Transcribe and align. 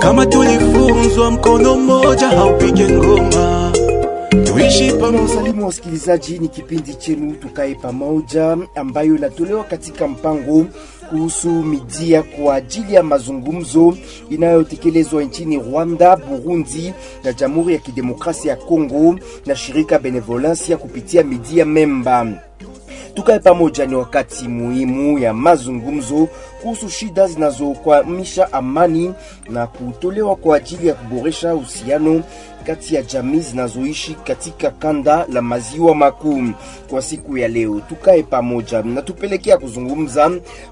Kama 0.00 0.26
tulifunzwa 0.26 1.30
mkono 1.30 1.76
mmoja 1.76 2.28
haupige 2.28 2.88
ngoma, 2.88 3.67
tuishi 4.68 4.92
pamoja. 4.92 5.22
Wasalimu 5.22 5.66
wasikilizaji, 5.66 6.38
ni 6.38 6.48
kipindi 6.48 6.94
chenu 6.94 7.32
tukae 7.34 7.74
pamoja, 7.74 8.56
ambayo 8.74 9.16
inatolewa 9.16 9.64
katika 9.64 10.08
mpango 10.08 10.66
kuhusu 11.10 11.48
midia 11.50 12.22
kwa 12.22 12.54
ajili 12.54 12.94
ya 12.94 13.02
mazungumzo 13.02 13.96
inayotekelezwa 14.30 15.22
nchini 15.22 15.56
Rwanda, 15.56 16.16
Burundi 16.16 16.94
na 17.24 17.32
Jamhuri 17.32 17.74
ya 17.74 17.80
Kidemokrasia 17.80 18.50
ya 18.50 18.56
Kongo 18.56 19.18
na 19.46 19.56
shirika 19.56 19.98
Benevolencia 19.98 20.76
kupitia 20.76 21.22
midia 21.24 21.64
memba. 21.64 22.26
Tukae 23.14 23.38
pamoja 23.38 23.86
ni 23.86 23.94
wakati 23.94 24.48
muhimu 24.48 25.18
ya 25.18 25.34
mazungumzo 25.34 26.28
kuhusu 26.62 26.88
shida 26.88 27.26
zinazokwamisha 27.26 28.52
amani 28.52 29.14
na 29.50 29.66
kutolewa 29.66 30.36
kwa 30.36 30.56
ajili 30.56 30.86
ya 30.88 30.94
kuboresha 30.94 31.54
uhusiano 31.54 32.22
kati 32.66 32.94
ya 32.94 33.02
jamii 33.02 33.40
zinazoishi 33.40 34.14
katika 34.14 34.70
kanda 34.70 35.26
la 35.32 35.42
maziwa 35.42 35.94
makuu. 35.94 36.42
Kwa 36.90 37.02
siku 37.02 37.38
ya 37.38 37.48
leo, 37.48 37.80
tukae 37.88 38.22
pamoja 38.22 38.82
na 38.82 39.02
tupelekea 39.02 39.58
kuzungumza 39.58 40.30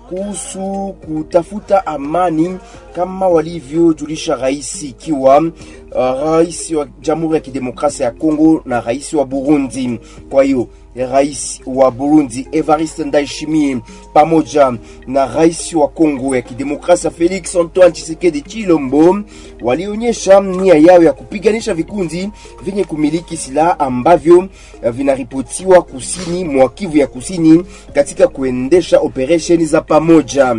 kuhusu 0.09 0.95
kutafuta 1.07 1.87
amani 1.87 2.59
kama 2.95 3.29
walivyojulisha 3.29 4.35
rais, 4.37 4.83
ikiwa 4.83 5.39
uh, 5.39 6.23
rais 6.33 6.71
wa 6.71 6.89
Jamhuri 7.01 7.35
ya 7.35 7.41
Kidemokrasia 7.41 8.07
ya 8.07 8.13
Kongo 8.13 8.63
na 8.65 8.81
rais 8.81 9.13
wa 9.13 9.25
Burundi. 9.25 10.01
Kwa 10.31 10.45
hiyo 10.45 10.69
rais 10.97 11.61
wa 11.67 11.91
Burundi 11.91 12.49
Evariste 12.53 13.05
Ndayishimiye 13.05 13.79
pamoja 14.15 14.73
na 15.07 15.27
rais 15.27 15.75
wa 15.81 15.89
Kongo 15.89 16.37
ya 16.37 16.43
Kidemokrasia 16.43 17.11
Felix 17.11 17.57
Antoine 17.57 17.91
Tshisekedi 17.93 18.41
Chilombo 18.41 19.19
walionyesha 19.63 20.41
nia 20.41 20.75
yao 20.75 21.03
ya 21.03 21.13
kupiganisha 21.13 21.75
vikundi 21.75 22.31
vyenye 22.63 22.85
kumiliki 22.85 23.37
silaha 23.37 23.81
ambavyo 23.81 24.49
vinaripotiwa 24.93 25.83
kusini 25.83 26.45
mwa 26.45 26.69
Kivu 26.69 26.97
ya 26.97 27.07
Kusini 27.07 27.65
katika 27.95 28.29
kuendesha 28.29 28.99
operesheni 29.01 29.65
za 29.65 29.81
pamoja. 29.81 30.57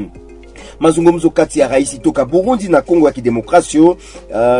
Mazungumzo 0.80 1.30
kati 1.30 1.60
ya 1.60 1.68
rais 1.68 2.02
toka 2.02 2.26
Burundi 2.26 2.68
na 2.68 2.82
Kongo 2.82 3.06
ya 3.08 3.12
Kidemokrasia 3.14 3.82
uh, 3.82 3.96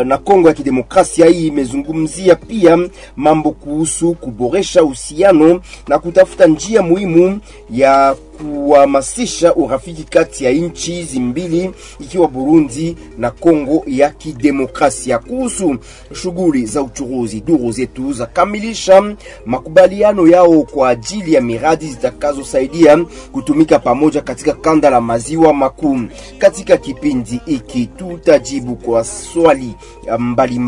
na 0.04 0.18
Kongo 0.18 0.48
ya 0.48 0.54
Kidemokrasia 0.54 1.26
hii 1.26 1.46
imezungumzia 1.46 2.34
pia 2.34 2.78
mambo 3.16 3.50
kuhusu 3.50 4.14
kuboresha 4.14 4.82
uhusiano 4.84 5.60
na 5.88 5.98
kutafuta 5.98 6.46
njia 6.46 6.82
muhimu 6.82 7.40
ya 7.70 8.16
kuhamasisha 8.38 9.54
urafiki 9.54 10.02
kati 10.04 10.44
ya 10.44 10.52
nchi 10.52 10.92
hizi 10.92 11.20
mbili 11.20 11.70
ikiwa 12.00 12.28
Burundi 12.28 12.96
na 13.18 13.30
Kongo 13.30 13.84
ya 13.86 14.10
Kidemokrasia. 14.10 15.18
Kuhusu 15.18 15.76
shughuli 16.12 16.66
za 16.66 16.82
uchuruzi, 16.82 17.40
duru 17.40 17.72
zetu 17.72 18.12
za 18.12 18.26
kamilisha 18.26 19.16
makubaliano 19.46 20.28
yao 20.28 20.62
kwa 20.62 20.88
ajili 20.88 21.34
ya 21.34 21.40
miradi 21.40 21.86
zitakazosaidia 21.86 23.04
kutumika 23.32 23.78
pamoja 23.78 24.20
katika 24.20 24.52
kanda 24.52 24.90
la 24.90 25.00
maziwa 25.00 25.52
makuu. 25.54 26.00
Katika 26.38 26.76
kipindi 26.76 27.40
hiki 27.46 27.86
tutajibu 27.86 28.76
kwa 28.76 29.04
swali 29.04 29.74
mbalimbali 30.18 30.58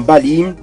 mbali. 0.43 0.55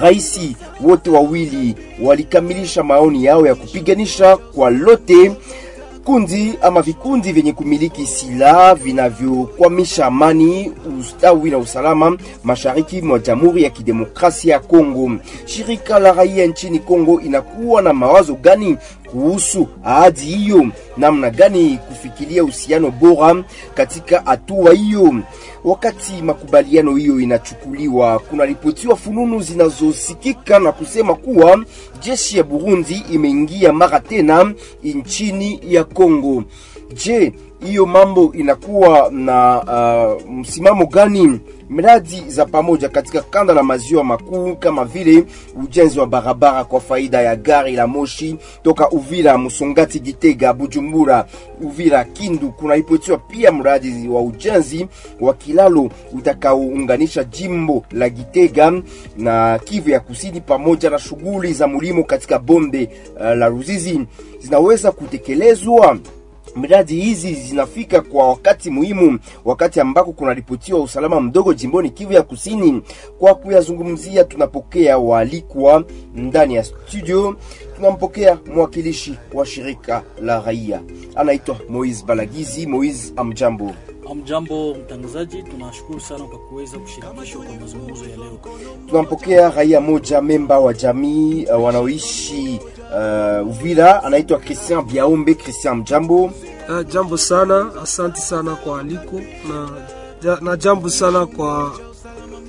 Raisi 0.00 0.56
wote 0.80 1.10
wawili 1.10 1.74
walikamilisha 2.02 2.82
maoni 2.82 3.24
yao 3.24 3.46
ya 3.46 3.54
kupiganisha 3.54 4.36
kwa 4.36 4.70
lote 4.70 5.32
kundi 6.06 6.54
ama 6.62 6.82
vikundi 6.82 7.32
vyenye 7.32 7.52
kumiliki 7.52 8.06
silaha 8.06 8.74
vinavyokwamisha 8.74 10.06
amani, 10.06 10.72
ustawi 11.00 11.50
na 11.50 11.58
usalama 11.58 12.18
mashariki 12.44 13.02
mwa 13.02 13.18
Jamhuri 13.18 13.62
ya 13.62 13.70
Kidemokrasia 13.70 14.52
ya 14.52 14.60
Kongo. 14.60 15.10
Shirika 15.44 15.98
la 15.98 16.12
raia 16.12 16.46
nchini 16.46 16.78
Kongo 16.78 17.20
inakuwa 17.20 17.82
na 17.82 17.92
mawazo 17.92 18.34
gani 18.34 18.76
kuhusu 19.10 19.68
ahadi 19.84 20.20
hiyo? 20.20 20.66
Namna 20.96 21.30
gani 21.30 21.78
kufikiria 21.88 22.42
uhusiano 22.44 22.90
bora 22.90 23.44
katika 23.74 24.20
hatua 24.24 24.72
hiyo? 24.74 25.14
Wakati 25.64 26.22
makubaliano 26.22 26.96
hiyo 26.96 27.20
inachukuliwa, 27.20 28.18
kuna 28.18 28.46
kunaripotiwa 28.46 28.96
fununu 28.96 29.40
zinazosikika 29.40 30.58
na 30.58 30.72
kusema 30.72 31.14
kuwa 31.14 31.64
jeshi 32.02 32.36
ya 32.38 32.42
Burundi 32.44 33.04
imeingia 33.12 33.72
mara 33.72 34.00
tena 34.00 34.54
nchini 34.84 35.60
ya 35.68 35.84
Kongo. 35.84 36.44
Je, 37.04 37.32
hiyo 37.66 37.86
mambo 37.86 38.32
inakuwa 38.34 39.10
na 39.12 39.62
uh, 39.62 40.30
msimamo 40.30 40.86
gani? 40.86 41.40
Miradi 41.70 42.24
za 42.28 42.44
pamoja 42.46 42.88
katika 42.88 43.20
kanda 43.22 43.54
la 43.54 43.62
maziwa 43.62 44.04
makuu 44.04 44.56
kama 44.56 44.84
vile 44.84 45.24
ujenzi 45.62 46.00
wa 46.00 46.06
barabara 46.06 46.64
kwa 46.64 46.80
faida 46.80 47.22
ya 47.22 47.36
gari 47.36 47.72
la 47.72 47.86
moshi 47.86 48.36
toka 48.62 48.90
Uvira, 48.90 49.38
Musongati, 49.38 50.00
Gitega, 50.00 50.52
Bujumbura, 50.52 51.26
Uvira, 51.62 52.04
Kindu. 52.04 52.52
Kunaripotiwa 52.52 53.18
pia 53.18 53.52
mradi 53.52 54.08
wa 54.08 54.22
ujenzi 54.22 54.86
wa 55.20 55.34
kilalo 55.34 55.90
utakaounganisha 56.12 57.24
jimbo 57.24 57.84
la 57.92 58.08
Gitega 58.08 58.72
na 59.16 59.58
Kivu 59.64 59.90
ya 59.90 60.00
Kusini, 60.00 60.40
pamoja 60.40 60.90
na 60.90 60.98
shughuli 60.98 61.52
za 61.52 61.66
mulimo 61.66 62.04
katika 62.04 62.38
bonde 62.38 62.88
uh, 63.16 63.22
la 63.22 63.48
Ruzizi 63.48 64.00
zinaweza 64.38 64.90
kutekelezwa. 64.92 65.98
Miradi 66.56 67.00
hizi 67.00 67.34
zinafika 67.34 68.00
kwa 68.00 68.28
wakati 68.28 68.70
muhimu, 68.70 69.18
wakati 69.44 69.80
ambako 69.80 70.12
kunaripotiwa 70.12 70.80
usalama 70.80 71.20
mdogo 71.20 71.54
jimboni 71.54 71.90
Kivu 71.90 72.12
ya 72.12 72.22
Kusini. 72.22 72.82
Kwa 73.18 73.34
kuyazungumzia, 73.34 74.24
tunapokea 74.24 74.98
waalikwa 74.98 75.84
ndani 76.14 76.54
ya 76.54 76.64
studio. 76.64 77.36
Tunampokea 77.76 78.38
mwakilishi 78.54 79.14
wa 79.32 79.46
shirika 79.46 80.02
la 80.22 80.40
raia, 80.40 80.80
anaitwa 81.16 81.56
Moise 81.68 82.04
Balagizi. 82.06 82.66
Moise, 82.66 83.12
amjambo. 83.16 83.74
Amjambo 84.10 84.74
mtangazaji, 84.74 85.42
tunashukuru 85.42 86.00
sana 86.00 86.24
kwa 86.24 86.38
kuweza 86.38 86.78
kushirikishwa 86.78 87.44
kwa 87.44 87.54
mazungumzo 87.60 88.04
ya 88.04 88.16
leo. 88.16 88.38
Tunampokea 88.88 89.50
raia 89.50 89.80
moja 89.80 90.20
memba 90.22 90.58
wa 90.58 90.74
jamii 90.74 91.46
uh, 91.46 91.64
wanaoishi 91.64 92.60
uh, 93.40 93.48
Uvira, 93.48 94.04
anaitwa 94.04 94.38
Christian 94.38 94.84
Biaombe. 94.84 95.34
Christian, 95.34 95.76
mjambo. 95.76 96.24
Uh, 96.24 96.32
jambo 96.92 97.16
sana, 97.16 97.70
asante 97.82 98.20
sana 98.20 98.54
kwa 98.56 98.80
aliko 98.80 99.16
na, 99.48 99.68
ja, 100.22 100.38
na 100.40 100.56
jambo 100.56 100.90
sana 100.90 101.26
kwa 101.26 101.72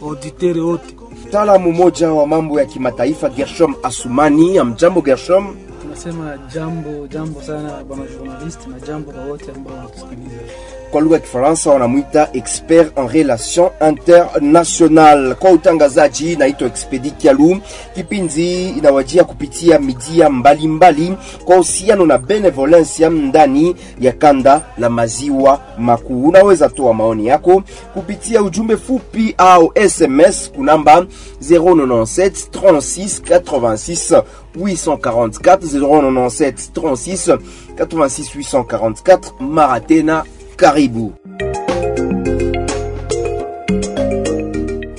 auditere 0.02 0.62
wote. 0.62 0.96
Mtaalamu 1.28 1.72
mmoja 1.72 2.12
wa 2.12 2.28
mambo 2.28 2.60
ya 2.60 2.66
kimataifa 2.66 3.30
Gershom 3.30 3.76
Asumani, 3.84 4.58
amjambo 4.58 5.02
Gershom. 5.02 5.56
Tunasema 5.82 6.38
jambo 6.54 7.08
jambo 7.08 7.42
sana 7.42 7.84
bwana 7.84 8.04
journalist, 8.08 8.68
na 8.68 8.80
jambo 8.80 9.12
kwa 9.12 9.24
wote 9.26 9.52
ambao 9.52 9.74
wanatusikiliza. 9.78 10.36
Kwa 10.92 11.02
lugha 11.02 11.16
ya 11.16 11.22
Kifaransa 11.22 11.70
wanamwita 11.70 12.30
expert 12.34 12.98
en 12.98 13.08
relation 13.10 13.70
international. 13.90 15.36
Kwa 15.36 15.52
utangazaji, 15.52 16.36
naitwa 16.36 16.68
Expedi 16.68 17.12
Kialu. 17.12 17.58
Kipindi 17.96 18.70
inawajia 18.70 19.24
kupitia 19.24 19.80
midia 19.80 20.30
mbalimbali 20.30 21.18
kwa 21.46 21.56
uhusiano 21.56 22.06
na 22.06 22.18
benevolencia 22.18 23.10
ndani 23.10 23.76
ya 24.02 24.12
kanda 24.12 24.62
la 24.78 24.90
maziwa 24.90 25.60
makuu. 25.78 26.28
Unaweza 26.28 26.70
toa 26.70 26.94
maoni 26.94 27.28
yako 27.28 27.64
kupitia 27.94 28.42
ujumbe 28.44 28.78
fupi 28.78 29.36
au 29.38 29.72
SMS 29.90 30.52
kunamba 30.52 31.06
097 31.42 32.30
36 32.52 33.40
86 33.40 34.24
844 34.58 35.58
097 35.58 36.54
36 36.74 37.38
86 37.76 38.62
844 38.64 39.20
mara 39.40 39.80
tena 39.80 40.24
karibu. 40.58 41.14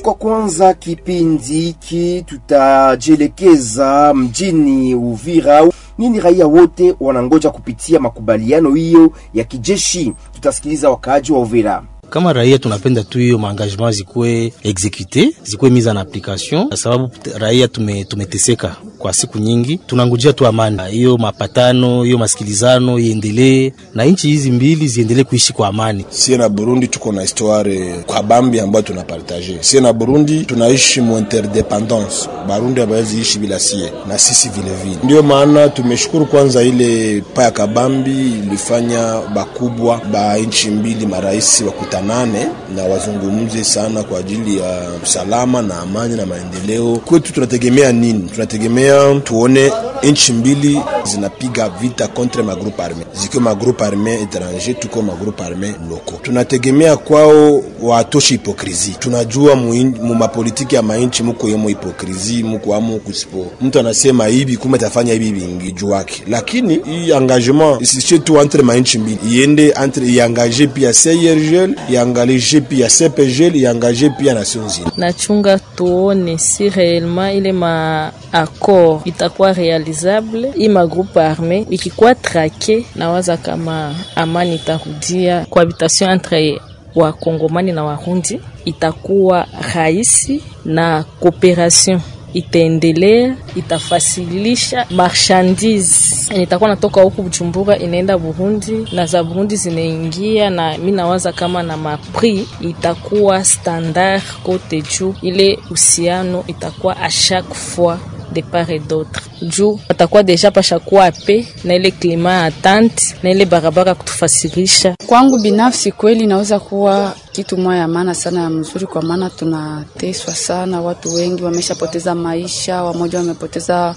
Kwa 0.03 0.15
kwanza 0.15 0.75
kipindi 0.75 1.45
hiki 1.61 2.23
tutajielekeza 2.27 4.15
mjini 4.15 4.95
Uvira. 4.95 5.69
Nini 5.99 6.21
raia 6.21 6.47
wote 6.47 6.95
wanangoja 7.01 7.51
kupitia 7.51 8.01
makubaliano 8.01 8.75
hiyo 8.75 9.13
ya 9.35 9.45
kijeshi? 9.45 10.13
Tutasikiliza 10.33 10.91
wakaaji 10.91 11.33
wa 11.33 11.41
Uvira. 11.41 11.83
Kama 12.11 12.33
raia 12.33 12.59
tunapenda 12.59 13.03
tu 13.05 13.19
hiyo 13.19 13.39
maengagement 13.39 13.95
zikuwe 13.97 14.53
exekute 14.63 15.31
zikuwe 15.43 15.71
mise 15.71 15.91
en 15.91 15.97
application, 15.97 16.69
kwa 16.69 16.77
sababu 16.77 17.11
raia 17.39 17.69
tume, 17.69 18.05
tumeteseka 18.05 18.77
kwa 18.99 19.13
siku 19.13 19.39
nyingi, 19.39 19.79
tunangojea 19.87 20.33
tu 20.33 20.47
amani, 20.47 20.79
hiyo 20.91 21.17
mapatano, 21.19 22.03
hiyo 22.03 22.19
masikilizano 22.19 22.99
iendelee 22.99 23.73
na 23.95 24.05
nchi 24.05 24.29
hizi 24.29 24.51
mbili 24.51 24.89
ziendelee 24.89 25.25
kuishi 25.25 25.53
kwa 25.53 25.69
amani. 25.69 26.05
Sie 26.11 26.37
na 26.37 26.49
Burundi 26.49 26.89
tuko 26.89 27.13
na 27.13 27.23
histoire 27.23 27.93
kwa 28.07 28.23
bambi 28.23 28.61
ambayo 28.61 28.83
tunapartage. 28.83 29.59
Sie 29.61 29.81
na 29.81 29.93
Burundi 29.93 30.45
tunaishi 30.45 31.01
mu 31.01 31.19
interdependance, 31.19 32.29
Barundi 32.49 32.81
hawezi 32.81 33.21
ishi 33.21 33.39
bila 33.39 33.59
sie 33.61 33.93
na 34.09 34.19
sisi 34.19 34.49
vile 34.49 34.75
vile. 34.85 34.97
Ndio 35.05 35.23
maana 35.23 35.69
tumeshukuru 35.69 36.27
kwanza 36.27 36.63
ile 36.63 37.21
pa 37.35 37.43
ya 37.43 37.51
kabambi 37.51 38.11
ilifanya 38.33 39.21
bakubwa 39.35 40.01
ba 40.13 40.37
nchi 40.39 40.69
mbili 40.71 41.07
marais 41.07 41.65
wakutanane 42.03 42.47
na 42.77 42.83
wazungumze 42.85 43.65
sana 43.65 44.03
kwa 44.03 44.19
ajili 44.19 44.59
ya 44.59 44.91
usalama 45.03 45.63
na 45.63 45.81
amani 45.81 46.17
na 46.17 46.27
maendeleo. 46.27 46.97
Kwetu 46.97 47.33
tunategemea 47.33 47.93
nini? 47.93 48.29
Tunategemea 48.35 49.21
tuone 49.25 49.73
nchi 50.03 50.33
mbili 50.33 50.81
zinapiga 51.05 51.69
vita 51.69 52.09
contre 52.09 52.43
magroupe 52.43 52.83
arme, 52.83 53.05
zikiwa 53.23 53.43
magroupe 53.43 53.85
arme 53.85 54.15
etranger, 54.23 54.81
tuko 54.81 55.03
magroupe 55.03 55.43
arme 55.45 55.75
loko. 55.91 56.13
Tunategemea 56.23 56.97
kwao 56.97 57.63
watoshi 57.83 58.35
hipokrisi. 58.35 58.91
Tunajua 58.99 59.57
mu 59.57 60.15
mapolitiki 60.15 60.75
ya 60.75 60.83
mainchi 60.83 61.23
muko 61.23 61.49
yemo 61.49 61.69
hipokrisi, 61.69 62.43
muko 62.43 62.75
amo 62.75 62.97
kusipo 62.99 63.47
mtu 63.61 63.79
anasema 63.81 64.27
hivi 64.27 64.57
kuma 64.57 64.79
tafanya 64.79 65.13
hivi 65.13 65.31
vingi 65.31 65.73
juu 65.73 65.89
wake, 65.89 66.23
lakini 66.29 66.81
hii 66.85 67.11
engagement 67.11 67.83
isishe 67.83 68.19
tu 68.19 68.41
entre 68.41 68.63
mainchi 68.63 68.99
mbili, 68.99 69.19
iende 69.31 69.75
entre 69.85 70.07
iangaje 70.07 70.67
pia 70.67 70.93
CIRGL, 70.93 71.75
iangaje 71.89 72.61
pia 72.61 72.89
CPGL, 72.89 73.57
iangaje 73.57 74.11
pia 74.11 74.35
Nations 74.35 74.79
Unies. 74.79 74.97
Nachunga 74.97 75.59
tuone 75.59 76.39
si 76.39 76.69
réellement 76.69 77.35
ile 77.37 77.53
ma 77.53 78.13
accord. 78.33 79.01
Itakuwa 79.05 79.53
realizable, 79.53 80.53
hii 80.57 80.69
magroupe 80.69 81.21
arme 81.23 81.67
ikikuwa 81.71 82.15
trake, 82.15 82.87
nawaza 82.97 83.37
kama 83.37 83.95
amani 84.17 84.55
itarudia, 84.55 85.47
cohabitation 85.51 86.11
entre 86.11 86.61
wakongomani 86.95 87.73
na 87.73 87.85
warundi 87.85 88.41
itakuwa 88.65 89.47
rahisi 89.75 90.43
na 90.65 91.05
cooperation 91.21 92.01
itaendelea, 92.33 93.37
itafasilisha 93.57 94.87
marchandise. 94.91 96.43
Itakuwa 96.43 96.71
natoka 96.71 97.01
huku 97.03 97.23
Bujumbura 97.23 97.79
inaenda 97.79 98.19
Burundi 98.19 98.87
na 98.93 99.07
za 99.07 99.25
Burundi 99.25 99.57
zinaingia, 99.57 100.51
na 100.51 100.79
mi 100.79 100.93
nawaza 100.93 101.33
kama 101.33 101.63
na 101.63 101.77
mapri 101.77 102.49
itakuwa 102.61 103.45
standard 103.45 104.23
kote 104.43 104.83
juu, 104.83 105.15
ile 105.23 105.59
uhusiano 105.67 106.45
itakuwa 106.47 106.97
a 106.97 107.11
chaque 107.11 107.55
fois 107.55 107.99
de 108.33 108.43
part 108.43 108.71
et 108.71 108.79
d'autre 108.89 109.21
juu 109.43 109.79
watakuwa 109.89 110.23
deja 110.23 110.51
pashakuwa 110.51 111.13
pe 111.13 111.47
na 111.65 111.75
ile 111.75 111.91
klima 111.91 112.33
ya 112.33 112.45
attente 112.45 113.03
na 113.23 113.31
ile 113.31 113.45
barabara 113.47 113.95
kutufasirisha. 113.95 114.95
Kwangu 115.07 115.39
binafsi, 115.39 115.93
kweli 115.93 116.25
inaweza 116.25 116.61
kuwa 116.61 117.15
kitu 117.33 117.57
moja 117.57 117.79
ya 117.79 117.89
maana 117.89 118.15
sana 118.15 118.41
ya 118.41 118.51
mzuri, 118.51 118.87
kwa 118.87 119.03
maana 119.03 119.31
tunateswa 119.31 120.35
sana, 120.35 120.81
watu 120.81 121.15
wengi 121.15 121.43
wameshapoteza 121.43 122.15
maisha, 122.15 122.83
wamoja 122.83 123.19
wamepoteza 123.19 123.95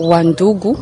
wandugu. 0.00 0.78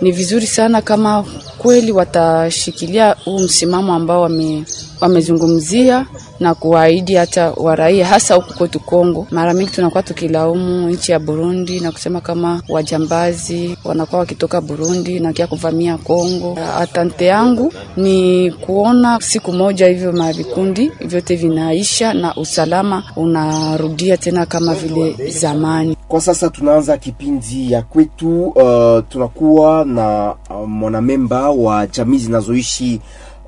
Ni 0.00 0.12
vizuri 0.12 0.46
sana 0.46 0.82
kama 0.82 1.24
kweli 1.58 1.92
watashikilia 1.92 3.16
huu 3.24 3.38
msimamo 3.38 3.94
ambao 3.94 4.22
wame, 4.22 4.64
wamezungumzia 5.00 6.06
na 6.42 6.54
kuwaahidi 6.54 7.14
hata 7.14 7.50
waraia 7.56 8.06
hasa 8.06 8.34
huku 8.34 8.54
kwetu 8.54 8.80
Kongo. 8.80 9.26
Mara 9.30 9.54
mingi 9.54 9.70
tunakuwa 9.70 10.02
tukilaumu 10.02 10.88
nchi 10.90 11.12
ya 11.12 11.18
Burundi 11.18 11.80
na 11.80 11.92
kusema 11.92 12.20
kama 12.20 12.62
wajambazi 12.68 13.76
wanakuwa 13.84 14.18
wakitoka 14.20 14.60
Burundi 14.60 15.20
na 15.20 15.32
kia 15.32 15.46
kuvamia 15.46 15.98
Kongo. 15.98 16.58
Atante 16.78 17.26
yangu 17.26 17.72
ni 17.96 18.50
kuona 18.50 19.20
siku 19.20 19.52
moja 19.52 19.86
hivyo 19.86 20.12
mavikundi 20.12 20.92
vyote 21.00 21.36
vinaisha 21.36 22.14
na 22.14 22.34
usalama 22.36 23.02
unarudia 23.16 24.16
tena 24.16 24.46
kama 24.46 24.74
vile 24.74 25.30
zamani. 25.30 25.96
Kwa 26.08 26.20
sasa 26.20 26.50
tunaanza 26.50 26.98
kipindi 26.98 27.72
ya 27.72 27.82
kwetu. 27.82 28.44
Uh, 28.44 29.04
tunakuwa 29.08 29.84
na 29.84 30.34
uh, 30.50 30.68
mwanamemba 30.68 31.50
wa 31.50 31.86
jamii 31.86 32.18
zinazoishi 32.18 33.00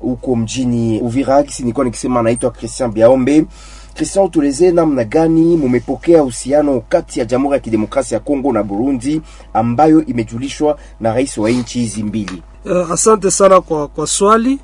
huko 0.05 0.35
mjini 0.35 0.99
Uvira. 1.01 1.43
Kisi 1.43 1.61
nilikuwa 1.63 1.85
nikisema 1.85 2.19
anaitwa 2.19 2.51
Christian 2.51 2.91
Biaombe. 2.91 3.45
Christian, 3.93 4.29
tuelezee 4.29 4.71
namna 4.71 5.03
gani 5.03 5.57
mumepokea 5.57 6.21
uhusiano 6.23 6.81
kati 6.89 7.19
ya 7.19 7.25
Jamhuri 7.25 7.53
ya 7.53 7.59
Kidemokrasia 7.59 8.15
ya 8.15 8.23
Kongo 8.23 8.51
na 8.53 8.63
Burundi 8.63 9.21
ambayo 9.53 10.05
imejulishwa 10.05 10.77
na 10.99 11.13
rais 11.13 11.37
wa 11.37 11.49
nchi 11.49 11.79
hizi 11.79 12.03
mbili? 12.03 12.43
Uh, 12.65 12.91
asante 12.91 13.31
sana 13.31 13.61
kwa, 13.61 13.87
kwa 13.87 14.07
swali 14.07 14.59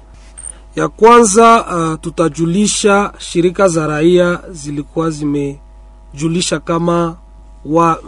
ya 0.76 0.88
kwanza. 0.88 1.66
Uh, 1.94 2.00
tutajulisha 2.02 3.14
shirika 3.18 3.68
za 3.68 3.88
raia 3.88 4.40
zilikuwa 4.52 5.10
zimejulisha 5.10 6.60
kama 6.60 7.16
wa 7.66 8.00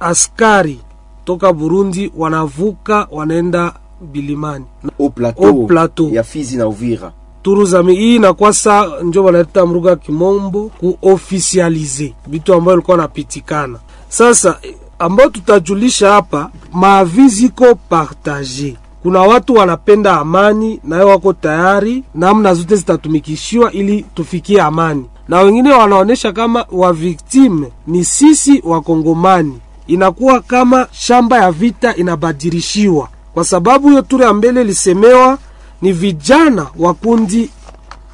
askari 0.00 0.80
toka 1.24 1.52
Burundi 1.52 2.12
wanavuka 2.16 3.08
wanaenda 3.10 3.72
Bilimani 4.02 4.64
Au 5.00 5.10
plateau, 5.10 5.46
Au 5.46 5.66
plateau. 5.66 6.10
ya 6.14 6.22
Fizi 6.22 6.56
na 6.56 6.66
Uvira. 6.66 7.12
turuzami 7.42 7.94
hii 7.94 8.16
inakuwa 8.16 8.52
sa 8.52 8.86
njo 9.02 9.24
wanaita 9.24 9.66
mruga 9.66 9.96
kimombo 9.96 10.70
kuofisialize 10.80 12.14
vitu 12.26 12.54
ambayo 12.54 12.76
ilikuwa 12.76 12.96
napitikana. 12.96 13.78
Sasa 14.08 14.58
ambayo 14.98 15.30
tutajulisha 15.30 16.12
hapa, 16.12 16.50
Maavizi 16.72 17.28
ziko 17.36 17.74
partage. 17.74 18.76
Kuna 19.02 19.20
watu 19.20 19.54
wanapenda 19.54 20.20
amani, 20.20 20.80
nayo 20.84 21.08
wako 21.08 21.32
tayari, 21.32 22.04
namna 22.14 22.54
zote 22.54 22.76
zitatumikishiwa 22.76 23.72
ili 23.72 24.04
tufikie 24.14 24.60
amani, 24.60 25.04
na 25.28 25.40
wengine 25.40 25.72
wanaonyesha 25.72 26.32
kama 26.32 26.64
waviktime 26.72 27.72
ni 27.86 28.04
sisi 28.04 28.60
Wakongomani. 28.64 29.58
Inakuwa 29.86 30.40
kama 30.40 30.86
shamba 30.92 31.38
ya 31.38 31.52
vita 31.52 31.96
inabadilishiwa, 31.96 33.08
kwa 33.34 33.44
sababu 33.44 33.88
hiyo 33.88 34.02
ture 34.02 34.24
ya 34.24 34.32
mbele 34.32 34.60
ilisemewa 34.60 35.38
ni 35.82 35.92
vijana 35.92 36.66
wa 36.78 36.94
kundi 36.94 37.50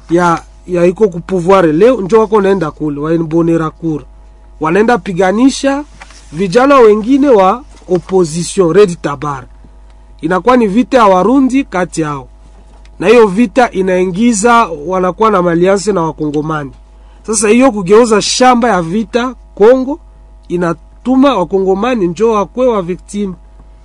ya 0.09 0.43
ya 0.67 0.85
iko 0.85 1.07
kupouvoir 1.09 1.65
leo 1.73 2.01
njo 2.01 2.19
wako 2.19 2.41
naenda 2.41 2.71
kule 2.71 2.99
wainbonera 2.99 3.69
kura 3.69 4.03
wanaenda 4.59 4.97
piganisha 4.97 5.83
vijana 6.31 6.75
wengine 6.79 7.29
wa 7.29 7.63
opposition 7.89 8.73
Red 8.73 8.97
Tabar. 9.01 9.43
Inakuwa 10.21 10.57
ni 10.57 10.67
vita 10.67 10.97
ya 10.97 11.05
Warundi 11.05 11.63
kati 11.63 12.01
yao, 12.01 12.27
na 12.99 13.07
hiyo 13.07 13.27
vita 13.27 13.71
inaingiza 13.71 14.69
wanakuwa 14.85 15.31
na 15.31 15.41
malianse 15.41 15.91
na 15.93 16.01
Wakongomani. 16.01 16.71
Sasa 17.27 17.49
hiyo 17.49 17.71
kugeuza 17.71 18.21
shamba 18.21 18.69
ya 18.69 18.81
vita 18.81 19.35
Kongo 19.55 19.99
inatuma 20.47 21.35
Wakongomani 21.37 22.07
njo 22.07 22.31
wakwe 22.31 22.67
wa 22.67 22.81
victim, 22.81 23.33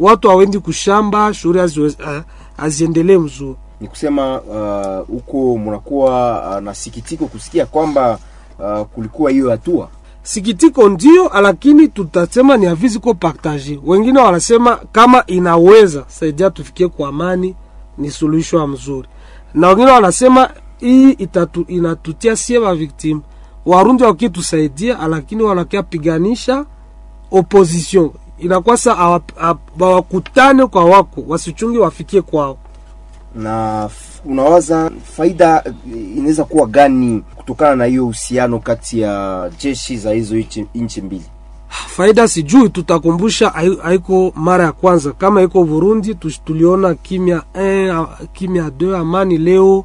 watu 0.01 0.29
hawendi 0.29 0.59
kushamba, 0.59 1.35
shughuli 1.35 1.59
eh, 1.59 2.23
haziendelee 2.57 3.19
mzuri. 3.19 3.57
Ni 3.81 3.89
kusema 3.89 4.37
huko 4.37 5.01
uh, 5.01 5.07
huko 5.09 5.59
mnakuwa 5.59 6.43
uh, 6.51 6.63
na 6.63 6.75
sikitiko 6.75 7.27
kusikia 7.27 7.67
kwamba 7.67 8.19
uh, 8.59 8.81
kulikuwa 8.87 9.31
hiyo 9.31 9.51
hatua 9.51 9.89
sikitiko 10.23 10.89
ndio, 10.89 11.31
lakini 11.43 11.89
tutasema 11.89 12.57
ni 12.57 12.67
avizi 12.67 12.99
ko 12.99 13.15
partage. 13.15 13.81
Wengine 13.87 14.19
wanasema 14.21 14.77
kama 14.93 15.27
inaweza 15.27 16.05
saidia 16.09 16.51
tufikie 16.51 16.89
kwa 16.89 17.09
amani, 17.09 17.55
ni 17.99 18.11
suluhisho 18.11 18.59
ya 18.59 18.67
mzuri, 18.67 19.09
na 19.55 19.69
wengine 19.69 19.91
wanasema 19.91 20.51
hii 20.81 21.11
itatu, 21.11 21.65
inatutia 21.69 22.37
sie 22.37 22.61
ba 22.61 22.75
victim 22.75 23.21
Warundi 23.67 24.03
wakitusaidia, 24.05 25.09
lakini 25.09 25.43
wanakia 25.43 25.83
piganisha 25.83 26.65
opposition, 27.31 28.11
inakuwa 28.39 28.77
sa 28.77 28.99
awa- 28.99 29.21
a- 29.41 29.55
bawakutane 29.77 30.67
kwa 30.67 30.85
wako 30.85 31.25
wasichungi 31.27 31.79
wafikie 31.79 32.23
kwao. 32.23 32.59
na 33.35 33.89
unawaza 34.25 34.91
faida 35.17 35.63
eh, 35.67 35.73
inaweza 36.17 36.45
kuwa 36.45 36.67
gani 36.67 37.23
kutokana 37.37 37.77
na 37.77 37.85
hiyo 37.85 38.05
uhusiano 38.05 38.59
kati 38.59 39.01
ya 39.01 39.51
jeshi 39.61 39.97
za 39.97 40.11
hizo 40.13 40.37
nchi- 40.37 40.67
nchi 40.75 41.01
mbili? 41.01 41.25
faida 41.69 42.29
sijui, 42.29 42.69
tutakumbusha 42.69 43.49
haiko 43.83 44.33
mara 44.37 44.65
ya 44.65 44.73
kwanza. 44.73 45.13
Kama 45.13 45.43
iko 45.43 45.65
Burundi 45.65 46.15
tuliona 46.45 46.95
kimya 46.95 47.43
eh, 47.55 48.07
kimya 48.33 48.71
de 48.71 48.97
amani. 48.97 49.39
Leo 49.39 49.85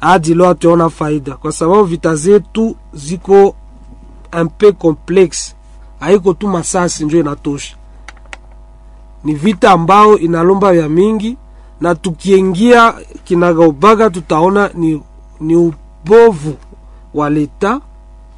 hadi 0.00 0.34
leo 0.34 0.46
hatuona 0.46 0.90
faida, 0.90 1.34
kwa 1.36 1.52
sababu 1.52 1.84
vita 1.84 2.14
zetu 2.14 2.76
ziko 2.92 3.54
un 4.40 4.48
peu 4.48 4.72
complexe, 4.72 5.54
haiko 6.00 6.34
tu 6.34 6.48
masasi 6.48 7.04
njo 7.04 7.20
inatosha, 7.20 7.76
ni 9.24 9.34
vita 9.34 9.70
ambao 9.70 10.18
inalomba 10.18 10.72
vya 10.72 10.88
mingi, 10.88 11.36
na 11.80 11.94
tukiingia 11.94 12.94
kinagaubaga 13.24 14.10
tutaona 14.10 14.70
ni, 14.74 15.02
ni 15.40 15.56
ubovu 15.56 16.54
wa 17.14 17.30
leta. 17.30 17.80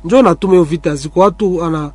Njo 0.04 0.22
natuma 0.22 0.52
hiyo 0.52 0.64
vita 0.64 0.94
ziko 0.94 1.20
watu 1.20 1.64
ana 1.64 1.90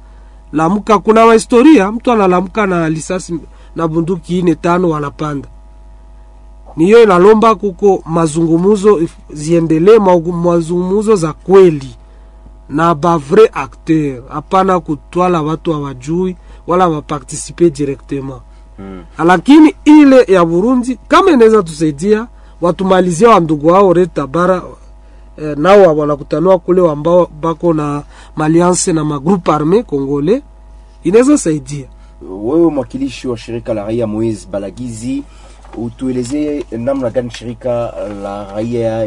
lamuka 0.53 0.99
kuna 0.99 1.25
mahistoria 1.25 1.91
mtu 1.91 2.11
analamka 2.11 2.65
na 2.67 2.89
lisasi 2.89 3.39
na 3.75 3.87
bunduki 3.87 4.39
ine 4.39 4.55
tano 4.55 4.89
wanapanda. 4.89 5.47
Niyo 6.77 7.03
inalomba 7.03 7.55
kuko 7.55 8.03
mazungumuzo 8.05 8.99
ziendelee 9.29 9.99
mazungumuzo 10.43 11.15
za 11.15 11.33
kweli 11.33 11.95
na 12.69 12.95
bavrai 12.95 13.49
acteur. 13.53 14.23
Hapana 14.29 14.79
kutwala 14.79 15.41
watu 15.41 15.73
hawajui 15.73 16.35
wala 16.67 16.87
wapartisipe 16.87 17.69
directement. 17.69 18.41
Hmm. 18.77 19.03
lakini 19.25 19.75
ile 19.85 20.23
ya 20.23 20.45
burundi 20.45 20.99
kama 21.07 21.31
inaweza 21.31 21.63
tusaidia 21.63 22.27
watumalizia 22.61 23.29
wandugu 23.29 23.67
wao 23.67 23.93
retabara 23.93 24.61
eh, 25.37 25.57
nao 25.57 25.97
wanakutanua 25.97 26.59
kule 26.59 26.89
ambao 26.91 27.25
bako 27.41 27.73
na 27.73 28.03
malianse 28.35 28.93
na 28.93 29.05
magroupe 29.05 29.51
arme 29.51 29.83
congolais. 29.83 30.41
Inaweza 31.03 31.37
saidia. 31.37 31.85
Wewe 32.29 32.71
mwakilishi 32.71 33.27
wa 33.27 33.37
shirika 33.37 33.73
la 33.73 33.83
raia 33.83 34.07
Moise 34.07 34.47
Balagizi, 34.51 35.23
utuelezee 35.77 36.63
namna 36.71 37.09
gani 37.09 37.31
shirika 37.31 37.93
la 38.23 38.53
raia 38.53 39.05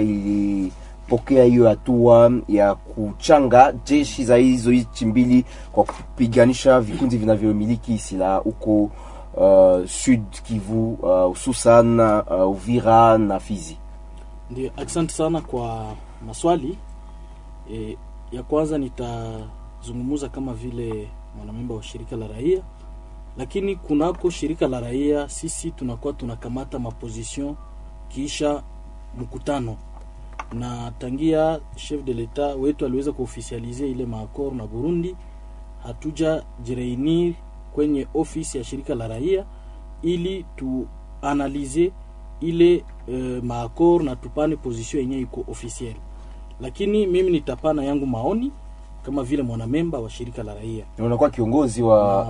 ilipokea 1.09 1.45
hiyo 1.45 1.69
hatua 1.69 2.33
ya 2.49 2.75
kuchanga 2.75 3.73
jeshi 3.73 4.25
za 4.25 4.37
hizo 4.37 4.73
nchi 4.73 5.07
mbili 5.07 5.45
kwa 5.73 5.85
kupiganisha 5.85 6.81
vikundi 6.81 7.17
vinavyomiliki 7.17 7.99
silaha 7.99 8.37
huko 8.37 8.83
uh, 9.35 9.87
Sud 9.87 10.23
Kivu 10.43 10.93
uh, 10.95 11.25
hususan 11.29 12.01
uh, 12.01 12.49
Uvira 12.51 13.19
na 13.19 13.41
Fizi. 13.41 13.77
Ndio, 14.51 14.71
asante 14.77 15.13
sana 15.13 15.41
kwa 15.41 15.95
maswali 16.27 16.79
e, 17.73 17.97
ya 18.33 18.43
kwanza 18.43 18.79
nitazungumza 18.79 20.29
kama 20.29 20.55
vile 20.55 21.09
mwanamemba 21.37 21.75
wa 21.75 21.83
shirika 21.83 22.17
la 22.17 22.27
raia, 22.29 22.63
lakini 23.37 23.77
kunako 23.77 24.31
shirika 24.31 24.69
la 24.69 24.81
raia 24.81 25.29
sisi 25.29 25.71
tunakuwa 25.71 26.13
tunakamata 26.13 26.79
maposition 26.79 27.55
kisha 28.09 28.63
mkutano 29.19 29.77
na 30.53 30.91
tangia 30.99 31.61
chef 31.77 32.03
de 32.05 32.13
l'etat 32.13 32.57
wetu 32.59 32.87
aliweza 32.87 33.13
kuofisialize 33.13 33.91
ile 33.91 34.07
maakor 34.07 34.55
na 34.55 34.67
Burundi, 34.67 35.17
hatuja 35.83 36.43
jireinir 36.63 37.35
kwenye 37.75 38.07
ofisi 38.15 38.59
ya 38.59 38.65
shirika 38.65 38.95
la 38.95 39.09
raia 39.09 39.45
ili 40.03 40.45
tuanalize 40.57 41.93
ile 42.41 42.85
uh, 43.09 43.45
maakor 43.45 44.03
na 44.03 44.17
tupane 44.17 44.57
position 44.57 45.03
yenye 45.03 45.19
iko 45.21 45.45
officiel, 45.51 45.95
lakini 46.61 47.07
mimi 47.07 47.31
nitapana 47.31 47.85
yangu 47.85 48.07
maoni 48.07 48.53
kama 49.03 49.23
vile 49.23 49.43
mwanamemba 49.43 49.99
wa 49.99 50.11
shirika 50.11 50.43
la 50.43 50.55
raia 50.55 50.85
Na 50.99 51.05
unakuwa 51.05 51.31
kiongozi 51.31 51.83
wa 51.83 52.23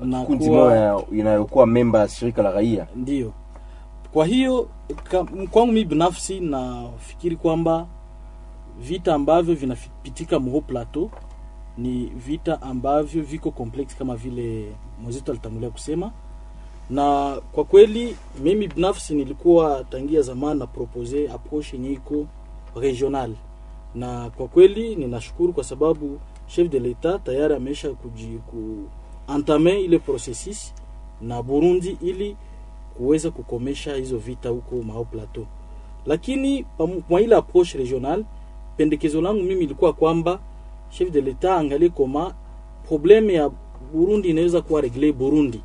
uh, 0.00 0.06
na 0.06 0.22
kundi 0.24 0.46
kuwa- 0.48 0.92
moja 0.92 1.04
inayokuwa 1.20 1.66
memba 1.66 1.98
ya 1.98 2.08
shirika 2.08 2.42
la 2.42 2.50
raia. 2.50 2.86
Ndiyo. 2.96 3.32
Kwa 4.18 4.26
hiyo 4.26 4.68
kwangu 5.50 5.72
mimi 5.72 5.84
binafsi 5.84 6.40
nafikiri 6.40 7.36
kwamba 7.36 7.86
vita 8.80 9.14
ambavyo 9.14 9.54
vinapitika 9.54 10.40
mho 10.40 10.60
Plateau 10.60 11.10
ni 11.76 12.06
vita 12.06 12.62
ambavyo 12.62 13.22
viko 13.22 13.50
complex 13.50 13.96
kama 13.96 14.16
vile 14.16 14.72
mwenzetu 15.02 15.30
alitangulia 15.30 15.70
kusema, 15.70 16.12
na 16.90 17.36
kwa 17.52 17.64
kweli 17.64 18.16
mimi 18.42 18.68
binafsi 18.68 19.14
nilikuwa 19.14 19.84
tangia 19.90 20.22
zamani 20.22 20.58
na 20.60 20.66
propose 20.66 21.30
approche 21.30 21.76
yenye 21.76 21.92
iko 21.92 22.26
regional, 22.76 23.34
na 23.94 24.30
kwa 24.30 24.48
kweli 24.48 24.96
ninashukuru 24.96 25.52
kwa 25.52 25.64
sababu 25.64 26.20
chef 26.46 26.68
de 26.68 26.78
l'etat 26.78 27.24
tayari 27.24 27.54
ameisha 27.54 27.90
kuji 27.90 28.40
ile 29.80 29.98
processus 29.98 30.74
na 31.20 31.42
Burundi 31.42 31.98
ili 32.02 32.36
kuweza 32.98 33.30
kukomesha 33.30 33.94
hizo 33.94 34.18
vita 34.18 34.48
huko 34.48 34.76
Mao 34.82 35.04
Plateau. 35.04 35.46
Lakini 36.06 36.64
kwa 37.08 37.20
ile 37.20 37.36
approche 37.36 37.78
regional, 37.78 38.24
pendekezo 38.76 39.20
langu 39.20 39.42
mimi 39.42 39.64
ilikuwa 39.64 39.92
kwamba 39.92 40.38
chef 40.90 41.10
de 41.10 41.20
l'etat 41.20 41.58
angalie 41.60 41.88
koma 41.88 42.34
probleme 42.88 43.32
ya 43.32 43.50
Burundi 43.92 44.28
inaweza 44.28 44.60
kuwa 44.60 44.80
regle 44.80 45.12
Burundi, 45.12 45.60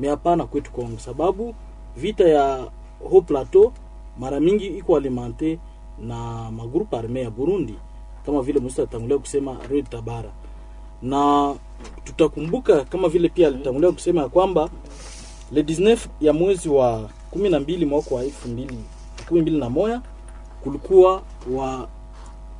me 0.00 0.08
hapana 0.08 0.46
kwetu 0.46 0.70
Kongo, 0.72 0.98
sababu 0.98 1.54
vita 1.96 2.28
ya 2.28 2.70
Haut 3.10 3.24
Plateau 3.26 3.72
mara 4.18 4.40
mingi 4.40 4.66
iko 4.66 4.96
alimente 4.96 5.58
na 5.98 6.50
magrupu 6.50 6.96
arme 6.96 7.20
ya 7.20 7.30
Burundi 7.30 7.74
kama 8.26 8.42
vile 8.42 8.60
Musa 8.60 8.82
atangulia 8.82 9.18
kusema 9.18 9.56
Red 9.70 9.88
Tabara, 9.88 10.30
na 11.02 11.54
tutakumbuka 12.04 12.84
kama 12.84 13.08
vile 13.08 13.28
pia 13.28 13.48
alitangulia 13.48 13.92
kusema 13.92 14.20
ya 14.22 14.28
kwamba 14.28 14.70
le 15.52 15.62
19 15.62 15.98
ya 16.20 16.32
mwezi 16.32 16.68
wa 16.68 17.08
kumi 17.30 17.48
na 17.48 17.60
mbili 17.60 17.86
mwaka 17.86 18.14
wa 18.14 18.24
elfu 18.24 18.48
mbili 18.48 18.78
kumi 19.28 19.40
mbili 19.42 19.58
na 19.58 19.70
moja 19.70 20.00
kulikuwa 20.62 21.22
wa 21.52 21.88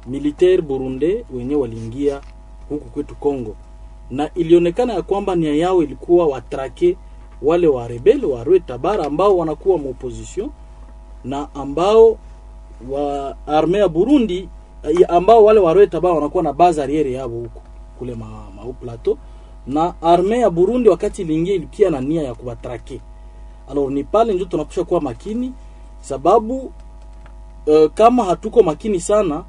militaire 0.06 0.62
Burundi 0.62 1.24
wenye 1.34 1.54
waliingia 1.56 2.20
huku 2.68 2.84
kwetu 2.90 3.14
Kongo, 3.14 3.56
na 4.10 4.34
ilionekana 4.34 4.94
ya 4.94 5.02
kwamba 5.02 5.34
nia 5.36 5.54
yao 5.54 5.82
ilikuwa 5.82 6.26
watrake 6.26 6.96
wale 7.42 7.66
wa 7.66 7.88
rebel 7.88 8.24
wa 8.24 8.44
Rue 8.44 8.60
Tabara 8.60 9.04
ambao 9.06 9.36
wanakuwa 9.38 9.78
muopposition 9.78 10.50
na 11.24 11.48
ambao 11.54 12.18
wa 12.90 13.36
arme 13.46 13.78
ya 13.78 13.88
Burundi 13.88 14.48
eh, 14.82 15.06
ambao 15.08 15.44
wale 15.44 15.60
wa 15.60 15.72
Rue 15.72 15.86
Tabara 15.86 16.14
wanakuwa 16.14 16.42
na 16.42 16.52
base 16.52 16.82
arriere 16.82 17.12
yao 17.12 17.28
huko 17.28 17.62
kule 17.98 18.14
ma, 18.14 18.26
ma 18.56 18.72
plateau 18.72 19.18
na 19.68 19.94
arme 20.02 20.38
ya 20.38 20.50
Burundi 20.50 20.88
wakati 20.88 21.22
iliingia 21.22 21.54
ilikia 21.54 21.90
na 21.90 22.00
nia 22.00 22.22
ya 22.22 22.34
kuwatrake. 22.34 23.00
Alors 23.70 23.90
ni 23.92 24.04
pale 24.04 24.32
ndio 24.34 24.46
tunapaswa 24.46 24.84
kuwa 24.84 25.00
makini, 25.00 25.52
sababu 26.00 26.72
uh, 27.66 27.90
kama 27.94 28.24
hatuko 28.24 28.62
makini 28.62 29.00
sana 29.00 29.44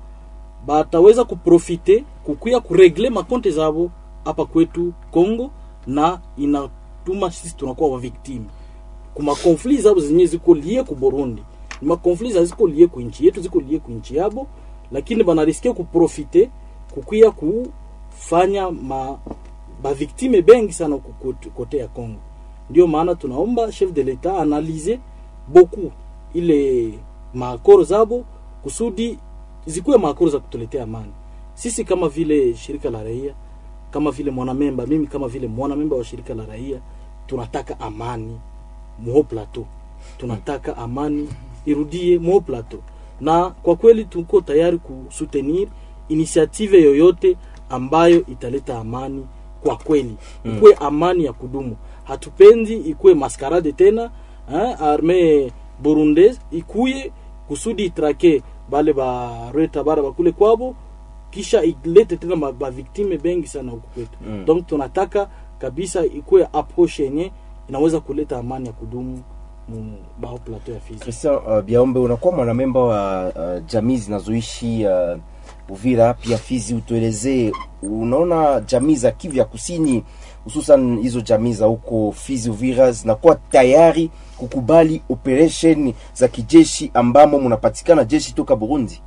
bataweza 0.66 1.24
kuprofite 1.24 2.04
kukuya 2.26 2.60
kuregle 2.60 3.10
makonte 3.10 3.52
zabo 3.52 3.92
hapa 4.26 4.46
kwetu 4.46 4.94
Kongo, 5.12 5.52
na 5.88 6.20
inatuma 6.38 7.32
sisi 7.32 7.56
tunakuwa 7.56 7.90
wa 7.90 8.00
victim 8.00 8.46
kuma 9.14 9.36
konfli 9.36 9.78
zabo 9.78 10.00
zenye 10.00 10.26
ziko 10.26 10.56
lie 10.56 10.84
ku 10.84 10.96
Burundi, 10.96 11.44
ni 11.82 11.88
makonfli 11.88 12.32
za 12.32 12.44
ziko 12.46 12.68
lie 12.68 12.88
ku 12.88 13.02
nchi 13.02 13.26
yetu, 13.26 13.42
ziko 13.42 13.60
lie 13.60 13.80
ku 13.80 13.92
nchi 13.92 14.16
yabo, 14.16 14.48
lakini 14.92 15.24
banarisikia 15.24 15.74
kuprofite 15.74 16.50
kukuya 16.94 17.32
kufanya 17.32 18.72
ma 18.72 19.18
baviktime 19.84 20.42
bengi 20.42 20.74
sana 20.74 20.96
huku 20.96 21.12
kote- 21.28 21.50
kote 21.50 21.78
ya 21.78 21.88
Congo. 21.88 22.20
Ndio 22.70 22.88
maana 22.88 23.16
tunaomba 23.16 23.72
chef 23.72 23.92
de 23.92 24.04
l'etat 24.04 24.40
analize 24.42 25.00
beaucoup 25.48 25.92
ile 26.34 26.94
maakoro 27.34 27.84
zabo 27.84 28.26
kusudi 28.64 29.18
zikuwe 29.66 29.98
maakoro 29.98 30.32
za 30.32 30.40
kutuletea 30.40 30.84
amani. 30.84 31.12
Sisi 31.54 31.84
kama 31.86 32.10
vile 32.10 32.54
shirika 32.56 32.90
la 32.90 33.04
raia, 33.04 33.34
kama 33.92 34.12
vile 34.12 34.32
mwanamemba, 34.32 34.86
mimi 34.86 35.08
kama 35.08 35.28
vile 35.28 35.48
mwanamemba 35.48 35.96
wa 35.96 36.04
shirika 36.04 36.34
la 36.34 36.46
raia, 36.46 36.80
tunataka 37.28 37.80
amani 37.80 38.40
Muho 39.00 39.24
Plateau, 39.24 39.66
tunataka 40.18 40.78
amani 40.78 41.30
irudie 41.66 42.20
Muho 42.20 42.42
Plateau, 42.42 42.82
na 43.22 43.50
kwa 43.50 43.76
kweli 43.76 44.06
tuko 44.06 44.42
tayari 44.42 44.78
kusutenir 44.78 45.68
initiative 46.10 46.82
yoyote 46.84 47.38
ambayo 47.70 48.26
italeta 48.26 48.80
amani 48.80 49.26
kwa 49.64 49.76
kweli, 49.76 50.16
mm. 50.46 50.56
ikuwe 50.58 50.74
amani 50.74 51.26
ya 51.26 51.34
kudumu. 51.34 51.76
Hatupendi 52.04 52.74
ikuwe 52.78 53.14
maskarade 53.14 53.72
tena 53.72 54.10
eh, 54.54 54.82
arme 54.82 55.52
burundes 55.80 56.40
ikuye 56.52 57.12
kusudi 57.48 57.86
itrake 57.86 58.42
bale 58.70 58.94
ba 58.94 59.30
reta 59.54 59.84
bara 59.84 60.02
bakule 60.02 60.32
kwabo 60.32 60.76
kisha 61.32 61.64
ilete 61.64 62.18
tena 62.18 62.36
baviktime 62.52 63.18
bengi 63.18 63.48
sana 63.48 63.72
huku 63.72 63.88
kwetu 63.94 64.18
Mm. 64.28 64.46
donc 64.46 64.68
tunataka 64.68 65.30
kabisa 65.60 66.06
ikuwe 66.06 66.48
approche 66.54 67.04
yenye 67.04 67.32
inaweza 67.70 68.00
kuleta 68.00 68.38
amani 68.38 68.68
ya 68.68 68.74
kudumu 68.74 69.24
mbao 69.70 69.82
bao 70.20 70.38
plateau 70.38 70.76
ya 70.76 70.82
Fizi. 70.82 71.00
Christian 71.00 71.36
uh, 71.36 71.62
Biaombe, 71.62 72.00
unakuwa 72.00 72.34
mwanamemba 72.36 72.80
wa 72.84 73.28
uh, 73.28 73.66
jamii 73.66 73.98
zinazoishi 73.98 74.86
uh, 74.86 75.18
Uvira 75.70 76.14
pia 76.14 76.38
Fizi. 76.38 76.74
Utuelezee, 76.74 77.52
unaona 77.82 78.62
jamii 78.62 78.96
za 78.96 79.12
Kivu 79.12 79.38
ya 79.38 79.46
Kusini, 79.46 80.04
hususan 80.44 81.00
hizo 81.02 81.22
jamii 81.22 81.54
za 81.54 81.66
huko 81.66 82.12
Fizi, 82.18 82.50
Uvira 82.50 82.92
zinakuwa 82.92 83.36
tayari 83.36 84.12
kukubali 84.38 85.02
operation 85.10 85.94
za 86.14 86.28
kijeshi 86.28 86.92
ambamo 86.94 87.40
mnapatikana 87.40 88.04
jeshi 88.06 88.34
toka 88.36 88.56
Burundi? 88.56 89.02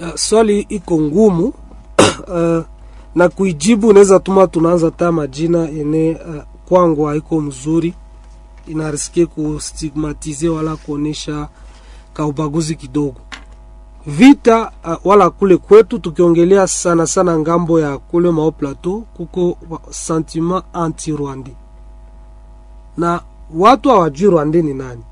Uh, 0.00 0.14
swali 0.14 0.60
iko 0.60 1.00
ngumu 1.00 1.44
uh, 2.28 2.64
na 3.14 3.28
kuijibu 3.28 3.88
unaweza 3.88 4.18
tuma 4.20 4.46
tunaanza 4.46 4.90
ta 4.90 5.12
majina 5.12 5.70
ene 5.70 6.10
uh, 6.10 6.42
kwangu 6.68 7.04
haiko 7.04 7.40
mzuri, 7.40 7.94
inarisikie 8.66 9.26
kustigmatize 9.26 10.48
wala 10.48 10.76
kuonesha 10.76 11.48
kaubaguzi 12.12 12.74
kidogo. 12.74 13.20
Vita 14.08 14.72
uh, 14.84 15.06
wala 15.06 15.30
kule 15.30 15.56
kwetu 15.56 15.98
tukiongelea 15.98 16.66
sana 16.66 17.06
sana 17.06 17.38
ng'ambo 17.38 17.80
ya 17.80 17.98
kule 17.98 18.30
mao 18.30 18.50
plateau 18.50 19.00
kuko 19.00 19.58
sentiment 19.90 20.64
anti 20.72 21.12
rwandi 21.12 21.56
na 22.96 23.20
watu 23.54 23.88
hawajui 23.88 24.30
rwandi 24.30 24.62
ni 24.62 24.74
nani. 24.74 25.02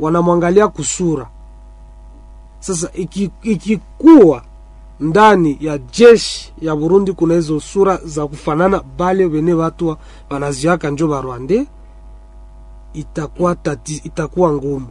Wanamwangalia 0.00 0.68
kusura 0.68 1.26
sasa 2.58 2.90
ikikuwa 2.92 4.36
iki- 4.38 4.46
ndani 5.00 5.56
ya 5.60 5.78
jeshi 5.78 6.52
ya 6.60 6.76
burundi 6.76 7.12
kuna 7.12 7.34
hizo 7.34 7.60
sura 7.60 7.96
za 8.04 8.26
kufanana 8.26 8.82
bale 8.98 9.24
wene 9.26 9.52
watu 9.54 9.88
wa- 9.88 9.96
wanaziaka 10.30 10.90
njo 10.90 11.08
barwande 11.08 11.66
itakuwa 12.92 13.54
tati, 13.54 14.00
itakuwa 14.04 14.52
ngumu. 14.52 14.86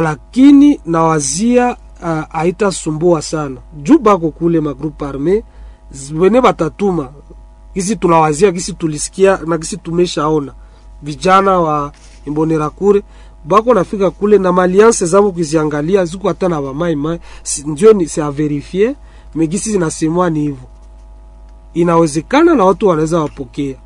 Lakini 0.00 0.80
nawazia 0.86 1.76
uh, 2.02 2.22
haitasumbua 2.28 3.22
sana. 3.22 3.56
Juu 3.82 3.98
bako 3.98 4.30
kule 4.30 4.60
magroupe 4.60 5.04
arme 5.06 5.44
wene 6.18 6.40
batatuma 6.40 7.08
kisi 7.74 7.96
tunawazia 7.96 8.52
kisi 8.52 8.72
tulisikia 8.72 9.38
na 9.46 9.58
kisi 9.58 9.76
tumeshaona. 9.76 10.52
Vijana 11.02 11.58
wa 11.60 11.92
imbonerakure 12.26 13.02
bako 13.44 13.74
nafika 13.74 14.10
kule 14.10 14.38
na 14.38 14.52
malianse 14.52 15.06
zabo 15.06 15.32
kuziangalia 15.32 16.04
ziko 16.04 16.28
hata 16.28 16.48
na 16.48 16.62
bamaimai 16.62 17.20
ndio 17.66 17.92
ni 17.92 18.08
se 18.08 18.22
averifie 18.22 18.96
megisi 19.34 19.70
zinasemwa 19.72 20.30
ni 20.30 20.40
hivyo. 20.40 20.68
Inawezekana 21.74 22.54
na 22.54 22.64
watu 22.64 22.88
wanaweza 22.88 23.20
wapokea. 23.20 23.76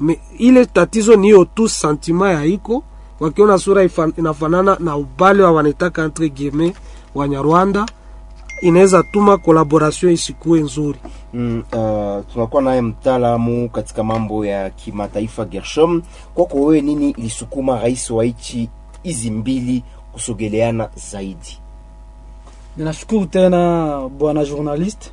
Me, 0.00 0.20
ile 0.38 0.66
tatizo 0.66 1.16
ni 1.16 1.26
hiyo 1.26 1.44
tu 1.44 1.68
sentiment 1.68 2.34
ya 2.38 2.44
iko 2.44 2.84
wakiona 3.20 3.58
sura 3.58 3.84
ifa- 3.84 4.12
inafanana 4.18 4.76
na 4.80 4.96
ubale 4.96 5.42
wa 5.42 5.52
wanaitaka 5.52 6.02
entre 6.04 6.28
guillemets 6.28 6.76
wanyarwanda 7.14 7.86
inaweza 8.60 9.02
tuma 9.02 9.38
collaboration 9.38 10.12
isikuwe 10.12 10.60
nzuri 10.60 10.98
Mm, 11.34 11.62
uh, 11.72 12.24
tunakuwa 12.32 12.62
naye 12.62 12.80
mtaalamu 12.80 13.68
katika 13.68 14.04
mambo 14.04 14.46
ya 14.46 14.70
kimataifa 14.70 15.44
Gershom. 15.44 16.02
Kwako 16.34 16.58
wewe, 16.60 16.80
nini 16.80 17.10
ilisukuma 17.10 17.80
rais 17.80 18.10
wa 18.10 18.24
nchi 18.24 18.68
hizi 19.02 19.30
mbili 19.30 19.82
kusogeleana 20.12 20.88
zaidi? 21.10 21.58
ninashukuru 22.76 23.26
tena 23.26 24.00
bwana 24.18 24.44
journaliste 24.44 25.10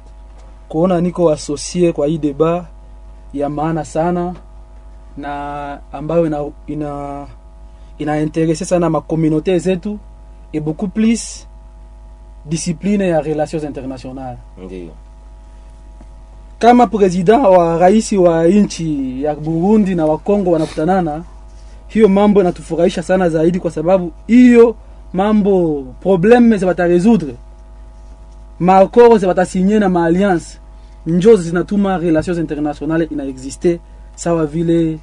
kuona 0.70 1.02
niko 1.02 1.32
asosie 1.32 1.92
kwa 1.94 2.08
hii 2.08 2.18
deba 2.18 2.66
ya 3.34 3.50
maana 3.50 3.86
sana 3.86 4.34
na 5.18 5.80
ambayo 5.92 6.26
ina, 6.68 7.28
ina, 7.98 8.20
interese 8.22 8.66
sana 8.66 8.90
makomunaute 8.90 9.60
zetu 9.60 10.00
et 10.54 10.64
beaucoup 10.64 10.94
plus 10.94 11.48
discipline 12.46 13.08
ya 13.08 13.22
relations 13.22 13.64
internationales 13.64 14.38
Ndiyo. 14.66 14.92
kama 16.60 16.88
president 16.88 17.44
wa 17.46 17.78
rais 17.78 18.12
wa 18.12 18.48
nchi 18.48 19.24
ya 19.24 19.36
Burundi 19.36 19.96
na 19.96 20.06
Wakongo 20.06 20.52
wanakutanana, 20.52 21.24
hiyo 21.88 22.08
mambo 22.10 22.42
inatufurahisha 22.42 23.04
sana 23.04 23.30
zaidi, 23.30 23.60
kwa 23.60 23.72
sababu 23.72 24.12
hiyo 24.28 24.76
mambo 25.14 25.86
probleme 26.02 26.58
za 26.58 26.66
bataresoudre 26.66 27.36
maakoro 28.60 29.18
za 29.18 29.28
batasinye 29.28 29.80
na 29.80 29.90
maalliance 29.90 30.60
njo 31.06 31.36
zinatuma 31.36 31.98
relations 31.98 32.38
internationale 32.40 33.06
inaexiste 33.12 33.80
sawa 34.16 34.46
vile 34.46 35.00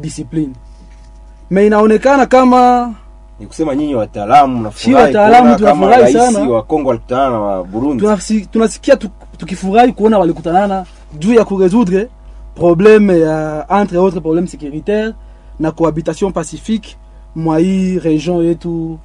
discipline, 0.00 0.52
me 1.50 1.66
inaonekana 1.66 2.26
kama 2.26 2.94
Ni 3.40 3.46
kusema 3.46 3.74
nyinyi 3.74 3.94
wataalamu 3.94 4.54
Si 4.56 4.60
mnafurahi 4.60 5.06
wataalamu 5.06 5.56
tunafurahi 5.58 6.02
rais 6.02 6.16
sana. 6.34 6.48
wa 6.50 6.62
Kongo 6.62 6.90
alikutana 6.90 7.30
na 7.30 7.38
wa 7.40 7.64
Burundi. 7.64 8.04
tunasikia 8.52 8.96
tukifurahi 9.38 9.92
kuona 9.92 10.18
walikutanana 10.18 10.86
juu 11.18 11.34
ya 11.34 11.44
kuresoudre 11.44 12.08
probleme 12.54 13.20
ya 13.20 13.66
entre 13.80 13.98
autres 13.98 14.22
probleme 14.22 14.46
sécuritaire 14.46 15.12
na 15.60 15.70
cohabitation 15.70 16.32
pacifique 16.32 16.96
mwa 17.36 17.58
hii 17.58 17.98
region 17.98 18.44
yetu 18.44 18.98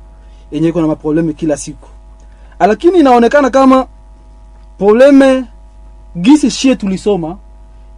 yenye 0.51 0.67
iko 0.69 0.81
na 0.81 0.88
maprobleme 0.88 1.33
kila 1.33 1.57
siku 1.57 1.88
lakini 2.59 3.00
inaonekana 3.00 3.50
kama 3.50 3.88
probleme 4.77 5.43
gisi 6.17 6.51
shie 6.51 6.75
tulisoma 6.75 7.38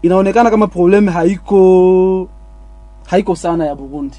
inaonekana 0.01 0.51
kama 0.51 0.67
probleme 0.67 1.11
haiko 1.11 2.27
haiko 3.05 3.35
sana 3.35 3.65
ya 3.65 3.75
burundi 3.75 4.17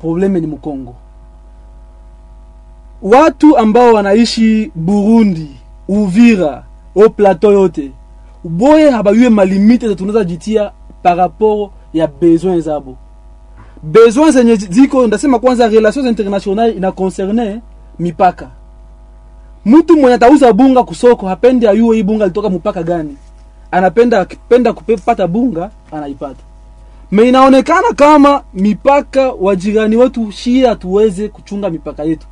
probleme 0.00 0.40
ni 0.40 0.46
mkongo 0.46 0.94
watu 3.02 3.58
ambao 3.58 3.94
wanaishi 3.94 4.72
burundi 4.74 5.48
uvira 5.88 6.64
o 6.96 7.08
plateau 7.08 7.52
yote 7.52 7.90
boye 8.44 8.90
habayue 8.90 9.28
malimite 9.28 9.94
tunaweza 9.94 10.24
jitia 10.24 10.70
par 11.02 11.30
ya 11.92 12.06
besoin 12.06 12.60
zabo. 12.60 12.96
Besoin 13.82 14.30
zenye 14.32 14.56
ziko 14.56 15.06
ndasema 15.06 15.38
kwanza 15.38 15.68
relations 15.68 16.06
internationale 16.08 16.72
ina 16.72 16.92
concerne 16.92 17.60
mipaka. 17.98 18.48
Mtu 19.64 19.96
mwenye 19.96 20.14
atauza 20.14 20.52
bunga 20.52 20.82
kusoko 20.82 21.28
hapendi 21.28 21.66
ayue 21.68 21.96
hii 21.96 22.02
bunga 22.02 22.24
litoka 22.26 22.50
mpaka 22.50 22.82
gani. 22.82 23.16
Anapenda 23.70 24.72
kupata 24.72 25.26
bunga 25.26 25.70
anaipata. 25.92 26.42
Me 27.10 27.28
inaonekana 27.28 27.88
kama 27.96 28.42
mipaka 28.54 29.32
wajirani 29.32 29.96
wetu 29.96 30.32
shia, 30.32 30.68
hatuweze 30.68 31.28
kuchunga 31.28 31.70
mipaka 31.70 32.04
yetu 32.04 32.26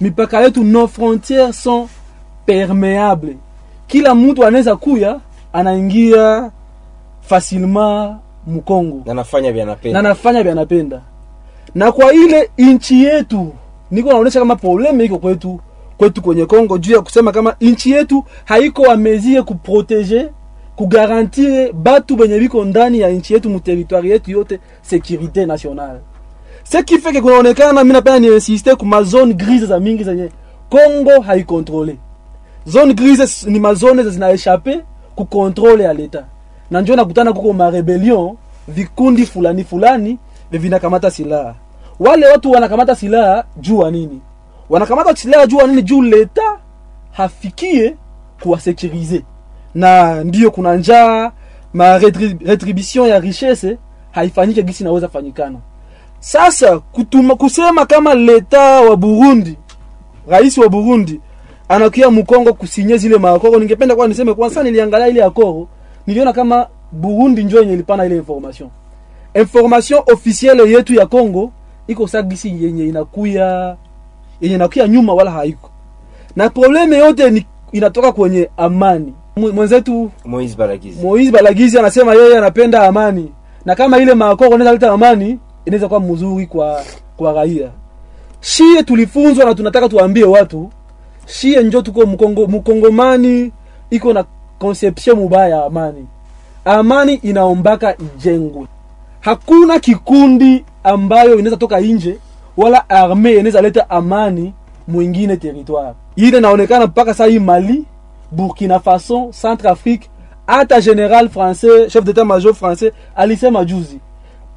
mipaka 0.00 0.40
yetu 0.40 0.64
nos 0.64 0.86
frontières 0.90 1.52
sont 1.54 1.88
perméables. 2.46 3.36
Kila 3.86 4.14
mtu 4.14 4.44
anaweza 4.44 4.76
kuya 4.76 5.20
anaingia 5.52 6.50
facilement 7.20 8.16
mkongo 8.46 9.02
Na 9.06 9.14
nafanya 9.14 9.52
vya 9.52 9.64
na 9.64 9.70
napenda. 9.70 10.02
nafanya 10.02 10.42
vya 10.42 10.54
napenda 10.54 11.00
na 11.74 11.92
kwa 11.92 12.12
ile 12.12 12.50
inchi 12.56 13.04
yetu 13.04 13.52
niko 13.90 14.08
naonesha 14.12 14.38
kama 14.38 14.56
probleme 14.56 15.04
iko 15.04 15.18
kwetu 15.18 15.60
kwetu 15.98 16.22
kwenye 16.22 16.46
Kongo 16.46 16.78
juu 16.78 16.92
ya 16.92 17.00
kusema 17.00 17.32
kama 17.32 17.56
inchi 17.60 17.90
yetu 17.90 18.24
haiko 18.44 18.82
wamezie 18.82 19.42
kuprotege 19.42 20.28
kugarantire 20.76 21.72
batu 21.72 22.16
benye 22.16 22.38
biko 22.38 22.64
ndani 22.64 23.00
ya 23.00 23.08
inchi 23.10 23.34
yetu 23.34 23.50
muteritwari 23.50 24.10
yetu 24.10 24.30
yote 24.30 24.60
securite 24.82 25.46
nationale 25.46 25.98
ce 26.70 26.78
qui 26.82 26.98
fait 26.98 27.12
que 27.12 27.20
kunaonekana 27.20 27.84
mimi 27.84 27.92
napenda 27.94 28.18
niinsiste 28.18 28.74
kuma 28.76 29.02
zone 29.02 29.34
grise 29.34 29.66
za 29.66 29.80
mingi 29.80 30.04
zenye 30.04 30.28
Congo 30.70 31.20
haikontrole. 31.20 31.96
Zone 32.66 32.94
grise 32.94 33.50
ni 33.50 33.60
mazone 33.60 34.02
zinaeshape 34.02 34.80
ku 35.16 35.24
controle 35.24 35.84
ya 35.84 35.92
leta 35.92 36.24
na 36.70 36.80
njo 36.80 36.96
nakutana 36.96 37.32
kuko 37.32 37.52
marebellion 37.52 38.36
vikundi 38.68 39.26
fulani 39.26 39.64
fulani 39.64 40.18
vinakamata 40.50 41.10
silaha. 41.10 41.54
Wale 42.00 42.26
watu 42.26 42.50
wanakamata 42.50 42.96
silaha 42.96 43.44
juu 43.56 43.90
nini? 43.90 44.20
Wanakamata 44.68 45.16
silaha 45.16 45.46
juu 45.46 45.66
nini? 45.66 45.82
Juu 45.82 46.02
leta 46.02 46.58
hafikie 47.10 47.96
kuwasekirize, 48.42 49.22
na 49.74 50.24
ndiyo 50.24 50.50
kuna 50.50 50.76
njaa 50.76 51.32
ma 51.74 51.98
retri- 51.98 52.46
retribution 52.48 53.08
ya 53.08 53.18
richesse 53.20 53.78
haifanyike 54.10 54.62
gisi 54.62 54.82
inaweza 54.82 55.08
fanyikana 55.08 55.58
sasa 56.20 56.78
kutuma, 56.78 57.34
kusema 57.36 57.86
kama 57.86 58.14
leta 58.14 58.60
wa 58.80 58.96
burundi 58.96 59.56
rais 60.28 60.58
wa 60.58 60.68
burundi 60.68 61.20
anakia 61.68 62.10
mkongo 62.10 62.52
kusinye 62.52 62.96
zile 62.96 63.18
maakoro 63.18 63.58
ningependa 63.58 63.96
kwa 63.96 64.08
niseme 64.08 64.34
kwanza 64.34 64.62
niliangalia 64.62 65.08
ile 65.08 65.24
akoro 65.24 65.68
niliona 66.06 66.32
kama 66.32 66.66
burundi 66.92 67.44
ndio 67.44 67.60
yenye 67.60 67.72
ilipana 67.72 68.06
ile 68.06 68.16
information. 68.16 68.68
Information 69.34 70.02
officielle 70.12 70.70
yetu 70.72 70.94
ya 70.94 71.06
congo 71.06 71.52
iko 71.86 72.06
sagisi 72.06 72.64
yenye 72.64 72.84
inakuya 72.84 73.76
yenye 74.40 74.54
inakuya 74.54 74.88
nyuma 74.88 75.14
wala 75.14 75.30
haiko. 75.30 75.70
Na 76.36 76.50
probleme 76.50 76.98
yote 76.98 77.30
ni, 77.30 77.46
inatoka 77.72 78.12
kwenye 78.12 78.50
amani. 78.56 79.12
Mwenzetu 79.36 80.10
Moise 80.24 80.56
Balagizi. 80.56 81.06
Moise 81.06 81.30
Balagizi 81.30 81.78
anasema 81.78 82.14
yeye 82.14 82.38
anapenda 82.38 82.82
amani, 82.82 83.32
na 83.64 83.74
kama 83.74 83.98
ile 83.98 84.14
maakoro 84.14 84.50
inaweza 84.50 84.72
leta 84.72 84.92
amani, 84.92 85.38
inaweza 85.68 85.88
kuwa 85.88 86.00
mzuri 86.00 86.46
kwa 86.46 86.82
kwa 87.16 87.32
raia. 87.32 87.70
Shie 88.40 88.82
tulifunzwa 88.82 89.44
na 89.44 89.54
tunataka 89.54 89.88
tuambie 89.88 90.24
watu, 90.24 90.70
shie 91.26 91.62
njo 91.62 91.82
tuko 91.82 92.06
mkongo, 92.06 92.46
mkongomani 92.46 93.52
iko 93.90 94.12
na 94.12 94.24
conception 94.58 95.16
mubaya 95.16 95.48
ya 95.56 95.64
amani. 95.64 96.06
Amani 96.64 97.14
inaombaka 97.14 97.96
ijengwe. 97.98 98.66
Hakuna 99.20 99.78
kikundi 99.80 100.64
ambayo 100.84 101.34
inaweza 101.34 101.56
toka 101.56 101.80
nje 101.80 102.18
wala 102.56 102.88
arme 102.90 103.32
inaweza 103.32 103.60
leta 103.60 103.90
amani 103.90 104.54
mwingine 104.88 105.36
territoire. 105.36 105.92
Ile 106.16 106.38
inaonekana 106.38 106.86
mpaka 106.86 107.10
sasa 107.14 107.26
hii 107.26 107.38
Mali, 107.38 107.84
Burkina 108.32 108.80
Faso, 108.80 109.30
Centrafrique, 109.42 110.08
hata 110.46 110.80
general 110.80 111.26
français, 111.28 111.88
chef 111.90 112.04
d'état-major 112.04 112.52
français 112.54 112.92
alisema 113.16 113.64
juzi, 113.64 114.00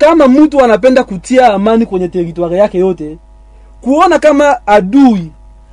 kama 0.01 0.27
mtu 0.27 0.63
anapenda 0.63 1.03
kutia 1.03 1.53
amani 1.53 1.85
kwenye 1.85 2.07
teritwari 2.07 2.57
yake 2.57 2.77
yote, 2.77 3.17
kuona 3.81 4.19
kama 4.19 4.67
adui 4.67 5.31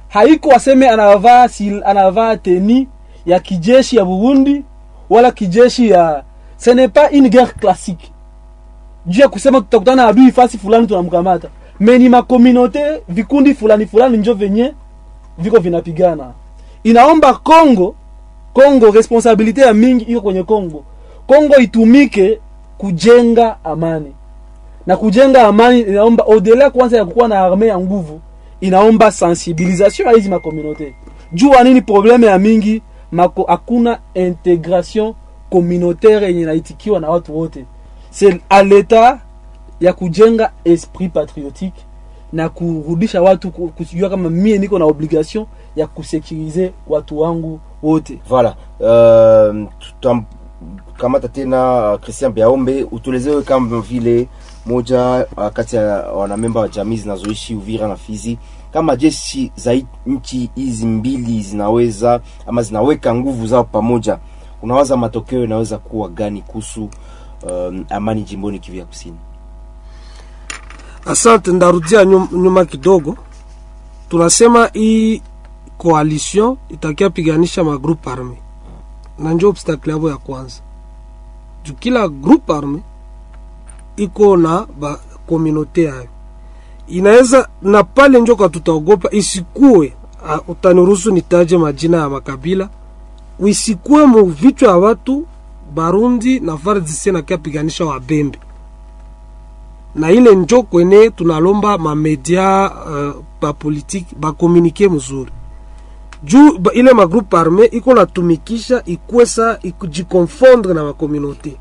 haiko 0.08 0.52
aseme 0.52 0.88
anavaa 0.88 1.48
sil, 1.56 1.76
anavaa 1.84 2.36
teni 2.36 2.88
ya 3.26 3.40
kijeshi 3.40 3.96
ya 3.96 4.04
burundi 4.04 4.64
wala 5.10 5.30
kijeshi 5.32 5.88
ya 5.90 6.22
ce 6.58 6.70
n'est 6.74 6.88
pas 6.92 7.10
une 7.12 7.28
guerre 7.28 7.52
classique. 7.60 8.12
Juu 9.06 9.20
ya 9.20 9.28
kusema 9.28 9.60
tutakutana 9.60 10.06
adui 10.08 10.32
fasi 10.32 10.58
fulani 10.58 10.86
tunamkamata. 10.86 11.48
Me 11.80 11.98
ni 11.98 12.08
makomunote 12.08 13.02
vikundi 13.08 13.54
fulani 13.54 13.86
fulani 13.86 14.16
njo 14.16 14.34
venye 14.34 14.74
viko 15.38 15.58
vinapigana. 15.58 16.30
Inaomba 16.84 17.34
congo 17.34 17.94
congo 18.52 18.90
responsabilite 18.90 19.60
ya 19.60 19.74
mingi 19.74 20.04
iko 20.04 20.20
kwenye 20.20 20.42
Kongo 20.42 20.84
Kongo 21.26 21.56
itumike 21.56 22.40
kujenga 22.78 23.56
amani 23.64 24.12
na 24.88 24.96
kujenga 24.96 25.46
amani 25.48 25.80
inaomba 25.80 26.24
odela 26.26 26.70
kwanza 26.70 26.96
ya 26.96 27.04
kukuwa 27.04 27.28
na 27.28 27.40
arme 27.40 27.66
ya 27.66 27.78
nguvu 27.78 28.20
inaomba 28.60 29.10
sensibilisation 29.10 30.08
ya 30.08 30.14
hizi 30.14 30.28
makomunote. 30.28 30.94
Jua 31.32 31.64
nini 31.64 31.80
probleme 31.82 32.26
ya 32.26 32.38
mingi 32.38 32.82
mako 33.12 33.42
hakuna 33.48 33.98
integration 34.14 35.14
communautaire 35.50 36.26
yenye 36.26 36.40
inaitikiwa 36.40 37.00
na 37.00 37.10
watu 37.10 37.38
wote. 37.38 37.64
C'est 38.10 38.40
a 38.48 38.62
leta 38.62 39.20
ya 39.80 39.92
kujenga 39.92 40.52
esprit 40.64 41.12
patriotique 41.12 41.84
na 42.32 42.48
kurudisha 42.48 43.22
watu 43.22 43.50
ku- 43.50 43.68
kujua 43.68 44.10
kama 44.10 44.30
mie 44.30 44.58
niko 44.58 44.78
na 44.78 44.84
obligation 44.84 45.46
ya 45.76 45.86
kusekirize 45.86 46.72
watu 46.86 47.20
wangu 47.20 47.60
wote. 47.82 48.18
Voilà. 48.30 48.52
Uh, 48.80 49.68
tutamkamata 49.78 51.28
tena 51.28 51.98
Christian 52.02 52.32
Biaombe, 52.32 52.86
utuelezewe 52.90 53.42
kama 53.42 53.80
vile 53.80 54.28
moja 54.66 55.00
wakati 55.00 55.54
kati 55.54 55.76
ya 55.76 55.82
wanamemba 56.12 56.60
wa 56.60 56.68
jamii 56.68 56.96
zinazoishi 56.96 57.54
Uvira 57.54 57.88
na 57.88 57.96
Fizi, 57.96 58.38
kama 58.72 58.96
jeshi 58.96 59.52
za 59.56 59.80
nchi 60.06 60.50
hizi 60.54 60.86
mbili 60.86 61.42
zinaweza 61.42 62.20
ama 62.46 62.62
zinaweka 62.62 63.14
nguvu 63.14 63.46
zao 63.46 63.64
pamoja, 63.64 64.18
unawaza 64.62 64.96
matokeo 64.96 65.44
inaweza 65.44 65.78
kuwa 65.78 66.08
gani 66.08 66.42
kuhusu 66.42 66.90
um, 67.42 67.84
amani 67.90 68.22
jimboni 68.22 68.58
kivya 68.58 68.84
Kusini? 68.84 69.16
Asante, 71.06 71.52
ndarudia 71.52 72.04
nyum- 72.04 72.28
nyuma 72.42 72.64
kidogo. 72.64 73.16
Tunasema 74.08 74.70
hii 74.72 75.22
coalition 75.78 76.56
itakia 76.68 77.10
piganisha 77.10 77.64
magroup 77.64 78.08
arme, 78.08 78.36
na 79.18 79.32
njo 79.32 79.48
obstacle 79.48 79.92
yabo 79.92 80.10
ya 80.10 80.16
kwanza 80.16 80.60
juu 81.64 81.74
kila 81.74 82.08
groupe 82.08 82.52
arme 82.52 82.80
iko 83.98 84.36
na 84.36 84.66
ba 84.80 85.00
communauté 85.28 85.82
yayo 85.84 86.08
inaweza 86.88 87.48
na 87.62 87.82
pale 87.84 88.20
njoka 88.20 88.48
tutaogopa 88.48 89.08
isikue. 89.10 89.92
uh, 90.24 90.48
Utaniruhusu 90.48 91.10
nitaje 91.10 91.58
majina 91.58 91.96
ya 91.96 92.08
makabila, 92.08 92.68
isikue 93.46 94.06
mu 94.06 94.24
vichwa 94.24 94.68
ya 94.68 94.76
watu 94.76 95.26
Barundi 95.74 96.40
na 96.40 96.56
FARDC 96.56 97.06
piganisha 97.42 97.84
Wabembe 97.84 98.38
na 99.94 100.10
ile 100.10 100.34
njo 100.34 100.62
kwene 100.62 101.10
tunalomba 101.10 101.78
mamedia 101.78 102.70
uh, 102.70 103.22
bapolitike 103.40 104.16
bakomunike 104.20 104.88
mzuri 104.88 105.30
juu 106.24 106.58
ile 106.72 106.92
magroupe 106.92 107.36
arme 107.36 107.64
iko 107.64 107.94
natumikisha 107.94 108.82
ikwesa 108.84 109.58
ikujikonfondre 109.62 110.74
na 110.74 110.84
makomunote 110.84 111.56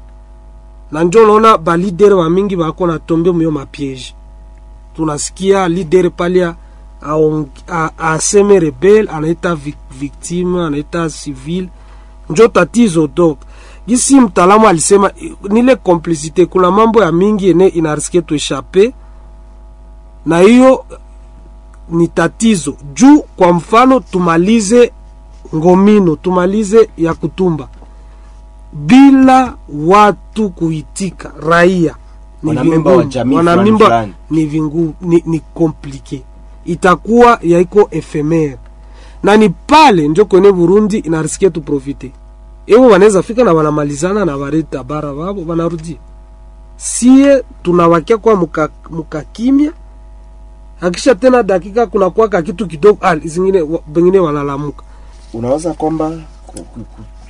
na 0.91 1.03
njo 1.03 1.25
naona 1.27 1.57
balidere 1.57 2.13
wa 2.13 2.29
mingi 2.29 2.55
bako 2.55 2.87
natombe 2.87 3.31
muyo 3.31 3.51
mapiege 3.51 4.13
tunasikia 4.95 5.67
lidere 5.67 6.09
pale 6.09 6.53
aong- 7.01 7.45
a- 7.67 7.91
aseme 7.97 8.59
rebel 8.59 9.09
anaita 9.09 9.53
vic- 9.55 9.91
victime 9.99 10.63
anaita 10.63 11.09
civil 11.09 11.67
njo 12.29 12.47
tatizo 12.47 13.07
dok 13.07 13.39
gisi 13.87 14.19
mtaalamu 14.19 14.67
alisema 14.67 15.11
nile 15.49 15.75
complicite 15.75 16.45
kuna 16.45 16.71
mambo 16.71 17.01
ya 17.03 17.11
mingi 17.11 17.49
ene 17.49 17.67
inariske 17.67 18.21
tueshape 18.21 18.93
na 20.25 20.39
hiyo 20.39 20.85
ni 21.89 22.07
tatizo. 22.07 22.73
Juu 22.93 23.21
kwa 23.21 23.53
mfano 23.53 23.99
tumalize 23.99 24.91
ngomino 25.55 26.15
tumalize 26.15 26.89
ya 26.97 27.13
kutumba 27.13 27.67
bila 28.73 29.55
watu 29.85 30.49
kuitika 30.49 31.31
raia. 31.49 31.95
Ni 32.43 32.53
fulani 33.85 34.13
ni 34.29 34.45
vingu 34.45 34.93
ni, 35.01 35.23
ni 35.25 35.39
komplike 35.39 36.23
itakuwa 36.65 37.39
yaiko 37.41 37.87
efemere 37.91 38.57
na 39.23 39.37
ni 39.37 39.49
pale 39.49 40.07
njo 40.07 40.25
kwenye 40.25 40.51
burundi 40.51 40.97
inarisikia 40.97 41.49
tuprofite 41.49 42.11
ivo 42.65 42.87
wanaweza 42.87 43.23
fika 43.23 43.43
na 43.43 43.53
wanamalizana 43.53 44.25
na 44.25 44.37
bareta 44.37 44.83
bara 44.83 45.13
babo 45.13 45.43
wanarudia 45.47 45.97
sie 46.77 47.43
tunawakia 47.63 48.17
kwa 48.17 48.35
muka, 48.35 48.69
muka 48.89 49.21
kimya. 49.21 49.71
Akisha 50.81 51.15
tena 51.15 51.43
dakika 51.43 51.85
kuna 51.85 52.09
kwa 52.09 52.41
kitu 52.41 52.67
kidogo 52.67 52.97
ah, 53.01 53.15
zingine 53.15 53.63
bengine 53.87 54.19
wanalamuka. 54.19 54.83
Unawaza 55.33 55.73
kwamba 55.73 56.11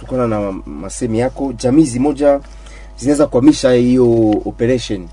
kutokana 0.08 0.28
na 0.28 0.52
masemi 0.66 1.20
yako 1.20 1.54
jamii 1.58 1.84
zimoja 1.84 2.40
zinaweza 2.98 3.28
kuhamisha 3.28 3.72
hiyo 3.72 4.30
operation. 4.46 5.08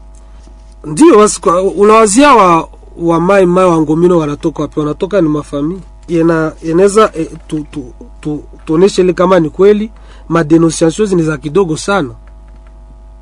Ndio 0.84 1.28
unawazia 1.76 2.34
wa, 2.34 2.68
wa 2.98 3.20
mai 3.20 3.46
mai 3.46 3.64
wa 3.64 3.80
ngomino 3.80 4.18
wanatoka 4.18 4.62
wapi? 4.62 4.80
Wanatoka 4.80 5.20
ni 5.20 5.28
mafamii 5.28 5.80
ina 6.08 6.52
inaweza 6.62 7.10
e, 7.18 7.24
tu, 7.48 7.66
tu, 7.70 7.92
tu, 8.20 8.44
tuoneshe 8.64 9.02
ile 9.02 9.12
kama 9.12 9.40
ni 9.40 9.50
kweli. 9.50 9.90
Madenonciation 10.28 11.14
ni 11.14 11.22
za 11.22 11.36
kidogo 11.36 11.76
sana. 11.76 12.10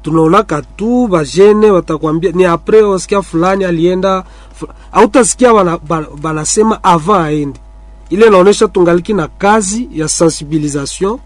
Tunaonaka 0.02 0.62
tu 0.62 1.06
bajene 1.08 1.70
watakwambia 1.70 2.32
ni 2.32 2.44
après 2.44 2.82
wasikia 2.82 3.22
fulani 3.22 3.64
alienda 3.64 4.24
au 4.92 5.08
tasikia 5.08 5.52
wana- 5.52 5.78
ba- 5.78 6.06
banasema 6.22 6.84
avant 6.84 7.20
aende. 7.26 7.60
Ile 8.10 8.26
inaonesha 8.26 8.68
tungaliki 8.68 9.14
na 9.14 9.28
kazi 9.28 9.88
ya 9.92 10.08
sensibilisation 10.08 11.18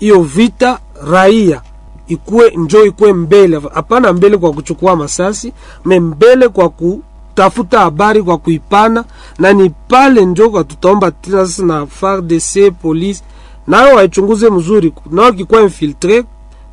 hiyo 0.00 0.22
vita 0.22 0.78
raia 1.10 1.62
ikue 2.08 2.50
njo 2.56 2.84
ikue 2.86 3.12
mbele. 3.12 3.60
Hapana 3.74 4.12
mbele 4.12 4.36
kwa 4.36 4.52
kuchukua 4.52 4.96
masasi 4.96 5.52
me 5.84 6.00
mbele 6.00 6.48
kwa 6.48 6.68
kutafuta 6.68 7.80
habari 7.80 8.22
kwa 8.22 8.38
kuipana. 8.38 9.04
Na 9.38 9.52
ni 9.52 9.70
pale 9.88 10.24
njo 10.24 10.50
kwa 10.50 10.64
tutaomba 10.64 11.12
sasa 11.30 11.62
na 11.64 11.86
FARDC 11.86 12.70
police. 12.82 13.22
Nayo 13.66 13.96
waichunguze 13.96 14.50
mzuri 14.50 14.92
nao 15.10 15.32
kikuwa 15.32 15.62
infiltre 15.62 16.24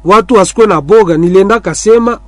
watu 0.06 0.34
wasikwe 0.34 0.66
na 0.68 0.82
boga. 0.82 1.18
Nilienda 1.18 1.60
kasema 1.60 2.20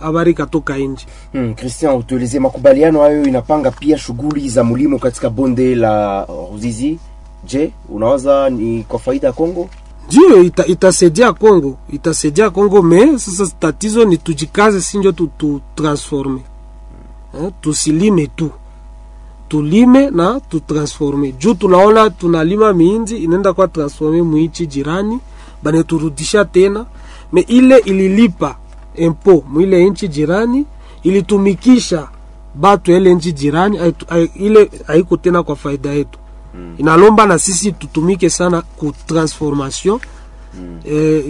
habari 0.00 0.34
katoka 0.34 0.76
nje. 0.76 1.06
Hmm, 1.32 1.54
Christian, 1.54 1.96
utueleze 1.96 2.38
makubaliano 2.40 3.00
hayo 3.00 3.24
inapanga 3.24 3.70
pia 3.70 3.98
shughuli 3.98 4.48
za 4.48 4.64
mulimo 4.64 4.98
katika 4.98 5.30
bonde 5.30 5.74
la 5.74 6.26
Ruzizi. 6.52 6.98
Je, 7.44 7.72
unawaza 7.88 8.50
ni 8.50 8.82
kwa 8.88 8.98
faida 8.98 9.26
ya 9.26 9.32
Kongo? 9.32 9.68
Ndio 10.12 10.42
ita, 10.42 10.66
itasaidia 10.66 11.32
Kongo 11.32 11.78
itasaidia 11.92 12.50
Kongo 12.50 12.82
me 12.82 13.18
sasa 13.18 13.54
tatizo 13.60 14.04
ni 14.04 14.16
tujikaze 14.16 14.80
sinjo 14.80 15.12
tu, 15.12 15.30
tu 15.38 15.60
eh, 17.34 17.50
tusilime 17.60 18.26
tu. 18.26 18.50
Tulime 19.48 20.10
na 20.10 20.40
tutransforme. 20.40 21.32
Juu 21.32 21.54
tunaona 21.54 22.10
tunalima 22.10 22.72
miindi 22.72 23.16
inaenda 23.16 23.52
kwa 23.52 23.68
transforme 23.68 24.22
muichi 24.22 24.66
jirani 24.66 25.18
baneturudisha 25.62 26.44
tena. 26.44 26.86
Me 27.32 27.40
ile 27.40 27.78
ililipa 27.78 28.56
empo 28.94 29.44
mwile 29.48 29.90
nchi 29.90 30.08
jirani 30.08 30.66
ilitumikisha 31.02 32.08
batu 32.54 32.92
ele 32.92 33.14
nchi 33.14 33.32
jirani 33.32 33.78
ay, 33.78 33.92
ay, 34.08 34.28
ile 34.34 34.70
haiko 34.86 35.16
tena 35.16 35.42
kwa 35.42 35.56
faida 35.56 35.90
yetu 35.92 36.18
mm. 36.54 36.74
inalomba 36.78 37.26
na 37.26 37.38
sisi 37.38 37.72
tutumike 37.72 38.30
sana 38.30 38.62
ku 38.62 38.92
transformation 39.06 40.00
mm. 40.54 40.80
E, 40.84 41.24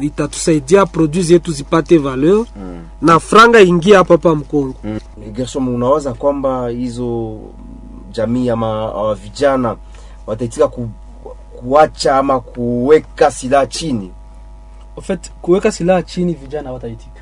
itatusaidia 0.00 0.86
produit 0.86 1.24
zetu 1.26 1.52
zipate 1.52 1.98
valeur 1.98 2.46
mm. 2.56 2.82
na 3.02 3.20
franga 3.20 3.60
ingia 3.60 3.98
hapa 3.98 4.14
hapa 4.14 4.34
mkongo 4.34 4.74
Mm. 4.84 4.98
gerson 5.32 5.68
unawaza 5.68 6.14
kwamba 6.14 6.68
hizo 6.68 7.38
jamii 8.12 8.48
ama 8.48 8.94
uh, 9.02 9.12
vijana 9.14 9.76
wataitika 10.26 10.68
ku, 10.68 10.88
kuacha 11.56 12.16
ama 12.18 12.40
kuweka 12.40 13.30
silaha 13.30 13.66
chini? 13.66 14.10
En 14.96 15.02
fait 15.02 15.30
kuweka 15.42 15.72
silaha 15.72 16.02
chini 16.02 16.34
vijana 16.34 16.68
hawataitika 16.68 17.20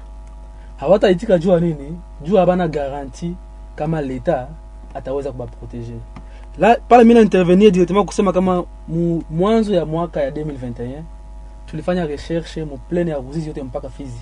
hawataitika 0.76 1.38
jua 1.38 1.60
nini 1.60 1.98
jua 2.24 2.40
habana 2.40 2.68
garanti 2.68 3.34
kama 3.76 4.00
leta 4.02 4.48
ataweza 4.94 5.32
kubaprotege 5.32 5.92
la 6.58 6.76
pale 6.88 7.04
mi 7.04 7.14
naintervenir 7.14 7.70
directement 7.70 8.06
kusema 8.06 8.32
kama 8.32 8.64
mu, 8.88 9.22
mwanzo 9.30 9.74
ya 9.74 9.86
mwaka 9.86 10.20
ya 10.22 10.30
2021 10.30 11.02
tulifanya 11.66 12.06
recherche 12.06 12.64
mu 12.64 12.78
plaine 12.88 13.10
ya 13.10 13.16
ruzizi 13.16 13.48
yote 13.48 13.62
mpaka 13.62 13.88
fizi. 13.88 14.20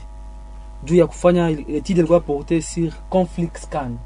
Juu 0.84 0.96
ya 0.96 1.06
kufanya 1.06 1.48
etude 1.50 1.98
ilikuwa 2.00 2.20
porte 2.20 2.62
sur 2.62 2.92
conflict 3.08 3.56
scan. 3.58 3.96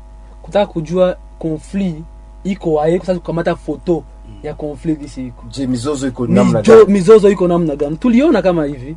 Kutaka 0.43 0.67
kujua 0.73 1.17
conflit 1.39 1.97
iko 2.45 2.73
wapi, 2.73 2.97
kwa 2.97 3.07
sababu 3.07 3.21
kukamata 3.21 3.57
foto 3.57 4.03
ya 4.43 4.55
conflict 4.55 5.03
isi 5.03 5.27
iko. 5.27 5.45
Je 5.51 5.67
mizozo 5.67 6.09
iko 6.09 6.27
namna 6.27 6.63
gani? 6.63 6.85
mizozo 6.89 7.31
iko 7.31 7.49
namna 7.49 7.77
gani? 7.77 7.97
Tuliona 7.97 8.43
kama 8.43 8.65
hivi. 8.65 8.97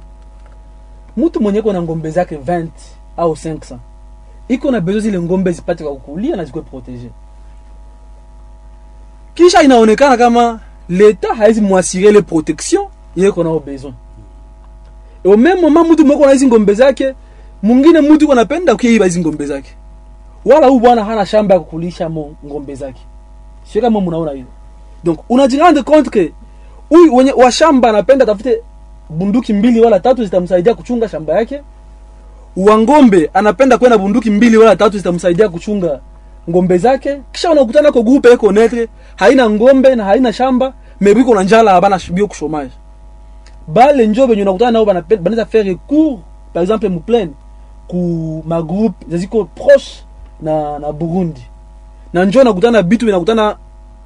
Mtu 1.17 1.41
mwenye 1.41 1.59
iko 1.59 1.73
na 1.73 1.81
ngombe 1.81 2.09
zake 2.09 2.35
20 2.37 2.67
au 3.17 3.31
500 3.33 3.77
iko 4.47 4.71
na 4.71 4.81
bezo 4.81 4.99
zile 4.99 5.19
ngombe 5.21 5.51
zipate 5.51 5.83
kwa 5.83 5.93
kukulia 5.93 6.35
na 6.35 6.45
zikuwe 6.45 6.63
protege 6.63 7.09
kisha 9.37 9.63
inaonekana 9.63 10.17
kama 10.17 10.59
leta 10.89 11.33
haizi 11.35 11.61
mwasire 11.61 12.11
le 12.11 12.21
protection 12.21 12.85
yeko 13.15 13.43
nao 13.43 13.59
besoin. 13.59 13.93
Au 15.25 15.37
même 15.37 15.61
moment 15.61 15.89
mtu 15.91 16.05
mweko 16.05 16.25
na 16.25 16.31
hizi 16.31 16.47
ngombe 16.47 16.73
zake 16.73 17.13
mwingine 17.63 18.01
mtu 18.01 18.25
iko 18.25 18.35
napenda 18.35 18.75
kuiba 18.75 19.05
hizi 19.05 19.19
ngombe 19.19 19.45
zake. 19.45 19.75
Wala 20.45 20.67
huyu 20.67 20.79
bwana 20.79 21.03
hana 21.05 21.25
shamba 21.25 21.53
ya 21.53 21.59
kukulisha 21.59 22.09
ngombe 22.45 22.75
zake. 22.75 23.01
Sio 23.63 23.81
kama 23.81 24.01
mnaona 24.01 24.31
hilo 24.31 24.47
donc 25.03 25.19
unajirande 25.29 25.83
compte 25.83 26.09
que 26.09 26.33
huyu 26.89 27.15
wenye 27.15 27.31
wa 27.31 27.51
shamba 27.51 27.89
anapenda 27.89 28.25
tafute 28.25 28.61
bunduki 29.09 29.53
mbili 29.53 29.81
wala 29.81 29.99
tatu 29.99 30.23
zitamsaidia 30.23 30.73
kuchunga 30.75 31.09
shamba 31.09 31.33
yake. 31.33 31.61
Wa 32.55 32.77
ngombe 32.77 33.29
anapenda 33.33 33.77
kwenda 33.77 33.97
bunduki 33.97 34.29
mbili 34.29 34.57
wala 34.57 34.75
tatu 34.75 34.97
zitamsaidia 34.97 35.49
kuchunga 35.49 35.99
ngombe 36.49 36.77
zake 36.77 37.21
kisha 37.31 37.51
unakutana 37.51 37.91
ko 37.91 38.03
grupe 38.03 38.31
eko 38.31 38.51
netre 38.51 38.87
haina 39.15 39.49
ngombe 39.49 39.95
na 39.95 40.03
haina 40.03 40.33
shamba 40.33 40.73
mebiko 41.01 41.35
na 41.35 41.43
njala 41.43 41.73
abana 41.73 41.99
shibio 41.99 42.27
kushomage 42.27 42.71
bale 43.67 44.07
njo 44.07 44.27
benye 44.27 44.41
unakutana 44.41 44.71
nao 44.71 44.85
banaweza 44.85 45.45
faire 45.45 45.75
cours 45.75 46.19
par 46.53 46.63
exemple 46.63 46.89
mu 46.89 46.99
plaine 46.99 47.31
ku 47.87 48.43
magroupe 48.47 49.05
zaziko 49.09 49.45
proche 49.45 50.03
na 50.41 50.79
na 50.79 50.91
Burundi. 50.91 51.41
Na 52.13 52.25
njo 52.25 52.43
nakutana 52.43 52.81
bitu 52.83 53.05
binakutana 53.05 53.55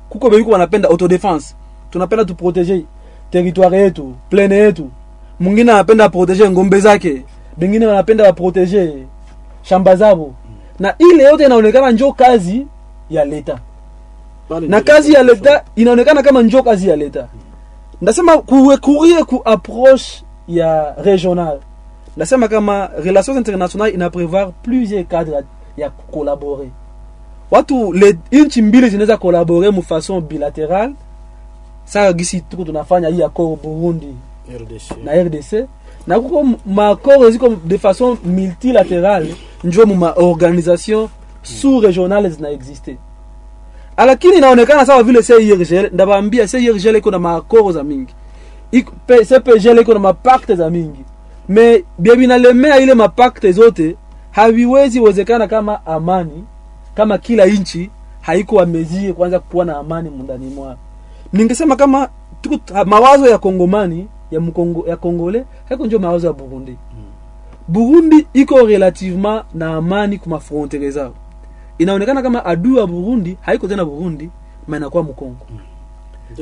kuko 0.09 0.29
bebiko 0.29 0.51
wanapenda 0.51 0.89
autodefense 0.89 1.55
tunapenda 1.89 2.25
tuprotege 2.25 2.85
territoire 3.31 3.77
yetu 3.77 4.13
plaine 4.29 4.55
yetu. 4.55 4.89
Mwingine 5.39 5.71
anapenda 5.71 6.09
proteger 6.09 6.51
ngombe 6.51 6.79
zake 6.79 7.21
bengine 7.57 7.85
wanapenda 7.85 8.23
waprotege 8.23 8.93
shamba 9.61 9.95
zabo 9.95 10.33
na 10.81 10.95
ile 10.97 11.23
yote 11.23 11.45
inaonekana 11.45 11.91
njo 11.91 12.13
kazi 12.13 12.67
ya 13.09 13.25
leta. 13.25 13.59
Na 14.67 14.81
kazi 14.81 15.13
ya 15.13 15.23
leta 15.23 15.63
inaonekana 15.75 16.23
kama 16.23 16.41
njo 16.41 16.63
kazi 16.63 16.89
ya 16.89 16.95
leta. 16.95 17.27
Ndasema 18.01 18.37
kurecourir 18.37 19.25
ku 19.25 19.41
approche 19.45 20.23
ya 20.47 20.95
regional 21.03 21.59
ndasema 22.17 22.47
kama 22.47 22.89
relations 23.03 23.37
internationales 23.37 23.93
ina 23.95 24.09
prévoir 24.09 24.51
plusieurs 24.63 25.07
cadres 25.07 25.43
ya 25.77 25.89
collaborer. 25.89 26.67
Watu 27.51 27.93
le 27.93 28.17
inchi 28.31 28.61
mbili 28.61 28.89
zinaweza 28.89 29.17
kolabore 29.17 29.69
mu 29.69 29.81
façon 29.81 30.21
bilaterale 30.21 30.93
sasa 31.85 32.13
gisi 32.13 32.41
tuko 32.41 32.63
tunafanya 32.63 33.07
hii 33.07 33.23
accord 33.23 33.61
Burundi. 33.61 34.15
RDC. 34.59 34.91
na 35.03 35.23
RDC 35.23 35.67
na 36.07 36.19
kuko 36.19 36.45
maakoro 36.65 37.29
ziko 37.29 37.49
de 37.65 37.77
façon 37.77 38.17
multilatérale 38.25 39.35
njo 39.63 39.85
mu 39.85 39.95
maorganisation 39.95 41.09
sous 41.43 41.81
régionale 41.83 42.29
zinaexiste 42.29 42.97
alakini 43.97 44.37
inaonekana 44.37 44.85
sawa 44.85 45.03
vile 45.03 45.21
CIRGL 45.23 45.89
ndabaambia 45.93 46.47
CIRGL 46.47 46.95
iko 46.95 47.11
na 47.11 47.19
maakoro 47.19 47.71
za 47.71 47.83
mingi. 47.83 48.13
CPGL 49.07 49.79
iko 49.79 49.93
na 49.93 49.99
mapakte 49.99 50.55
za 50.55 50.69
mingi. 50.69 50.99
Me 51.49 51.83
bia 51.97 52.15
binalemea 52.15 52.79
ile 52.79 52.93
mapakte 52.93 53.51
zote 53.51 53.95
haviwezi 54.31 54.99
wezekana 54.99 55.47
kama 55.47 55.85
amani 55.85 56.43
kama 56.95 57.17
kila 57.17 57.45
nchi 57.45 57.89
haiko 58.21 58.59
amezie 58.61 59.13
kwanza 59.13 59.39
kuwa 59.39 59.65
na 59.65 59.77
amani 59.77 60.09
mundani 60.09 60.45
mwa. 60.55 60.77
Ningesema 61.33 61.75
kama 61.75 62.09
tuko 62.41 62.85
mawazo 62.85 63.27
ya 63.27 63.37
kongomani 63.37 64.07
ya 64.31 64.39
mkongo 64.39 64.87
ya 64.87 64.97
kongole 64.97 65.45
haiko 65.69 65.85
njo 65.85 65.99
mawazo 65.99 66.27
ya 66.27 66.33
burundi 66.33 66.71
mm. 66.71 67.03
burundi 67.67 68.27
iko 68.33 68.61
relativement 68.65 69.43
na 69.53 69.73
amani 69.75 70.17
kuma 70.17 70.39
frontiere 70.39 70.91
zao 70.91 71.13
inaonekana 71.77 72.21
kama 72.21 72.45
adui 72.45 72.77
ya 72.77 72.87
burundi 72.87 73.37
haiko 73.41 73.67
tena 73.67 73.85
burundi 73.85 74.29
ma 74.67 74.77
inakuwa 74.77 75.03
mkongo 75.03 75.45
mm. 75.49 75.57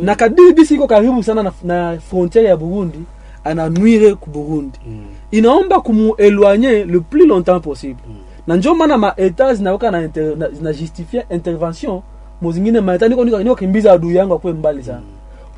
na 0.06 0.15
kadiri 0.15 0.54
bisi 0.54 0.75
iko 0.75 0.88
karibu 0.88 1.23
sana 1.23 1.43
na, 1.43 1.52
na 1.63 1.99
frontiere 1.99 2.47
ya 2.47 2.58
burundi 2.58 2.99
ananuire 3.43 4.15
ku 4.15 4.30
burundi 4.30 4.80
Mm. 4.88 5.06
inaomba 5.32 5.82
kumueloigne 5.82 6.86
le 6.86 6.99
plus 6.99 7.28
longtemps 7.28 7.62
possible 7.63 8.04
mm. 8.10 8.15
na 8.47 8.56
njo 8.56 8.75
maana 8.75 8.97
maeta 8.97 9.54
zinaweka 9.54 9.91
na 9.91 10.02
inter, 10.04 10.23
na, 10.23 10.47
na 10.47 10.49
zinajustifie 10.49 11.25
intervention 11.30 12.02
mozingine 12.41 12.82
maeta 12.82 13.08
niko 13.08 13.25
niko 13.25 13.56
kimbiza 13.56 13.91
adui 13.93 14.15
yangu 14.15 14.34
akuwe 14.34 14.54
mbali 14.54 14.84
sana 14.84 15.02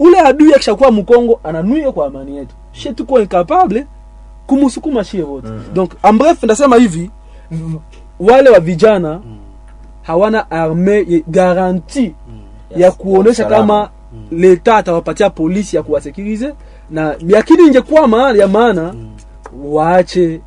ule 0.02 0.20
adui 0.20 0.54
akishakuwa 0.54 0.92
mkongo 0.92 1.40
ananuia 1.44 1.92
kwa 1.92 2.08
amani 2.08 2.38
yetu. 2.38 2.56
She 2.72 2.94
tuko 2.94 3.20
incapable 3.20 3.86
kumusukuma 4.48 5.04
shie 5.04 5.24
wote. 5.24 5.48
Donc 5.74 5.92
en 6.04 6.18
bref 6.18 6.44
ndasema 6.44 6.76
hivi 6.76 7.12
wale 8.20 8.50
wa 8.50 8.60
vijana 8.60 9.22
hawana 10.02 10.52
arme 10.52 11.24
garanti 11.28 12.02
mm. 12.30 12.40
yes. 12.70 12.80
ya 12.80 12.92
kuonesha 12.92 13.46
kama 13.46 13.90
leta 14.32 14.78
atawapatia 14.78 15.30
polisi 15.30 15.76
ya 15.76 15.84
kuwasekirize 15.84 16.54
na 16.90 17.16
lakini 17.30 17.68
ingekuwa 17.68 18.08
maana 18.08 18.40
ya 18.40 18.48
maana 18.48 18.94
mm. 18.94 19.10
waache 19.64 20.42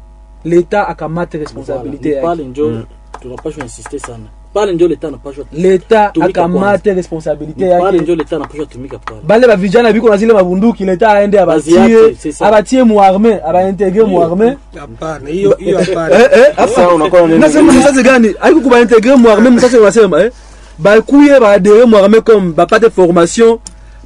leta 0.45 0.89
akamate 0.89 1.39
responsabilite 1.39 2.09
Voilà, 2.11 2.15
yake. 2.15 2.27
Pale 2.27 2.45
njo 2.45 2.83
tunapashwa 3.21 3.63
insister 3.63 4.01
sana 4.01 4.25
pale 4.55 4.73
njo 4.73 4.89
leta 4.89 5.09
anapashwa 5.09 5.45
leta 5.53 6.13
akamate 6.21 6.95
responsabilite 6.95 7.69
pale 7.69 7.85
yake. 7.85 7.99
njo 7.99 8.15
leta 8.15 8.37
anapashwa 8.37 8.67
tumika 8.67 8.99
pale. 8.99 9.21
Bale 9.27 9.47
bavijana 9.47 9.93
biko 9.93 10.09
na 10.09 10.17
zile 10.17 10.33
mabunduki 10.33 10.85
leta 10.85 11.09
aende 11.13 11.41
abatie 11.41 12.17
abatie 12.41 12.83
mu 12.85 13.03
arme 13.03 13.41
abaintegre 13.49 14.03
mu 14.05 14.23
arme 14.23 14.57
hapana 14.81 15.29
hiyo 15.31 15.57
hiyo 15.59 15.79
hapana. 15.79 16.15
Eh, 16.15 16.29
eh, 16.33 16.57
Sasa 16.57 16.89
unakuwa 16.89 17.23
unaenda 17.23 17.47
nasema 17.47 17.73
msasa 17.73 18.03
gani? 18.03 18.35
Aiko 18.41 18.61
kubaintegre 18.61 19.17
mu 19.17 19.31
arme 19.31 19.51
msasa 19.51 19.81
unasema 19.81 20.21
eh? 20.23 20.31
Bakuye 20.79 21.41
baadere 21.41 21.85
mu 21.85 21.97
arme 21.97 22.21
comme 22.21 22.53
bapate 22.53 22.91
formation 22.91 23.59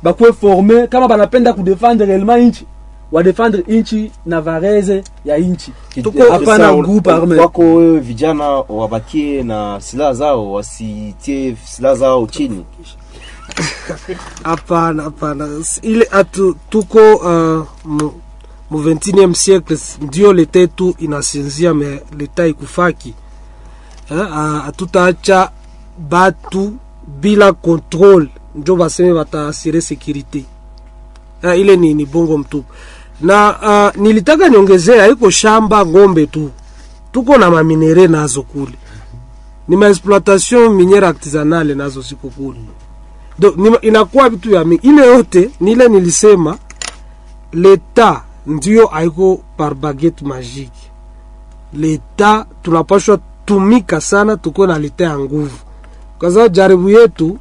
bakuwe 0.02 0.32
forme 0.32 0.86
kama 0.86 1.08
banapenda 1.08 1.52
kudefendre 1.52 2.06
réellement 2.06 2.42
inchi 2.42 2.66
wadefendre 3.12 3.64
inchi 3.68 4.10
na 4.26 4.40
vareze 4.40 5.04
ya 5.24 5.36
inchi. 5.38 5.72
Tuko- 6.02 6.22
hapana 6.32 6.64
sasa, 6.64 6.76
groupe 6.76 7.10
arme 7.12 7.36
wako 7.40 7.62
wewe 7.74 8.00
vijana 8.00 8.44
wabakie 8.48 9.42
na 9.42 9.80
silaha 9.80 10.14
zao 10.14 10.52
wasitie 10.52 11.56
silaha 11.64 11.94
zao 11.94 12.26
chini. 12.26 12.64
Hapana 14.44 15.02
hapana. 15.02 15.48
Ile 15.82 16.08
atu 16.10 16.56
tuko 16.70 17.14
uh, 17.14 17.66
mu, 17.84 18.12
mu 18.70 18.78
21e 18.78 19.34
siècle 19.34 19.78
ndio 20.00 20.32
leta 20.32 20.58
yetu 20.58 20.94
inasinzia 20.98 21.74
me 21.74 22.00
leta 22.18 22.46
ikufaki 22.46 23.14
hatutaacha 24.08 25.50
batu 25.98 26.72
bila 27.20 27.50
contrôle. 27.52 28.28
Njo 28.54 28.76
baseme 28.76 29.14
bataasire 29.14 29.80
sécurité. 29.80 30.42
Ile 31.56 31.76
ni, 31.76 31.94
ni 31.94 32.06
bongo 32.06 32.38
mtupu 32.38 32.72
na 33.20 33.58
uh, 33.94 34.02
nilitaka 34.02 34.48
niongezea 34.48 35.08
iko 35.08 35.30
shamba 35.30 35.86
ngombe 35.86 36.26
tu. 36.26 36.50
Tuko 37.12 37.38
na 37.38 37.50
maminere 37.50 38.06
nazo 38.08 38.42
kule. 38.42 38.74
Ni 39.68 39.76
maexploitation 39.76 40.74
miniere 40.74 41.06
artisanale 41.06 41.74
nazo 41.74 42.02
siko 42.02 42.28
kule. 42.28 42.58
Do 43.38 43.78
inakuwa 43.82 44.28
vitu 44.28 44.50
ya 44.54 44.64
mingi 44.64 44.88
ile 44.88 45.06
yote 45.06 45.50
nile 45.60 45.88
nilisema 45.88 46.58
leta 47.52 48.22
ndio 48.46 48.94
aiko 48.94 49.40
par 49.56 49.74
baguette 49.74 50.24
magique. 50.24 50.90
Leta 51.74 52.46
tunapashwa 52.62 53.18
tumika 53.44 54.00
sana 54.00 54.36
tuko 54.36 54.66
na 54.66 54.78
leta 54.78 55.04
ya 55.04 55.18
nguvu. 55.18 55.56
Kwa 56.18 56.30
sababu 56.32 56.54
jaribu 56.54 56.90
yetu 56.90 57.38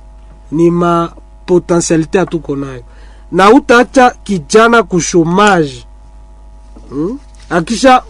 ni 0.52 0.72
mapotentialite 0.72 2.20
hatuko 2.20 2.56
nayo 2.56 2.84
na 3.32 3.52
utaacha 3.54 4.16
kijana 4.24 4.84
kushomaji 4.84 5.86
hmm? 6.90 7.20
akisha 7.50 8.04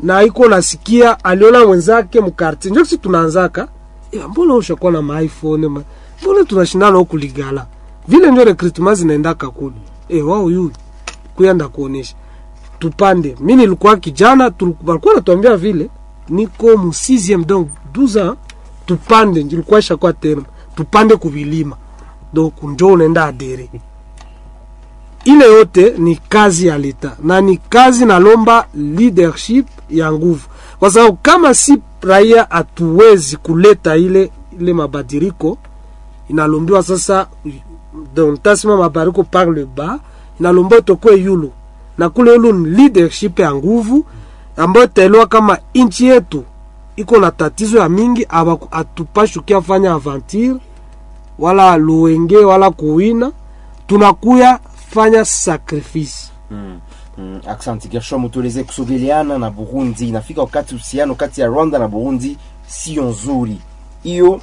na 0.00 0.22
iko 0.22 0.48
nasikia 0.48 1.24
aliona 1.24 1.66
mwenzake 1.66 2.20
mkarti. 2.20 2.70
Njo 2.70 2.84
si 2.84 2.98
tunaanzaka? 2.98 3.68
E, 4.12 4.18
mbona 4.28 4.54
ushakuwa 4.54 4.92
na 4.92 5.02
maiphone 5.02 5.68
ma... 5.68 5.82
mbona 6.22 6.44
tunashindana 6.44 6.98
huku 6.98 7.16
ligala? 7.16 7.66
Vile 8.08 8.30
ndio 8.30 8.44
recruitment 8.44 8.98
zinaendaka 8.98 9.50
kule. 9.50 9.74
E, 10.08 10.22
wao 10.22 10.50
yu 10.50 10.70
kuyanda 11.36 11.68
kuonesha. 11.68 12.14
Tupande. 12.78 13.36
Mi 13.40 13.56
nilikuwa 13.56 13.96
kijana 13.96 14.50
tulikuwa 14.50 15.14
natuambia 15.14 15.56
vile 15.56 15.90
niko 16.28 16.76
mu 16.76 16.88
6e 16.88 17.44
donc 17.44 17.68
12 17.92 18.20
ans 18.28 18.36
tupande. 18.86 19.42
Nilikuwa 19.42 19.82
shakuwa 19.82 20.12
tena 20.12 20.42
tupande 20.76 21.16
kuvilima. 21.16 21.76
Donc 22.32 22.62
njo 22.62 22.86
unaenda 22.86 23.24
adere 23.24 23.70
ile 25.28 25.44
yote 25.44 25.94
ni 25.98 26.16
kazi 26.16 26.66
ya 26.66 26.78
leta 26.78 27.16
na 27.22 27.40
ni 27.40 27.56
kazi 27.56 28.04
nalomba 28.06 28.66
leadership 28.74 29.66
ya 29.90 30.12
nguvu. 30.12 30.48
Kwa 30.78 30.90
sababu 30.90 31.16
kama 31.22 31.54
si 31.54 31.78
raia 32.02 32.46
hatuwezi 32.50 33.36
kuleta 33.36 33.96
ile 33.96 34.30
ile 34.60 34.72
mabadiriko 34.72 35.58
inalombiwa 36.28 36.82
sasa 36.82 37.26
dontasima 38.14 38.76
mabadiriko 38.76 39.22
par 39.24 39.50
le 39.50 39.64
bas 39.64 40.00
inalomba 40.40 40.80
tokwe 40.80 41.16
yulu. 41.16 41.52
Na 41.98 42.08
kule 42.08 42.32
yulu 42.34 42.52
ni 42.52 42.70
leadership 42.70 43.38
ya 43.38 43.54
nguvu 43.54 44.04
ambayo 44.56 44.86
itaelewa 44.86 45.26
kama 45.26 45.58
inchi 45.74 46.06
yetu 46.06 46.44
iko 46.96 47.18
na 47.18 47.30
tatizo 47.30 47.78
ya 47.78 47.88
mingi 47.88 48.26
atupashukia 48.70 49.60
fanya 49.60 49.92
aventure 49.92 50.56
wala 51.38 51.76
luenge 51.76 52.36
wala 52.36 52.70
kuwina. 52.70 53.32
Tunakuya 53.86 54.58
fanya 54.90 55.24
sacrifice 55.24 56.32
Mm. 56.50 56.80
Mm. 57.18 57.40
Asante 57.46 57.88
Gershom, 57.88 58.24
utueleze 58.24 58.64
kusogeleana 58.64 59.38
na 59.38 59.50
Burundi. 59.50 60.08
Inafika 60.08 60.40
wakati 60.40 60.74
uhusiano 60.74 61.14
kati 61.14 61.40
ya 61.40 61.46
Rwanda 61.46 61.78
na 61.78 61.88
Burundi 61.88 62.38
sio 62.66 63.04
nzuri, 63.04 63.58
hiyo 64.02 64.40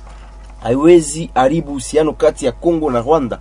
haiwezi 0.64 1.30
haribu 1.36 1.72
uhusiano 1.72 2.14
kati 2.14 2.46
ya 2.46 2.52
Kongo 2.52 2.92
na 2.92 3.02
Rwanda. 3.02 3.40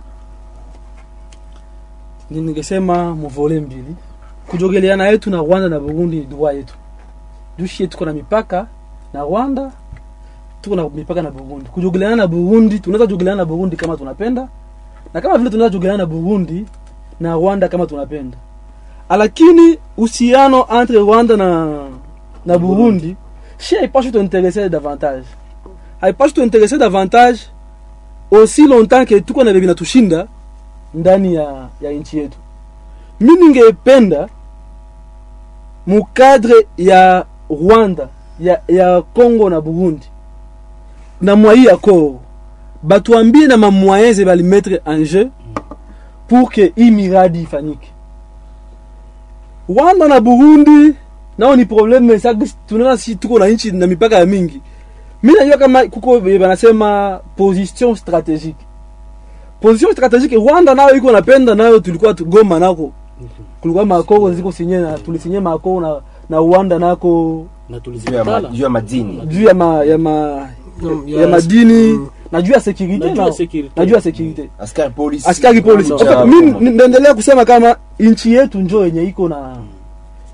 Ningesema 2.29 3.15
muvole 3.15 3.59
mbili 3.59 3.95
kujogeleana 4.47 5.07
yetu 5.07 5.29
na 5.29 5.37
Rwanda 5.37 5.69
na 5.69 5.79
Burundi 5.79 6.17
ni 6.17 6.25
dua 6.25 6.53
yetu 6.53 6.73
jushi 7.57 7.87
tuko 7.87 8.05
na 8.05 8.13
mipaka 8.13 8.67
na 9.13 9.21
Rwanda 9.21 9.71
tuko 10.61 10.75
na 10.75 10.89
mipaka 10.89 11.21
na 11.21 11.31
Burundi 11.31 11.69
kujogeleana 11.69 12.15
na 12.15 12.27
Burundi 12.27 12.79
tunaweza 12.79 13.05
jogeleana 13.07 13.37
na 13.37 13.45
Burundi 13.45 13.75
kama 13.75 13.97
tunapenda 13.97 14.47
na 15.13 15.21
kama 15.21 15.37
vile 15.37 15.49
tunaweza 15.49 15.73
jogeleana 15.73 15.97
na 16.03 16.05
Burundi 16.05 16.65
na 17.19 17.33
Rwanda 17.33 17.67
kama 17.67 17.85
tunapenda. 17.85 18.37
Lakini 19.09 19.77
uhusiano 19.97 20.65
entre 20.81 20.99
Rwanda 20.99 21.37
na 21.37 21.79
na 22.45 22.57
Burundi. 22.57 23.15
Shi 23.57 23.75
haipashi 23.75 24.11
tuinterese 24.11 24.69
davantage. 24.69 25.25
Haipashi 26.01 26.33
tuinterese 26.33 26.77
davantage 26.77 27.39
aussi 28.31 28.67
longtemps 28.67 29.05
que 29.07 29.21
tuko 29.21 29.43
na 29.43 29.53
vile 29.53 29.67
natushinda 29.67 30.27
ndani 30.93 31.35
ya, 31.35 31.67
ya 31.81 31.91
nchi 31.91 32.17
yetu. 32.17 32.37
Mi 33.19 33.33
ningependa 33.35 34.27
mukadre 35.87 36.67
ya 36.77 37.25
rwanda 37.49 38.07
ya, 38.39 38.61
ya 38.67 39.01
congo 39.01 39.49
na 39.49 39.61
burundi 39.61 40.05
na 41.21 41.35
mwai 41.35 41.65
ya 41.65 41.77
koro 41.77 42.19
batuambie 42.83 43.47
na 43.47 43.57
mamwaeze 43.57 44.25
balimetre 44.25 44.81
en 44.85 45.05
jeu 45.05 45.29
pour 46.27 46.49
que 46.51 46.71
hii 46.75 46.91
miradi 46.91 47.41
ifanyike. 47.41 47.91
Rwanda 49.69 50.07
na 50.07 50.19
burundi 50.21 50.93
nao 51.37 51.55
ni 51.55 51.65
probleme 51.65 52.19
sasa 52.19 52.39
tunaona 52.67 52.97
si 52.97 53.15
tuko 53.15 53.39
na 53.39 53.47
nchi 53.47 53.71
na 53.71 53.87
mipaka 53.87 54.15
ya 54.15 54.25
mingi. 54.25 54.61
Mimi 55.23 55.39
najua 55.39 55.57
kama 55.57 55.83
kuko 55.87 56.09
wanasema 56.11 56.39
banasema 56.39 57.19
position 57.35 57.95
stratégique 57.95 58.65
position 59.61 59.91
stratégique 59.93 60.35
rwanda 60.35 60.75
nayo 60.75 60.95
iko 60.95 61.11
napenda 61.11 61.55
nayo 61.55 61.79
tulikuwa 61.79 62.13
tu- 62.13 62.25
goma 62.25 62.59
nako. 62.59 62.91
Kulikuwa 63.61 63.85
makoko 63.85 64.31
ziko 64.33 64.51
sinye 64.51 64.77
na 64.77 64.97
tulisinye 64.97 65.39
makoko 65.39 65.81
na, 65.81 66.01
na 66.29 66.37
rwanda 66.37 66.79
nako. 66.79 67.45
Na 67.69 67.79
Juu 67.79 68.13
ya, 68.17 68.23
juu 68.51 68.63
ya 68.63 68.69
madini. 68.69 69.21
Juu 69.25 69.43
ya, 69.43 69.53
ma, 69.53 69.83
ya, 69.83 69.97
ma, 69.97 70.11
ya, 71.07 71.21
ya 71.21 71.27
madini 71.27 71.91
Mm. 71.93 72.07
Na 72.31 72.41
sekurite 72.41 72.51
ya 72.51 72.59
securite 72.59 73.05
Na 73.15 73.31
security. 73.31 74.01
securite 74.01 74.49
askari 74.59 74.89
polisi. 74.89 75.29
Askari 75.29 75.61
polisi. 75.61 75.93
Okay, 75.93 76.25
mimi 76.25 76.69
naendelea 76.69 77.13
kusema 77.13 77.45
kama 77.45 77.75
nchi 77.99 78.33
yetu 78.33 78.59
njoo 78.59 78.85
yenye 78.85 79.03
iko 79.03 79.29
na 79.29 79.57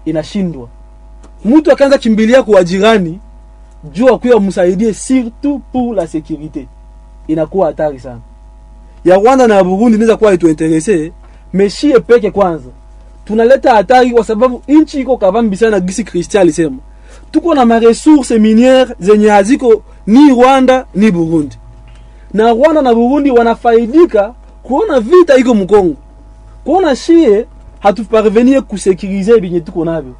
inashindwa. 0.05 0.67
Mtu 1.45 1.71
akaanza 1.71 1.97
kimbilia 1.97 2.43
kwa 2.43 2.63
jirani 2.63 3.19
juu 3.93 4.07
akuya 4.09 4.39
msaidie 4.39 4.93
surtout 4.93 5.61
pour 5.71 5.95
la 5.95 6.03
sécurité 6.05 6.65
inakuwa 7.27 7.67
hatari 7.67 7.99
sana. 7.99 8.19
Ya 9.05 9.15
rwanda 9.15 9.47
na 9.47 9.63
burundi 9.63 9.95
inaweza 9.95 10.17
kuwa 10.17 10.33
ituinterese 10.33 11.11
meshie 11.53 11.99
peke 11.99 12.31
kwanza. 12.31 12.69
Tunaleta 13.25 13.73
hatari 13.75 14.11
kwa 14.11 14.23
sababu 14.25 14.61
nchi 14.67 14.99
iko 15.01 15.17
kavambi 15.17 15.57
sana 15.57 15.79
gisi 15.79 16.03
christian 16.03 16.41
alisema. 16.41 16.77
Tuko 17.31 17.53
na 17.55 17.65
maresource 17.65 18.39
miniere 18.39 18.95
zenye 18.99 19.29
haziko 19.29 19.83
ni 20.07 20.29
rwanda 20.29 20.85
ni 20.95 21.11
burundi 21.11 21.57
na 22.33 22.51
rwanda 22.53 22.81
na 22.81 22.93
burundi 22.93 23.31
wanafaidika 23.31 24.33
kuona 24.63 24.99
vita 24.99 25.35
iko 25.37 25.53
mkongo 25.55 25.95
kuona 26.63 26.95
shie 26.95 27.45
hatuparvenie 27.79 28.61
kusekirize 28.61 29.39
binye 29.39 29.59
tuko 29.59 29.85
navyo. 29.85 30.13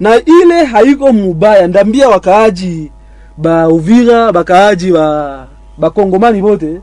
Na 0.00 0.16
ile 0.16 0.64
haiko 0.64 1.12
mubaya 1.12 1.66
ndambia 1.66 2.08
wakaaji 2.08 2.92
ba 3.36 3.68
uvira 3.68 4.32
bakaaji 4.32 4.92
ba 4.92 5.46
bakongomani 5.78 6.42
bote 6.42 6.80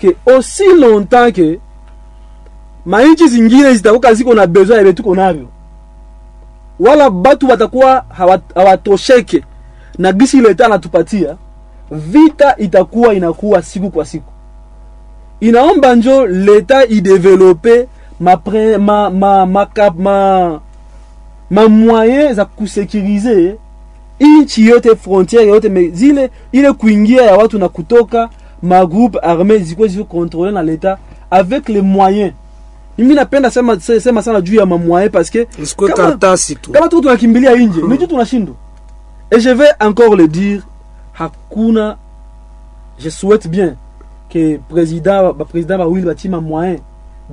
ke 0.00 0.16
aussi 0.26 0.64
longtemps 0.74 1.32
ke 1.34 1.60
mainchi 2.86 3.28
zingine 3.28 3.74
zitakuwa 3.74 4.14
ziko 4.14 4.34
na 4.34 4.46
besoin 4.46 4.86
ya 4.86 4.92
tuko 4.92 5.14
navyo. 5.14 5.48
Wala 6.80 7.10
batu 7.10 7.48
watakuwa 7.48 8.04
hawa- 8.08 8.40
hawatosheke. 8.54 9.44
Na 9.98 10.12
gisi 10.12 10.40
leta 10.40 10.66
anatupatia 10.66 11.36
vita 11.90 12.56
itakuwa 12.56 13.14
inakuwa 13.14 13.62
siku 13.62 13.90
kwa 13.90 14.04
siku. 14.04 14.32
Inaomba 15.40 15.94
njo 15.94 16.26
leta 16.26 16.86
idevelope 16.86 17.88
ma, 18.20 18.36
pre- 18.36 18.78
ma, 18.78 19.10
ma, 19.10 19.46
ma, 19.46 19.66
ma, 19.66 19.90
ma, 19.98 20.60
ma 21.50 21.68
moyen 21.68 22.34
za 22.34 22.44
kusekirize 22.44 23.56
nchi 24.20 24.66
yote 24.66 24.96
frontiere 24.96 25.46
yote 25.46 25.68
me 25.68 25.88
zile 25.88 26.30
ile 26.52 26.72
kuingia 26.72 27.22
ya 27.22 27.36
watu 27.36 27.58
na 27.58 27.68
kutoka 27.68 28.28
magroupe 28.62 29.18
arme 29.18 29.58
zikuwa 29.58 29.88
ziko 29.88 30.04
kontrole 30.04 30.52
na 30.52 30.62
leta 30.62 30.98
avec 31.30 31.68
les 31.68 31.82
moyens. 31.82 32.32
Mimi 32.98 33.14
napenda 33.14 33.50
sema, 33.50 33.80
se- 33.80 34.00
sema 34.00 34.22
sana 34.22 34.40
juu 34.40 34.54
ya 34.54 34.66
mamoyen 34.66 35.10
parce 35.10 35.30
que 35.30 35.46
Kama- 35.88 36.08
tu 36.54 36.70
kama 36.72 36.88
tuko 36.88 37.02
tunakimbilia 37.02 37.56
nje 37.56 37.80
ni 37.82 37.98
juu 37.98 38.06
tunashindwa. 38.06 38.54
Et 39.30 39.40
je 39.40 39.50
vais 39.54 39.70
encore 39.80 40.16
le 40.16 40.26
dire 40.28 40.62
hakuna. 41.18 41.96
Je 42.98 43.10
souhaite 43.10 43.48
bien 43.48 43.76
ke 44.28 44.58
président 44.68 45.32
bapresident 45.32 45.78
bawili 45.78 46.06
batima 46.06 46.40
moyen 46.40 46.78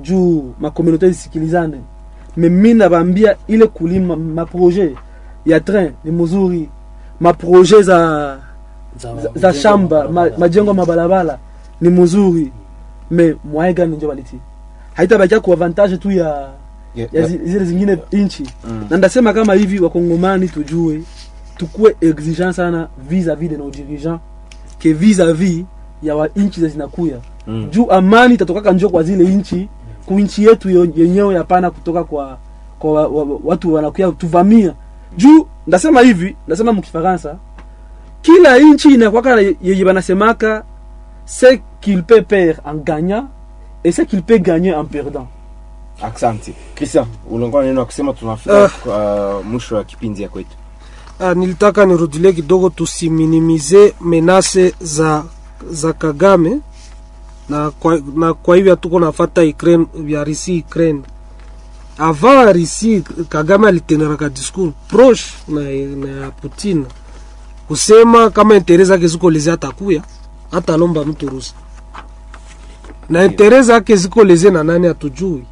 juu 0.02 0.54
makomunaute 0.60 1.08
zisikilizane 1.10 1.80
me 2.36 2.48
mi 2.48 2.74
nabambia 2.74 3.36
ile 3.48 3.66
kulima 3.66 4.16
maproje 4.16 4.94
ya 5.46 5.60
train 5.60 5.90
ni 6.04 6.10
mzuri 6.10 6.68
maproje 7.20 7.82
za 7.82 8.38
za, 8.98 9.14
za 9.34 9.52
shamba 9.54 10.08
majengo 10.38 10.74
ma, 10.74 10.82
mabalabala 10.82 11.38
ni 11.80 11.88
mzuri 11.88 12.52
me 13.10 13.36
moyen 13.44 13.74
gani 13.74 13.96
njo 13.96 14.08
baliti? 14.08 14.38
Haitabakia 14.94 15.40
ku 15.40 15.52
avantage 15.52 15.96
tu 15.96 16.10
ya 16.10 16.48
Ya- 16.94 17.08
ya 17.12 17.20
ya- 17.20 17.26
zile 17.28 17.64
zingine 17.64 17.98
inchi. 18.10 18.46
Mm. 18.68 18.86
na 18.90 18.96
ndasema 18.96 19.32
kama 19.32 19.54
hivi 19.54 19.80
wakongomani 19.80 20.48
tujue 20.48 21.02
tukuwe 21.56 21.96
exigent 22.00 22.52
sana 22.52 22.88
vis-a-vis 23.10 23.48
de 23.48 23.56
nos 23.56 23.70
dirigeants 23.70 24.20
ke 24.78 24.92
vis-a-vis 24.92 25.64
ya 26.02 26.16
wa 26.16 26.28
inchi 26.34 26.60
za 26.60 26.68
zinakuya. 26.68 27.16
Mm. 27.46 27.68
juu 27.70 27.90
amani 27.90 28.34
itatokaka 28.34 28.72
njo 28.72 28.88
kwa 28.88 29.02
zile 29.02 29.24
inchi 29.24 29.68
ku 30.06 30.18
inchi 30.18 30.44
yetu 30.44 30.70
yenyewe 30.96 31.34
yapana 31.34 31.70
kutoka 31.70 32.04
kwa 32.04 32.38
kwa 32.78 32.92
wa, 32.92 33.06
wa, 33.08 33.40
watu 33.44 33.74
wanakuya 33.74 34.12
tuvamia. 34.12 34.74
Juu 35.16 35.46
ndasema 35.66 36.00
hivi 36.00 36.36
ndasema 36.46 36.72
mkifaransa 36.72 37.36
kila 38.22 38.58
inchi 38.58 38.88
inakwaka 38.94 39.36
na 39.36 39.54
yenye 39.62 39.84
banasemaka 39.84 40.64
ce 41.26 41.58
qu'il 41.80 42.02
peut 42.02 42.22
perdre 42.22 42.60
en 42.64 42.74
gagnant 42.74 43.28
et 43.84 43.92
ce 43.92 44.02
qu'il 44.02 44.22
peut 44.22 44.38
gagner 44.38 44.74
en 44.74 44.84
perdant. 44.84 45.26
Asante. 46.02 46.52
Christian 46.74 47.06
ulikuwa 47.30 47.64
neno 47.64 47.80
ya 47.80 47.86
kusema 47.86 48.12
tunafika 48.12 48.64
uh, 48.64 48.70
kwa 48.70 49.42
mwisho 49.42 49.76
wa 49.76 49.84
kipindi 49.84 50.22
ya 50.22 50.28
kwetu 50.28 50.56
Ah, 51.20 51.34
nilitaka 51.34 51.84
nirudilie 51.86 52.32
kidogo 52.32 52.70
tusiminimize 52.70 53.94
menase 54.00 54.74
za 54.80 55.24
za 55.70 55.92
Kagame. 55.92 56.60
Na 57.48 57.70
kwa, 57.70 58.00
na 58.16 58.34
kwa 58.34 58.56
hivyo 58.56 58.76
tuko 58.76 59.00
nafata 59.00 59.42
Ukraine 59.42 59.86
vya 59.94 60.24
Risi 60.24 60.64
Ukraine. 60.68 61.02
Avant 61.98 62.52
Risi 62.56 63.00
Kagame 63.28 63.68
aliteneraka 63.68 64.28
discours 64.28 64.72
proche 64.88 65.24
na, 65.48 65.60
na 65.96 66.20
ya 66.24 66.30
Putin 66.30 66.84
kusema 67.68 68.30
kama 68.30 68.54
intere 68.56 68.84
zake 68.84 69.06
ziko 69.08 69.30
leze 69.30 69.52
atakuya 69.52 70.02
hata 70.50 70.76
lomba 70.76 71.04
mtu 71.04 71.28
Rusi. 71.28 71.54
Na 73.08 73.24
intere 73.24 73.62
zake 73.62 73.96
ziko 73.96 74.24
leze 74.24 74.50
na 74.50 74.64
nani 74.64 74.86
atujui 74.86 75.44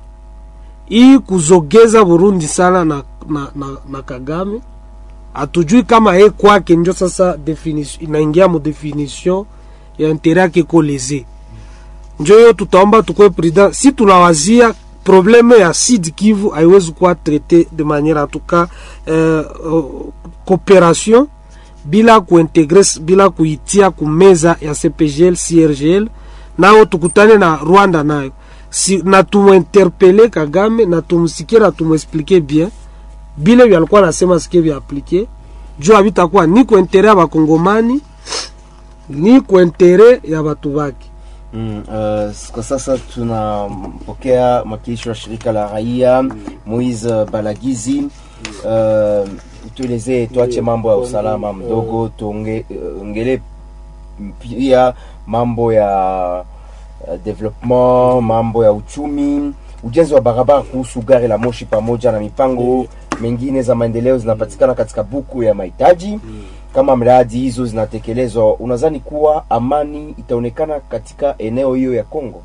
hii 0.86 1.18
kuzogeza 1.18 2.04
Burundi 2.04 2.48
sana 2.48 2.84
na, 2.84 3.02
na, 3.28 3.48
na, 3.56 3.66
na 3.90 4.02
Kagame 4.02 4.60
hatujui 5.34 5.82
kama 5.82 6.16
ye 6.16 6.30
kwake 6.30 6.76
njo 6.76 6.92
sasa 6.92 7.38
inaingia 8.00 8.48
mu 8.48 8.58
definition 8.58 9.44
ya 9.98 10.10
intere 10.10 10.40
yake 10.40 10.60
iko 10.60 10.82
leze 10.82 11.26
njo 12.20 12.36
hiyo 12.38 12.52
tutaomba 12.52 13.02
tukwe 13.02 13.30
prudent 13.30 13.72
si 13.74 13.92
tunawazia 13.92 14.74
probleme 15.04 15.56
ya 15.56 15.74
Sud 15.74 16.10
Kivu 16.14 16.48
haiwezi 16.48 16.92
kuwa 16.92 17.14
traite 17.14 17.66
de 17.72 17.84
manière 17.84 18.18
en 18.22 18.26
tout 18.26 18.46
cas 18.46 18.68
euh, 19.08 19.44
euh, 19.66 21.26
bila 21.84 22.20
kuintegre 22.20 22.82
bila 23.00 23.30
kuitia 23.30 23.90
kumeza 23.90 24.56
ya 24.60 24.74
CPGL 24.74 25.36
CRGL 25.36 26.08
nao 26.58 26.84
tukutane 26.84 27.36
na 27.36 27.56
rwanda 27.56 28.02
nayo. 28.04 28.30
Si, 28.70 29.02
na 29.04 29.22
tumuinterpele 29.22 30.28
kagame 30.28 30.84
na 30.86 31.02
tumsikie 31.02 31.58
na 31.58 31.72
bien 32.40 32.68
bile 33.36 33.64
vyalikuwa 33.64 34.12
sike 34.12 34.40
sikie 34.40 34.60
vyaplike 34.60 35.26
juu 35.78 35.92
havitakuwa 35.94 36.46
ni 36.46 36.64
kuentere 36.64 37.08
ya 37.08 37.14
bakongomani 37.14 38.00
ni 39.08 39.40
kuentere 39.40 40.20
ya 40.24 40.42
batu 40.42 40.70
bake. 40.70 41.06
Mm, 41.52 41.78
uh, 41.88 42.32
kwa 42.52 42.62
sasa 42.62 42.98
tunampokea 42.98 44.62
mwakilishi 44.64 45.08
wa 45.08 45.14
shirika 45.14 45.52
la 45.52 45.68
raia 45.72 46.24
Moise 46.66 47.24
Balagizi. 47.24 48.08
Uh, 48.64 49.28
tuelezee, 49.74 50.26
tuache 50.26 50.60
mambo 50.60 50.90
ya 50.90 50.96
usalama 50.96 51.52
mdogo, 51.52 52.08
tuongele 52.16 53.40
pia 54.40 54.94
mambo 55.26 55.72
ya 55.72 56.44
uh, 57.08 57.14
development, 57.24 58.22
mambo 58.22 58.64
ya 58.64 58.72
uchumi, 58.72 59.54
ujenzi 59.82 60.14
wa 60.14 60.20
barabara 60.20 60.62
kuhusu 60.62 61.00
gari 61.00 61.28
la 61.28 61.38
moshi 61.38 61.64
pamoja 61.64 62.12
na 62.12 62.20
mipango 62.20 62.86
mengine 63.20 63.62
za 63.62 63.74
maendeleo 63.74 64.18
zinapatikana 64.18 64.74
katika 64.74 65.02
buku 65.02 65.42
ya 65.42 65.54
mahitaji. 65.54 66.20
Kama 66.74 66.96
mradi 66.96 67.38
hizo 67.38 67.66
zinatekelezwa, 67.66 68.54
unadhani 68.56 69.00
kuwa 69.00 69.50
amani 69.50 70.14
itaonekana 70.18 70.80
katika 70.80 71.34
eneo 71.38 71.74
hiyo 71.74 71.94
ya 71.94 72.02
Kongo? 72.04 72.42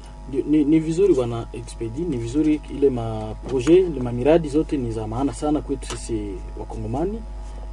Ni, 0.50 0.64
ni 0.66 0.80
vizuri 0.80 1.14
bwana 1.14 1.48
expedi 1.54 2.02
ni 2.02 2.18
vizuri 2.18 2.62
ile 2.78 2.90
maproje 2.90 3.86
ma 4.04 4.12
miradi 4.12 4.50
zote 4.50 4.78
ni 4.78 4.92
za 4.92 5.08
maana 5.08 5.34
sana 5.34 5.62
kwetu 5.62 5.88
sisi 5.98 6.22
wakongomani. 6.60 7.20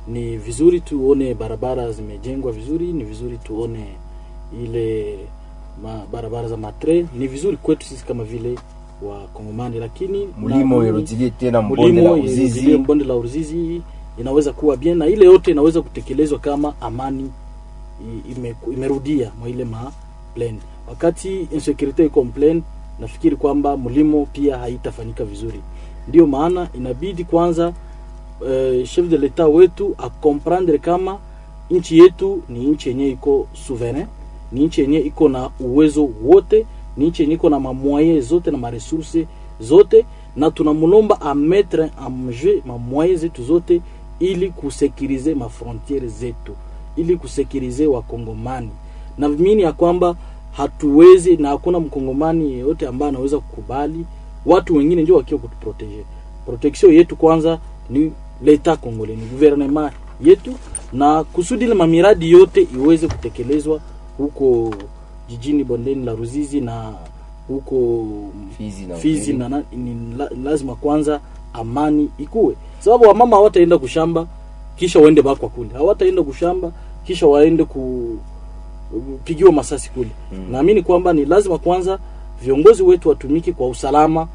Ni 0.09 0.36
vizuri 0.36 0.80
tuone 0.80 1.34
barabara 1.34 1.92
zimejengwa 1.92 2.53
vizuri 2.53 2.92
ni 2.92 3.05
vizuri 3.05 3.38
tuone 3.38 3.86
ile 4.64 5.18
ma, 5.82 6.03
barabara 6.12 6.49
za 6.49 6.57
matre 6.57 7.07
ni 7.18 7.26
vizuri 7.26 7.57
kwetu 7.57 7.86
sisi 7.86 8.05
kama 8.07 8.24
vile 8.24 8.59
wakongomani 9.03 9.78
lakini 9.78 10.28
Mlimo 10.40 10.82
na- 10.82 11.03
tena 11.30 11.62
mbonde 11.62 12.03
la 12.03 12.11
Ruzizi. 12.16 12.78
mbonde 12.78 13.05
la 13.05 13.14
Ruzizi 13.14 13.82
inaweza 14.18 14.53
kuwa 14.53 14.76
bien 14.76 14.99
na 14.99 15.07
ile 15.07 15.24
yote 15.26 15.51
inaweza 15.51 15.82
kutekelezwa 15.82 16.38
kama 16.38 16.74
amani 16.80 17.30
ime, 18.36 18.55
imerudia 18.72 19.32
mwa 19.40 19.49
ile 19.49 19.64
ma 19.64 19.92
plan. 20.34 20.57
Wakati 20.88 21.40
insecurity 21.53 22.05
iko 22.05 22.24
plain, 22.24 22.62
nafikiri 23.01 23.36
kwamba 23.36 23.76
mlimo 23.76 24.26
pia 24.32 24.59
haitafanyika 24.59 25.24
vizuri. 25.24 25.61
Ndio 26.09 26.26
maana 26.26 26.68
inabidi 26.74 27.24
kwanza 27.24 27.68
uh, 28.40 28.88
chef 28.88 29.07
de 29.09 29.18
l'etat 29.18 29.49
wetu 29.55 29.94
akomprendre 29.99 30.78
kama 30.78 31.18
nchi 31.70 31.99
yetu 31.99 32.42
ni 32.49 32.66
nchi 32.66 32.88
yenye 32.88 33.09
iko 33.09 33.47
souverain, 33.66 34.07
ni 34.53 34.64
nchi 34.66 34.80
yenye 34.80 34.99
iko 34.99 35.28
na 35.28 35.51
uwezo 35.61 36.09
wote, 36.24 36.66
ni 36.97 37.07
nchi 37.07 37.22
yenye 37.22 37.38
na 37.51 37.61
mamoye 37.61 38.20
zote 38.20 38.51
na 38.51 38.59
maresurse 38.59 39.26
zote, 39.61 40.05
na 40.36 40.51
tunamulomba 40.51 41.20
ametre 41.20 41.90
amjeu 41.99 42.62
mamoye 42.66 43.16
zetu 43.16 43.42
zote 43.44 43.80
ili 44.20 44.51
kusekirize 44.51 45.34
mafrontiere 45.34 46.09
zetu, 46.09 46.53
ili 46.97 47.16
kusekirize 47.16 47.86
wakongomani. 47.86 48.70
Na 49.18 49.28
mimi 49.28 49.62
ya 49.62 49.72
kwamba 49.72 50.16
hatuwezi 50.53 51.36
na 51.36 51.49
hakuna 51.49 51.80
mkongomani 51.80 52.53
yeyote 52.53 52.86
ambaye 52.86 53.09
anaweza 53.09 53.38
kukubali 53.38 54.05
watu 54.47 54.76
wengine 54.76 55.03
ndio 55.03 55.16
wakiwa 55.16 55.40
kutuproteje. 55.40 56.05
Protection 56.47 56.92
yetu 56.94 57.16
kwanza 57.16 57.59
ni 57.90 58.12
leta 58.44 58.76
Kongole, 58.76 59.16
ni 59.16 59.26
gouvernement 59.26 59.92
yetu, 60.24 60.53
na 60.92 61.24
kusudi 61.24 61.64
ile 61.64 61.74
mamiradi 61.74 62.30
yote 62.30 62.66
iweze 62.74 63.09
kutekelezwa 63.09 63.80
huko 64.18 64.74
jijini 65.29 65.64
bondeni 65.64 66.05
la 66.05 66.12
Ruzizi 66.12 66.61
na 66.61 66.93
huko 67.49 68.05
Fizi 68.59 68.87
na 68.87 68.97
Fizi 68.97 69.33
na, 69.33 69.49
na 69.49 69.62
ni 69.72 70.16
lazima 70.45 70.74
kwanza 70.74 71.20
amani 71.53 72.09
ikuwe, 72.18 72.55
sababu 72.79 73.05
wamama 73.05 73.37
hawataenda 73.37 73.79
kushamba 73.79 74.27
kisha 74.77 75.01
waende 75.01 75.22
bakwa 75.22 75.49
kule, 75.49 75.70
hawataenda 75.72 76.22
kushamba 76.22 76.72
kisha 77.07 77.27
waende 77.27 77.64
kupigiwa 79.24 79.53
masasi 79.53 79.91
kule. 79.91 80.11
Mm. 80.33 80.47
Naamini 80.51 80.83
kwamba 80.83 81.12
ni 81.12 81.24
lazima 81.24 81.59
kwanza 81.59 81.99
viongozi 82.43 82.83
wetu 82.83 83.09
watumike 83.09 83.53
kwa 83.53 83.68
usalama 83.68 84.29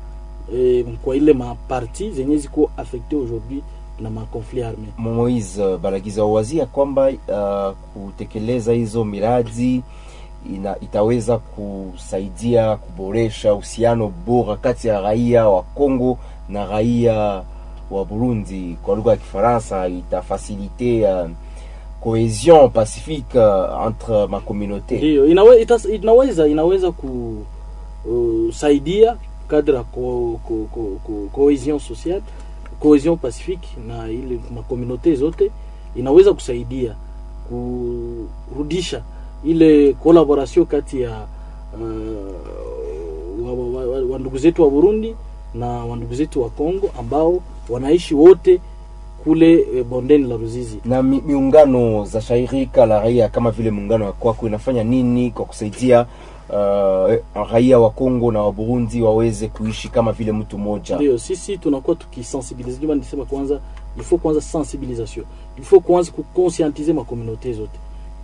e, 0.56 0.86
kwa 1.04 1.16
ile 1.16 1.34
maparti 1.34 2.12
zenye 2.12 2.38
ziko 2.38 2.72
affecte 2.78 3.16
aujourd'hui 3.16 3.64
na 4.00 4.10
makonflit 4.10 4.64
arme. 4.64 4.88
Moise 4.98 5.78
Balagiza 5.78 6.24
wazia 6.24 6.66
kwamba 6.66 7.08
uh, 7.10 7.76
kutekeleza 7.94 8.74
hizo 8.74 9.06
miradi 9.06 9.82
ina, 10.56 10.76
itaweza 10.80 11.38
kusaidia 11.38 12.76
kuboresha 12.76 13.54
uhusiano 13.54 14.08
bora 14.26 14.56
kati 14.56 14.88
ya 14.88 15.02
raia 15.02 15.48
wa 15.50 15.64
Kongo 15.64 16.18
na 16.50 16.66
raia 16.66 17.44
wa 17.92 18.06
Burundi. 18.06 18.78
Kwa 18.84 18.96
lugha 18.96 19.12
ya 19.12 19.18
Kifaransa 19.18 19.88
itafasilite 19.88 21.06
uh, 21.14 21.30
cohesion 22.04 22.70
pacifique 22.70 23.40
uh, 23.40 23.86
entre 23.88 24.28
ma 24.28 24.40
communauté. 24.40 24.98
Ndio 24.98 25.26
inawe, 25.28 25.68
inaweza 25.92 26.48
inaweza 26.48 26.92
kusaidia 28.04 29.18
kadra 29.48 29.78
ya 29.78 29.84
co, 29.84 30.40
co, 30.48 30.68
co, 30.74 31.00
co, 31.04 31.30
cohesion 31.32 31.80
sociale 31.80 32.22
cohesion 32.80 33.18
pacifique 33.18 33.68
na 33.88 34.10
ile 34.10 34.40
makomunote 34.56 35.16
zote 35.16 35.52
inaweza 35.96 36.34
kusaidia 36.34 36.96
kurudisha 37.50 39.02
ile 39.46 39.94
collaboration 39.94 40.66
kati 40.66 41.02
ya 41.02 41.26
uh, 41.74 43.48
wa, 43.48 43.54
wa, 43.54 43.86
wa, 43.88 44.02
wa 44.12 44.20
ndugu 44.20 44.38
zetu 44.38 44.62
wa 44.64 44.70
Burundi 44.70 45.16
na 45.54 45.68
wandugu 45.68 46.14
zetu 46.16 46.42
wa 46.42 46.50
Kongo 46.50 46.90
ambao 47.00 47.40
wanaishi 47.70 48.16
wote 48.16 48.60
kule 49.24 49.66
e, 49.78 49.84
bondeni 49.84 50.28
la 50.28 50.36
Ruzizi. 50.38 50.78
na 50.86 51.04
mi, 51.04 51.22
miungano 51.26 52.06
za 52.06 52.22
shirika 52.22 52.86
la 52.86 53.00
raia 53.00 53.30
kama 53.30 53.52
vile 53.52 53.72
muungano 53.72 54.06
wa 54.06 54.12
kwako 54.14 54.48
inafanya 54.48 54.84
nini 54.84 55.32
kwa 55.32 55.46
kusaidia 55.46 56.06
uh, 56.50 57.52
raia 57.52 57.80
wa 57.80 57.90
Kongo 57.90 58.32
na 58.32 58.42
wa 58.42 58.52
Burundi 58.52 59.02
waweze 59.02 59.48
kuishi 59.48 59.90
kama 59.90 60.12
vile 60.12 60.32
mtu 60.32 60.58
mmoja? 60.58 60.96
ndio 60.96 61.18
sisi 61.18 61.58
tunakuwa 61.58 61.96
tukisensibilize 61.96 62.78
ndio 62.78 62.90
maana 62.90 63.02
nisema 63.02 63.26
kwanza 63.26 63.60
il 63.98 64.04
faut 64.04 64.22
kwanza 64.22 64.42
sensibilisation 64.42 65.26
il 65.58 65.64
faut 65.64 65.84
kwanza 65.84 66.12
kuconscientiser 66.12 66.96
ma 66.96 67.02
communauté 67.04 67.54
zote 67.54 67.80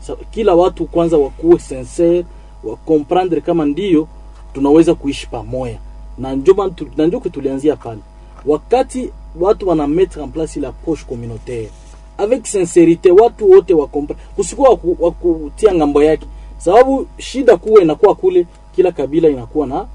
Sa, 0.08 0.16
kila 0.32 0.55
watu 0.55 0.86
kwanza 0.86 1.18
wakuwe 1.18 1.60
sincere 1.60 2.26
wa 2.64 2.76
comprendre 2.76 3.41
kama 3.41 3.66
ndio 3.66 4.08
tunaweza 4.53 4.95
kuishi 4.95 5.28
pamoja. 5.28 5.80
Na 6.18 6.36
ndio 6.36 6.74
na 6.97 7.08
ndio 7.08 7.20
tulianzia 7.20 7.76
pale. 7.76 7.99
Wakati 8.45 9.10
watu 9.39 9.70
wana 9.70 9.88
mettre 9.88 10.24
en 10.24 10.30
place 10.30 10.60
la 10.60 10.68
approche 10.68 11.05
communautaire 11.10 11.70
avec 12.18 12.45
sincerite, 12.45 13.12
watu 13.12 13.51
wote 13.51 13.74
wa 13.74 13.88
kusikuwa 14.36 14.70
wa 14.70 14.78
wakutia 14.99 15.74
ng'ambo 15.76 16.03
yake. 16.03 16.26
Sababu 16.58 17.08
shida 17.18 17.58
kuwa 17.58 17.82
inakuwa 17.82 18.16
kule 18.16 18.45
kila 18.76 18.91
kabila 18.91 19.30
inakuwa 19.30 19.68
na 19.68 19.86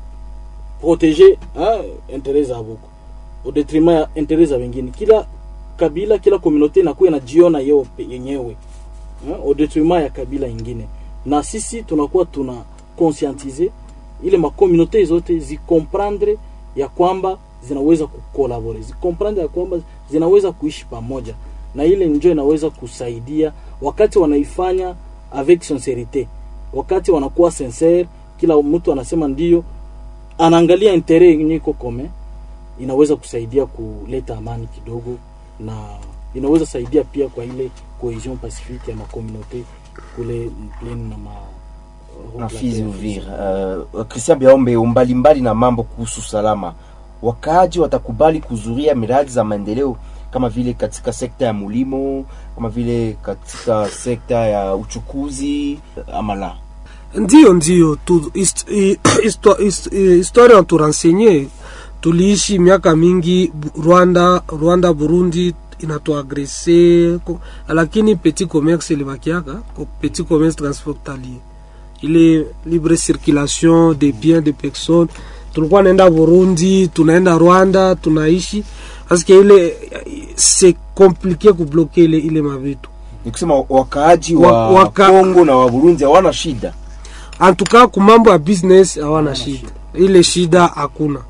protéger 0.83 1.37
ha 1.55 1.81
intérêt 2.17 2.45
za 2.45 2.55
boku 2.63 2.89
au 3.45 3.53
detriment 3.53 4.01
ya 4.01 4.23
intérêt 4.23 4.47
za 4.47 4.57
wengine. 4.57 4.91
Kila 4.91 5.27
kabila, 5.77 6.19
kila 6.19 6.39
communauté 6.39 6.81
inakuwa 6.81 7.09
inajiona 7.09 7.59
yeo 7.61 7.87
pe- 7.97 8.07
yenyewe 8.11 8.57
hein, 9.27 9.35
au 9.45 9.55
detriment 9.55 10.03
ya 10.03 10.11
kabila 10.11 10.47
ingine, 10.49 10.87
na 11.27 11.43
sisi 11.43 11.83
tunakuwa 11.83 12.25
tuna 12.25 12.63
conscientiser 12.97 13.69
ile 14.23 14.37
makomunote 14.39 15.05
zote 15.05 15.39
zikomprendre 15.39 16.39
ya 16.77 16.89
kwamba 16.89 17.39
zinaweza 17.69 18.07
kukolabore, 18.07 18.81
zikomprendre 18.81 19.43
ya 19.43 19.49
kwamba 19.49 19.79
zinaweza 20.11 20.53
kuishi 20.53 20.85
pamoja, 20.87 21.35
na 21.75 21.85
ile 21.85 22.07
njo 22.07 22.31
inaweza 22.33 22.71
kusaidia 22.71 23.53
wakati 23.83 24.19
wanaifanya 24.19 24.95
avec 25.33 25.63
sincerite, 25.63 26.29
wakati 26.73 27.11
wanakuwa 27.11 27.51
sincere, 27.51 28.07
kila 28.41 28.63
mtu 28.63 28.93
anasema 28.93 29.29
ndio 29.29 29.65
anaangalia 30.39 30.93
intere 30.95 31.27
yenye 31.27 31.55
iko 31.55 31.73
kome, 31.73 32.11
inaweza 32.81 33.17
kusaidia 33.17 33.67
kuleta 33.67 34.37
amani 34.39 34.67
kidogo, 34.67 35.17
na 35.61 35.87
inaweza 36.35 36.67
saidia 36.67 37.05
pia 37.05 37.29
kwa 37.29 37.45
ile 37.45 37.71
cohesion 38.03 38.37
pacifique 38.37 38.89
ya 38.91 38.97
makomunote 38.97 39.65
kule 40.17 40.51
Plaine 40.81 41.09
na 41.09 41.17
ma 41.19 41.31
na 42.39 42.49
Fizi 42.49 42.83
Uvira. 42.83 43.85
Uh, 43.95 44.03
Christian 44.07 44.39
Biaombe, 44.39 44.77
umbali 44.77 45.15
mbali 45.15 45.41
na 45.41 45.55
mambo 45.55 45.83
kuhusu 45.83 46.23
salama, 46.23 46.75
wakaaji 47.23 47.81
watakubali 47.81 48.41
kuzuria 48.41 48.95
miradi 48.95 49.31
za 49.31 49.45
maendeleo 49.45 49.97
kama 50.31 50.49
vile 50.49 50.73
katika 50.73 51.13
sekta 51.13 51.45
ya 51.47 51.53
mulimo, 51.53 52.25
kama 52.55 52.69
vile 52.69 53.17
katika 53.23 53.89
sekta 53.89 54.35
ya 54.39 54.75
uchukuzi 54.75 55.79
ama 56.15 56.35
la? 56.35 56.55
ndio 57.15 57.53
ndiyo 57.55 57.97
tu, 58.05 58.31
hist, 58.35 58.69
hi- 58.69 58.95
histo- 59.25 59.55
hist- 59.63 60.15
historia 60.17 60.57
naturensenye 60.57 61.49
tuliishi 62.01 62.59
miaka 62.59 62.97
mingi 62.97 63.53
Rwanda, 63.85 64.43
Rwanda 64.49 64.93
Burundi 64.93 65.55
inatuagrese 65.83 67.19
lakini 67.69 68.17
petit 68.17 68.49
commerce 68.49 68.95
ilibakiaka 68.95 69.55
petit 70.01 70.27
commerce 70.27 70.57
transfrontalier 70.57 71.39
ile 72.03 72.47
libre 72.67 72.97
circulation 72.97 73.95
de 73.99 74.13
biens 74.13 74.43
de 74.45 74.53
personnes. 74.53 75.11
Tulikuwa 75.53 75.83
naenda 75.83 76.11
burundi 76.11 76.89
tunaenda 76.89 77.39
rwanda 77.39 77.95
tunaishi. 77.95 78.65
Paske 79.09 79.39
ile 79.41 79.77
se 80.35 80.75
komplike 80.95 81.53
kubloke 81.53 82.05
ile, 82.05 82.19
ile 82.19 82.43
mavitu 82.43 82.91
nikusema 83.25 83.55
wakaaji 83.69 84.35
Wa- 84.37 84.53
wa 84.53 84.69
waka- 84.71 85.11
Kongo 85.11 85.45
na 85.45 85.57
wa 85.57 85.71
Burundi 85.71 86.05
hawana 86.05 86.33
shida? 86.33 86.75
Antuka 87.39 87.87
kumambo 87.87 88.31
ya 88.31 88.39
business 88.39 88.99
hawana 89.01 89.35
shida. 89.35 89.69
Ile 89.95 90.23
shida 90.23 90.67
hakuna 90.67 91.21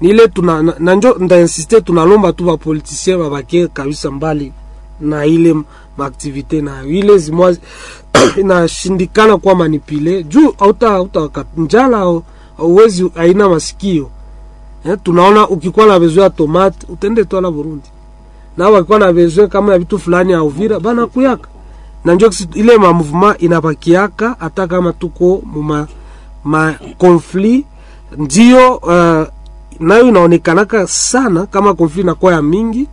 ni 0.00 0.08
ile 0.08 0.28
tuna 0.28 0.62
na- 0.62 0.74
na 0.78 0.94
njo 0.94 1.16
ndainsiste 1.18 1.80
tunalomba 1.80 2.32
tu 2.32 2.44
bapolitisien 2.44 3.18
babakie 3.18 3.68
kabisa 3.68 4.10
mbali 4.10 4.52
na 5.00 5.26
ile 5.26 5.54
maaktivite 5.96 6.60
nayo 6.60 6.88
ile 6.88 7.18
zimwa 7.18 7.56
inashindikana 8.40 9.36
kuwa 9.38 9.54
manipule. 9.54 10.22
Juu 10.22 10.54
auta 10.58 10.90
auta 10.90 11.44
njala 11.56 11.98
au- 11.98 12.22
auwezi 12.58 13.10
aina 13.14 13.48
masikio. 13.48 14.10
Eh, 14.86 14.98
tunaona 15.02 15.48
ukikuwa 15.48 15.86
na 15.86 16.00
besoin 16.00 16.22
ya 16.22 16.30
tomate 16.30 16.86
utende 16.88 17.24
twala 17.24 17.50
Burundi. 17.50 17.88
Na 18.56 18.68
wakikuwa 18.68 18.98
na 18.98 19.12
besoin 19.12 19.48
kama 19.48 19.72
ya 19.72 19.78
vitu 19.78 19.98
fulani 19.98 20.32
ya 20.32 20.42
Uvira 20.42 20.80
bana 20.80 21.06
kuyaka. 21.06 21.48
Na 22.04 22.14
njo 22.14 22.30
ile 22.54 22.78
ma 22.78 22.92
mouvement 22.92 23.42
inabakiaka 23.42 24.36
hata 24.38 24.66
kama 24.66 24.92
tuko 24.92 25.42
mu 25.46 25.86
ma 26.44 26.74
conflit 26.98 27.66
ndio 28.16 28.74
uh, 28.76 29.26
nayo 29.80 30.08
inaonekanaka 30.08 30.86
sana 30.86 31.46
kama 31.46 31.74
conflit 31.74 32.04
inakuwa 32.04 32.32
ya 32.32 32.42
mingi 32.42 32.88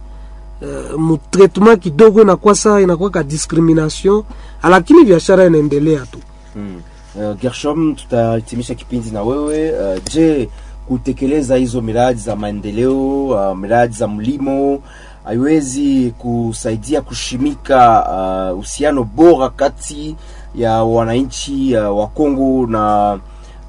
uh, 0.61 0.99
mutretement 0.99 1.79
kidogo 1.83 2.21
inakuwa 2.21 2.55
saa 2.55 2.79
inakuwa 2.79 3.09
ka 3.09 3.23
discrimination 3.23 4.23
lakini 4.69 5.03
biashara 5.03 5.45
inaendelea 5.45 5.99
tu. 5.99 6.19
Mm. 6.55 6.81
uh, 7.15 7.35
Gershom 7.41 7.95
tutahitimisha 7.95 8.75
kipindi 8.75 9.11
na 9.11 9.23
wewe. 9.23 9.71
Uh, 9.71 10.03
je 10.13 10.49
kutekeleza 10.87 11.55
hizo 11.55 11.81
miradi 11.81 12.19
za 12.19 12.35
maendeleo 12.35 13.25
uh, 13.25 13.57
miradi 13.57 13.93
za 13.93 14.07
mlimo 14.07 14.83
haiwezi 15.23 16.13
kusaidia 16.17 17.01
kushimika 17.01 18.05
uh, 18.51 18.57
uhusiano 18.57 19.03
bora 19.03 19.49
kati 19.49 20.15
ya 20.55 20.83
wananchi 20.83 21.77
uh, 21.77 21.99
wa 21.99 22.07
Kongo 22.07 22.67
na 22.67 23.13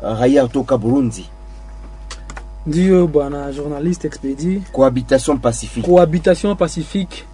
uh, 0.02 0.20
raia 0.20 0.46
kutoka 0.46 0.78
Burundi 0.78 1.26
ndiyo 2.66 3.06
bwana 3.06 3.52
journaliste 3.52 4.06
expedi 4.08 4.62
cohabitation 4.72 5.38
pacifique. 5.38 5.86
Cohabitation 5.86 6.56
pacifique. 6.56 7.24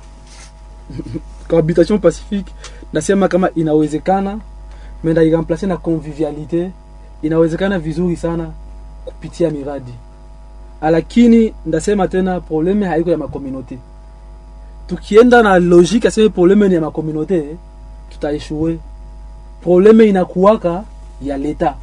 Cohabitation 1.49 1.99
pacifique 1.99 2.53
nasema 2.93 3.29
kama 3.29 3.51
inawezekana 3.55 4.39
me 5.05 5.13
ndairamplace 5.13 5.67
na 5.67 5.77
convivialité 5.77 6.71
inawezekana 7.23 7.79
vizuri 7.79 8.17
sana 8.17 8.51
kupitia 9.05 9.51
miradi. 9.51 9.95
Lakini 10.83 11.55
ndasema 11.67 12.09
tena 12.09 12.41
probleme 12.41 12.87
haiko 12.87 13.11
ya 13.11 13.19
makomunote. 13.19 13.79
Tukienda 14.87 15.43
na 15.43 15.59
logique 15.59 16.09
aseme 16.09 16.29
probleme 16.29 16.69
ni 16.69 16.75
ya 16.75 16.81
makomunote 16.81 17.57
tutaeshue 18.11 18.79
probleme 19.63 20.05
inakuwaka 20.09 20.85
ya 21.23 21.39
leta 21.39 21.75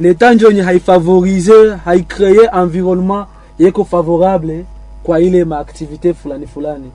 leta 0.00 0.34
njo 0.34 0.48
yenye 0.48 0.62
haifavorize 0.62 1.52
haikreye 1.84 2.50
environnement 2.62 3.26
yeko 3.58 3.84
favorable 3.84 4.64
kwa 5.02 5.20
ile 5.20 5.44
maaktivite 5.44 6.14
fulani 6.14 6.46
fulani. 6.46 6.90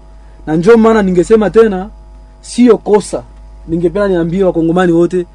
Na 0.47 0.55
njo 0.55 0.77
maana 0.77 1.01
ningesema 1.01 1.49
tena 1.49 1.89
sio 2.41 2.77
kosa. 2.77 3.23
Ningependa 3.67 4.07
niambie 4.07 4.43
wakongomani 4.43 4.91
wote 4.91 5.25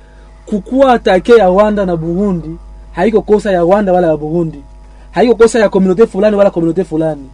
kukuwa 0.47 0.93
atake 0.93 1.33
ya 1.33 1.47
rwanda 1.47 1.87
na 1.87 1.97
burundi 1.97 2.51
haiko 2.93 3.23
kosa 3.23 3.53
ya 3.53 3.61
rwanda 3.61 3.93
wala 3.93 4.07
ya 4.07 4.17
burundi. 4.17 4.63
Haiko 5.11 5.35
kosa 5.35 5.59
ya 5.59 5.69
komunote 5.69 6.07
fulani 6.07 6.37
wala 6.37 6.51
komunote 6.51 6.85
fulani. 6.85 7.29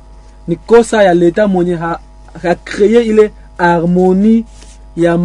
Ni 0.49 0.57
kosa 0.57 1.03
ya 1.03 1.14
leta 1.14 1.49
mwenye 1.49 1.74
ha, 1.74 1.99
ha 2.43 2.57
ile 2.84 3.30
harmonie 3.59 4.45
ya 4.97 5.18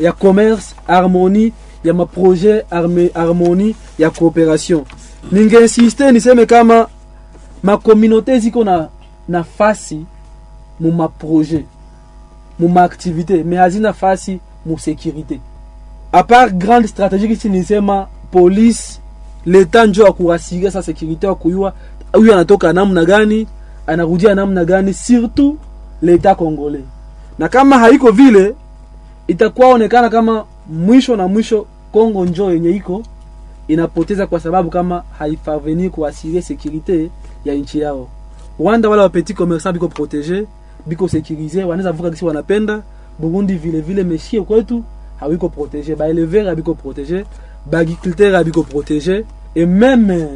ya 0.00 0.12
commerce 0.12 0.74
harmonie 0.86 1.52
ya 1.88 1.94
maproje 1.94 2.64
harmoni 3.14 3.76
ya 3.98 4.10
cooperation. 4.10 4.84
ningeinsiste 5.32 6.12
niseme 6.12 6.46
kama 6.46 6.88
makomunote 7.62 8.38
ziko 8.38 8.64
na 8.64 8.88
nafasi 9.28 10.04
mu 10.80 10.92
maproje 10.92 11.64
mu 12.58 12.68
maaktivite 12.68 13.44
me 13.44 13.56
hazina 13.56 13.92
fasi 13.92 14.40
mu 14.66 14.74
sécurité 14.74 15.40
apart 16.12 16.28
part 16.28 16.54
grande 16.54 16.88
strategie 16.88 17.28
kisi 17.28 17.48
nisema 17.48 18.06
polise 18.30 19.00
leta 19.46 19.86
njo 19.86 20.06
akuasiria 20.06 20.70
sa 20.70 20.80
sécurité 20.80 21.30
akuyua 21.30 21.36
kuyua 21.36 21.72
huyu 22.12 22.32
anatoka 22.32 22.72
namna 22.72 23.04
gani 23.04 23.46
anarudia 23.86 24.34
namna 24.34 24.64
gani 24.64 24.94
surtout 24.94 25.58
leta 26.02 26.34
kongole. 26.34 26.80
na 27.38 27.48
kama 27.48 27.78
haiko 27.78 28.10
vile 28.10 28.54
itakuwa 29.28 29.68
onekana 29.68 30.08
kama 30.10 30.44
mwisho 30.68 31.16
na 31.16 31.28
mwisho 31.28 31.66
Kongo 31.92 32.24
njo 32.24 32.52
yenye 32.52 32.70
iko 32.70 33.02
inapoteza 33.68 34.26
kwa 34.26 34.40
sababu 34.40 34.70
kama 34.70 35.02
haifaveni 35.18 35.90
kuasirie 35.90 36.40
sécurité 36.40 37.08
ya 37.44 37.54
nchi 37.54 37.78
yao. 37.80 38.08
Rwanda 38.60 38.88
wala 38.88 39.02
wapetit 39.02 39.36
commerçant 39.36 39.72
biko 39.72 39.88
protege 39.88 40.44
biko 40.86 41.08
sécurise, 41.08 41.64
wanaweza 41.64 41.92
vuka 41.92 42.10
kisi 42.10 42.24
wanapenda. 42.24 42.82
Burundi 43.18 43.54
vile 43.54 43.80
vile 43.80 44.04
meshie 44.04 44.40
kwetu 44.42 44.82
hawiko 45.20 45.48
protege, 45.48 45.94
ba 45.94 46.08
éleveur 46.08 46.48
abiko 46.48 46.74
protege, 46.74 47.24
ba 47.70 47.78
agriculteur 47.78 48.36
abiko 48.36 48.62
protege 48.62 49.24
et 49.54 49.66
même 49.66 50.28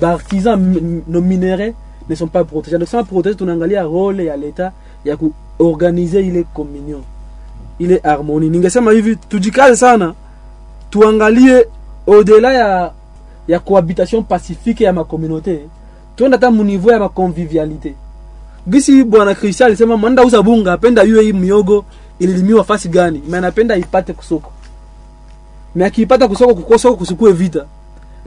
ba 0.00 0.10
artisans 0.12 0.54
m- 0.76 1.02
nos 1.08 1.20
minéraux 1.20 1.74
ne 2.08 2.14
sont 2.14 2.28
pas 2.28 2.44
protégés. 2.44 2.78
Donc 2.78 2.88
sans 2.88 3.04
protéger 3.04 3.36
tunaangalia 3.36 3.84
role 3.84 4.24
ya 4.24 4.36
leta 4.36 4.72
ya 5.04 5.16
kuorganize 5.16 6.20
ile 6.26 6.44
communion 6.54 7.02
ile 7.78 8.00
harmonie. 8.04 8.50
Ningesema 8.50 8.92
hivi 8.92 9.16
tujikaze 9.16 9.76
sana 9.76 10.14
tuangalie 10.90 11.66
au-delà 12.06 12.52
ya 12.54 12.92
ya 13.48 13.58
cohabitation 13.58 14.22
pacifique 14.22 14.80
ya 14.84 14.92
makomunote 14.92 15.60
tuenda 16.16 16.36
hata 16.36 16.50
muniveau 16.50 16.90
ya 16.92 16.98
maconvivialité 16.98 17.94
gisi 18.68 19.04
bwana 19.04 19.34
Christian 19.34 19.66
alisema 19.66 19.96
manda 19.96 20.24
uza 20.24 20.42
bunga 20.42 20.72
apenda 20.72 21.02
yue 21.02 21.22
hii 21.22 21.32
miogo 21.32 21.84
ililimiwa 22.18 22.64
fasi 22.64 22.88
gani? 22.88 23.22
Me 23.28 23.38
anapenda 23.38 23.76
ipate 23.76 24.12
kusoko. 24.12 24.52
Me 25.74 25.84
akiipata 25.84 26.28
kusoko 26.28 26.54
kukosoko 26.54 26.96
kusukue 26.96 27.32
vita. 27.32 27.64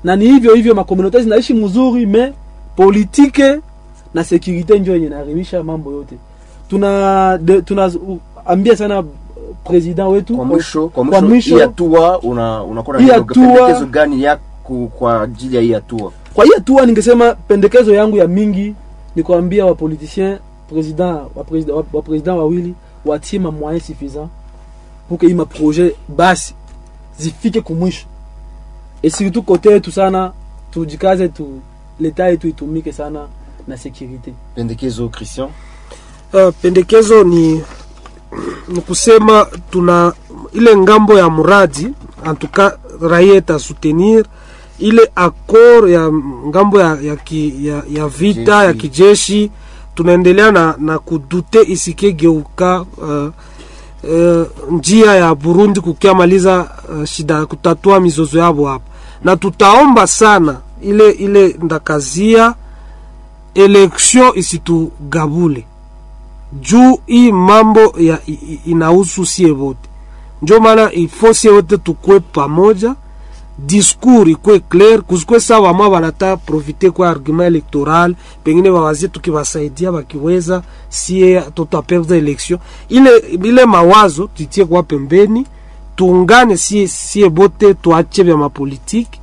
Na 0.03 0.15
ni 0.15 0.25
hivyo 0.25 0.53
hivyo 0.55 0.75
makomunote 0.75 1.21
zinaishi 1.21 1.53
mzuri 1.53 2.05
me 2.05 2.33
politike 2.75 3.59
na 4.13 4.23
securite 4.23 4.79
njo 4.79 4.93
yenye 4.93 5.09
naharibisha 5.09 5.63
mambo 5.63 5.91
yote. 5.91 6.15
Tuna 6.69 7.37
de, 7.37 7.61
tuna 7.61 7.91
ambia 8.45 8.75
sana 8.75 9.03
president 9.63 10.09
wetu 10.09 10.35
kwa 10.35 10.45
mwisho 10.45 10.87
kwa 10.87 10.89
kwa 10.89 11.03
mwisho 11.21 11.27
mwisho 11.29 11.55
hii 11.55 11.61
hatua 11.61 12.19
una 12.19 12.63
unakuwa 12.63 13.01
na 13.01 13.23
pendekezo 13.23 13.85
gani 13.85 14.23
yako 14.23 14.87
kwa 14.99 15.21
ajili 15.21 15.55
ya 15.55 15.61
hii 15.61 15.73
hatua? 15.73 16.11
kwa 16.33 16.45
hii 16.45 16.51
hatua 16.55 16.85
ningesema 16.85 17.33
pendekezo 17.33 17.93
yangu 17.93 18.17
ya 18.17 18.27
mingi 18.27 18.75
ni 19.15 19.23
kuambia 19.23 19.63
wa 19.63 19.69
wapoliticien 19.69 20.37
president 20.69 21.19
wa 21.35 21.43
president 21.43 21.75
wa, 21.77 21.83
wa 21.93 22.01
president 22.01 22.37
wawili 22.37 22.73
watie 23.05 23.39
ma 23.39 23.51
moyen 23.51 23.79
suffisant 23.79 24.29
pour 25.09 25.19
que 25.19 25.27
ima 25.27 25.45
projet 25.45 25.95
basi 26.07 26.53
zifike 27.19 27.61
kumwisho 27.61 28.05
et 29.03 29.09
surtout 29.15 29.45
kote 29.45 29.69
yetu 29.69 29.91
sana 29.91 30.31
tujikaze 30.71 31.27
tu 31.27 31.47
leta 31.99 32.27
yetu 32.29 32.47
itumike 32.47 32.91
sana 32.91 33.27
na 33.67 33.77
securite 33.77 34.33
pendekezo 34.55 35.09
Christian? 35.09 35.49
Uh, 36.33 36.53
pendekezo 36.61 37.23
ni 37.23 37.61
ni 38.67 38.81
kusema 38.81 39.47
tuna 39.71 40.13
ile 40.53 40.77
ng'ambo 40.77 41.17
ya 41.17 41.29
muradi 41.29 41.87
antuka 42.25 42.77
raia 43.01 43.35
itasoutenir 43.35 44.25
ile 44.79 45.11
accord 45.15 45.89
ya 45.89 46.11
ng'ambo 46.47 46.79
ya, 46.79 46.97
ya, 47.01 47.15
ki, 47.15 47.53
ya, 47.67 47.83
ya 47.89 48.07
vita 48.07 48.41
Jeshi. 48.41 48.65
ya 48.67 48.73
kijeshi. 48.73 49.51
tunaendelea 49.95 50.51
na, 50.51 50.75
na 50.79 50.99
kudute 50.99 51.61
isikegeuka 51.67 52.81
uh, 52.81 53.29
uh, 54.11 54.47
njia 54.71 55.15
ya 55.15 55.35
Burundi 55.35 55.79
kukiamaliza 55.81 56.69
uh, 56.89 57.03
shida 57.05 57.45
kutatua 57.45 57.99
mizozo 57.99 58.39
yabo 58.39 58.67
hapa, 58.67 58.85
na 59.23 59.35
tutaomba 59.37 60.07
sana 60.07 60.57
ile 60.81 61.11
ile 61.11 61.55
ndakazia 61.61 62.53
election 63.55 64.31
isitugabule 64.35 65.65
juu 66.61 66.99
hii 67.05 67.31
mambo 67.31 67.93
ya 67.97 68.19
inahusu 68.65 69.25
sie 69.25 69.51
wote, 69.51 69.89
njo 70.41 70.59
maana 70.59 70.93
ifo 70.93 71.33
sie 71.33 71.51
wote 71.51 71.77
tukwe 71.77 72.19
pamoja, 72.19 72.95
discours 73.57 74.27
ikwe 74.29 74.59
clair, 74.59 75.01
kusikwe 75.01 75.39
sawa 75.39 75.67
wamwa 75.67 75.89
wanata 75.89 76.37
profite 76.37 76.91
kwa 76.91 77.09
argument 77.09 77.47
electoral, 77.47 78.15
pengine 78.43 78.69
wawazie 78.69 79.07
tukibasaidia 79.07 79.91
wakiweza, 79.91 80.63
sie 80.89 81.41
tutaperdre 81.41 82.17
election. 82.17 82.59
Ile 82.89 83.17
ile 83.43 83.65
mawazo 83.65 84.27
tutie 84.27 84.65
kwa 84.65 84.83
pembeni, 84.83 85.45
tuungane 85.95 86.57
sie, 86.57 86.87
sie 86.87 87.29
bote 87.29 87.73
tuache 87.73 88.23
vya 88.23 88.37
mapolitiki 88.37 89.19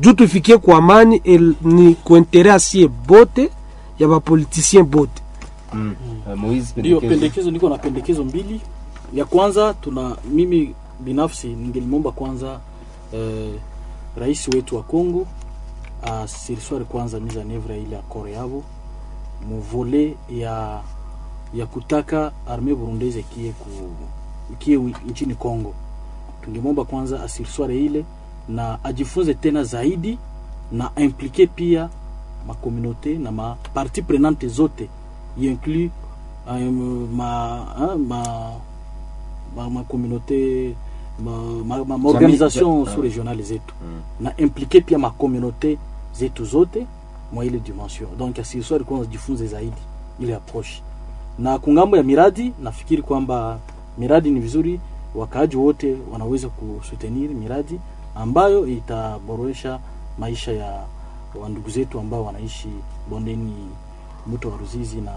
juu 0.00 0.12
tufikie 0.12 0.58
kwa 0.58 0.78
amani 0.78 1.22
ni 1.62 1.94
kuenterea 1.94 2.58
sie 2.58 2.88
bote 2.88 3.50
ya 3.98 4.08
bapolitisien 4.08 4.84
bote 4.84 5.22
Mm. 5.72 5.94
Uh, 6.26 6.34
Moise, 6.38 6.74
Ndio 6.76 7.00
pendekezo. 7.00 7.50
niko 7.50 7.68
na 7.68 7.78
pendekezo 7.78 8.24
mbili. 8.24 8.60
Ya 9.14 9.24
kwanza 9.24 9.74
tuna 9.74 10.16
mimi 10.30 10.74
binafsi 11.00 11.46
ningelimomba 11.48 12.12
kwanza 12.12 12.60
eh, 13.14 13.54
rais 14.16 14.48
wetu 14.48 14.76
wa 14.76 14.82
Kongo 14.82 15.26
asirisware 16.02 16.84
kwanza 16.84 17.20
mise 17.20 17.40
en 17.40 17.50
oeuvre 17.50 17.74
ya 17.74 17.80
ile 17.82 17.96
akoro 17.98 18.28
yavo 18.28 18.62
muvole 19.48 20.16
ya 20.30 20.80
ya 21.54 21.66
kutaka 21.66 22.32
arme 22.46 22.74
burundese 22.74 23.22
kie 23.22 23.52
ku 23.52 23.68
kie 24.58 24.76
wi- 24.76 24.94
nchini 25.10 25.34
Kongo. 25.34 25.74
Tungemomba 26.44 26.84
kwanza 26.84 27.22
asirisware 27.22 27.78
ile 27.84 28.04
na 28.48 28.84
ajifunze 28.84 29.34
tena 29.34 29.64
zaidi 29.64 30.18
na 30.72 30.90
implike 30.96 31.46
pia 31.46 31.88
makomunote 32.46 33.18
na 33.18 33.32
maparti 33.32 34.02
prenante 34.02 34.48
zote 34.48 34.88
inclut 35.40 35.90
euh, 36.50 36.70
ma, 37.16 37.66
hein, 37.78 37.96
ma, 38.08 38.22
ma, 39.56 39.68
ma 39.70 39.82
communauté 39.84 40.74
ma, 41.24 41.30
ma, 41.64 41.84
ma, 41.84 41.98
ma 41.98 42.08
organisation 42.08 42.84
za- 42.84 42.90
sous 42.92 43.00
régionale 43.02 43.42
zetu 43.42 43.74
na 44.20 44.32
impliqué 44.38 44.80
pia 44.80 44.98
ma 44.98 45.10
communauté 45.10 45.78
zetu 46.14 46.44
zote 46.44 46.86
mwa 47.32 47.44
ile 47.44 47.58
dimension 47.58 48.08
donc 48.18 48.38
asiswari 48.38 48.84
kwanza 48.84 49.06
jifunze 49.06 49.46
zaidi 49.46 49.82
ile 50.20 50.34
approche 50.34 50.82
na 51.38 51.58
kungambo 51.58 51.96
ya 51.96 52.02
miradi 52.02 52.52
nafikiri 52.62 53.02
kwamba 53.02 53.58
miradi 53.98 54.30
ni 54.30 54.40
vizuri 54.40 54.80
wakaaji 55.14 55.56
wote 55.56 55.96
wanaweza 56.12 56.48
kusutenir 56.48 57.30
miradi 57.30 57.80
ambayo 58.14 58.66
itaboresha 58.66 59.78
maisha 60.18 60.52
ya 60.52 60.82
wandugu 61.42 61.70
zetu 61.70 62.00
ambao 62.00 62.24
wanaishi 62.24 62.68
bondeni 63.10 63.52
mto 64.26 64.48
wa 64.48 64.56
Ruzizi 64.56 64.96
na 65.00 65.12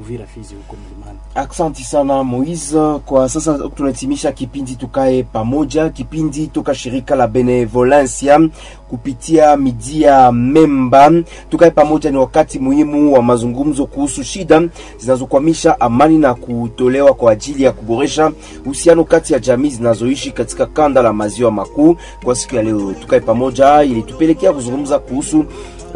Uvira 0.00 0.26
Fizi 0.26 0.54
huko 0.54 0.76
milimani. 0.88 1.18
Aksanti 1.34 1.84
sana 1.84 2.24
Moise. 2.24 2.98
Kwa 3.06 3.28
sasa 3.28 3.58
tunahitimisha 3.76 4.32
kipindi 4.32 4.76
tukae 4.76 5.22
pamoja, 5.22 5.88
kipindi 5.88 6.46
toka 6.46 6.74
shirika 6.74 7.14
la 7.16 7.26
Benevolencia 7.28 8.40
kupitia 8.88 9.56
midia 9.56 10.32
Memba. 10.32 11.12
Tukae 11.50 11.70
pamoja 11.70 12.10
ni 12.10 12.16
wakati 12.16 12.58
muhimu 12.58 13.12
wa 13.14 13.22
mazungumzo 13.22 13.86
kuhusu 13.86 14.24
shida 14.24 14.62
zinazokwamisha 14.98 15.80
amani 15.80 16.18
na 16.18 16.34
kutolewa 16.34 17.14
kwa 17.14 17.32
ajili 17.32 17.62
ya 17.62 17.72
kuboresha 17.72 18.32
uhusiano 18.64 19.04
kati 19.04 19.32
ya 19.32 19.38
jamii 19.38 19.70
zinazoishi 19.70 20.30
katika 20.32 20.66
kanda 20.66 21.02
la 21.02 21.12
maziwa 21.12 21.50
makuu. 21.50 21.96
Kwa 22.24 22.34
siku 22.34 22.56
ya 22.56 22.62
leo, 22.62 22.92
tukae 23.00 23.20
pamoja 23.20 23.82
ilitupelekea 23.82 24.52
kuzungumza 24.52 24.98
kuhusu 24.98 25.44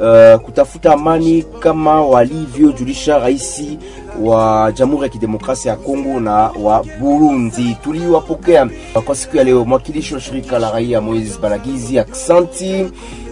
uh, 0.01 0.41
kutafuta 0.41 0.93
amani 0.93 1.43
kama 1.43 2.03
walivyojulisha 2.07 3.19
rais 3.19 3.63
wa 4.23 4.73
Jamhuri 4.75 5.03
ya 5.03 5.09
Kidemokrasia 5.09 5.71
ya 5.71 5.77
Kongo 5.79 6.21
na 6.21 6.33
wa 6.63 6.85
Burundi. 7.01 7.77
Tuliwapokea 7.85 8.69
kwa 9.05 9.15
siku 9.15 9.37
ya 9.37 9.45
leo 9.45 9.65
mwakilishi 9.65 10.15
wa 10.15 10.21
shirika 10.21 10.59
la 10.59 10.71
raia 10.71 11.01
Moise 11.01 11.39
Balagizi, 11.43 11.99
aksanti. 11.99 12.87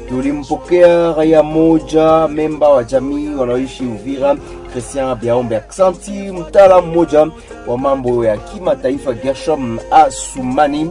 Tulimpokea 0.08 1.12
raia 1.12 1.42
moja 1.42 2.28
memba 2.28 2.68
wa 2.68 2.84
jamii 2.84 3.34
wanaoishi 3.34 3.84
Uvira, 3.84 4.36
Christian 4.72 5.14
Biaombe, 5.16 5.56
aksanti. 5.56 6.10
Mtaalamu 6.12 6.86
mmoja 6.86 7.26
wa 7.66 7.78
mambo 7.78 8.24
ya 8.24 8.36
kimataifa 8.36 9.12
Gershom 9.12 9.78
Asumani. 9.90 10.90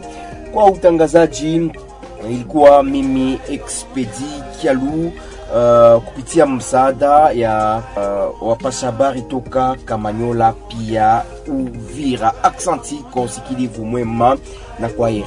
Kwa 0.54 0.66
utangazaji 0.66 1.72
ilikuwa 2.30 2.84
mimi 2.84 3.40
Expedi 3.52 4.26
Kialu 4.62 5.12
uh, 5.56 6.04
kupitia 6.04 6.45
msaada 6.45 7.32
ya 7.32 7.84
uh, 7.98 8.48
wapasha 8.50 8.86
habari 8.86 9.22
toka 9.22 9.76
Kamanyola 9.86 10.54
pia 10.68 11.22
Uvira. 11.48 12.43
Aksanti 12.43 12.95
kwa 12.95 13.22
usikilivu 13.22 13.86
mwema 13.86 14.38
na 14.80 14.89
kwa 14.89 15.10
heri. 15.10 15.26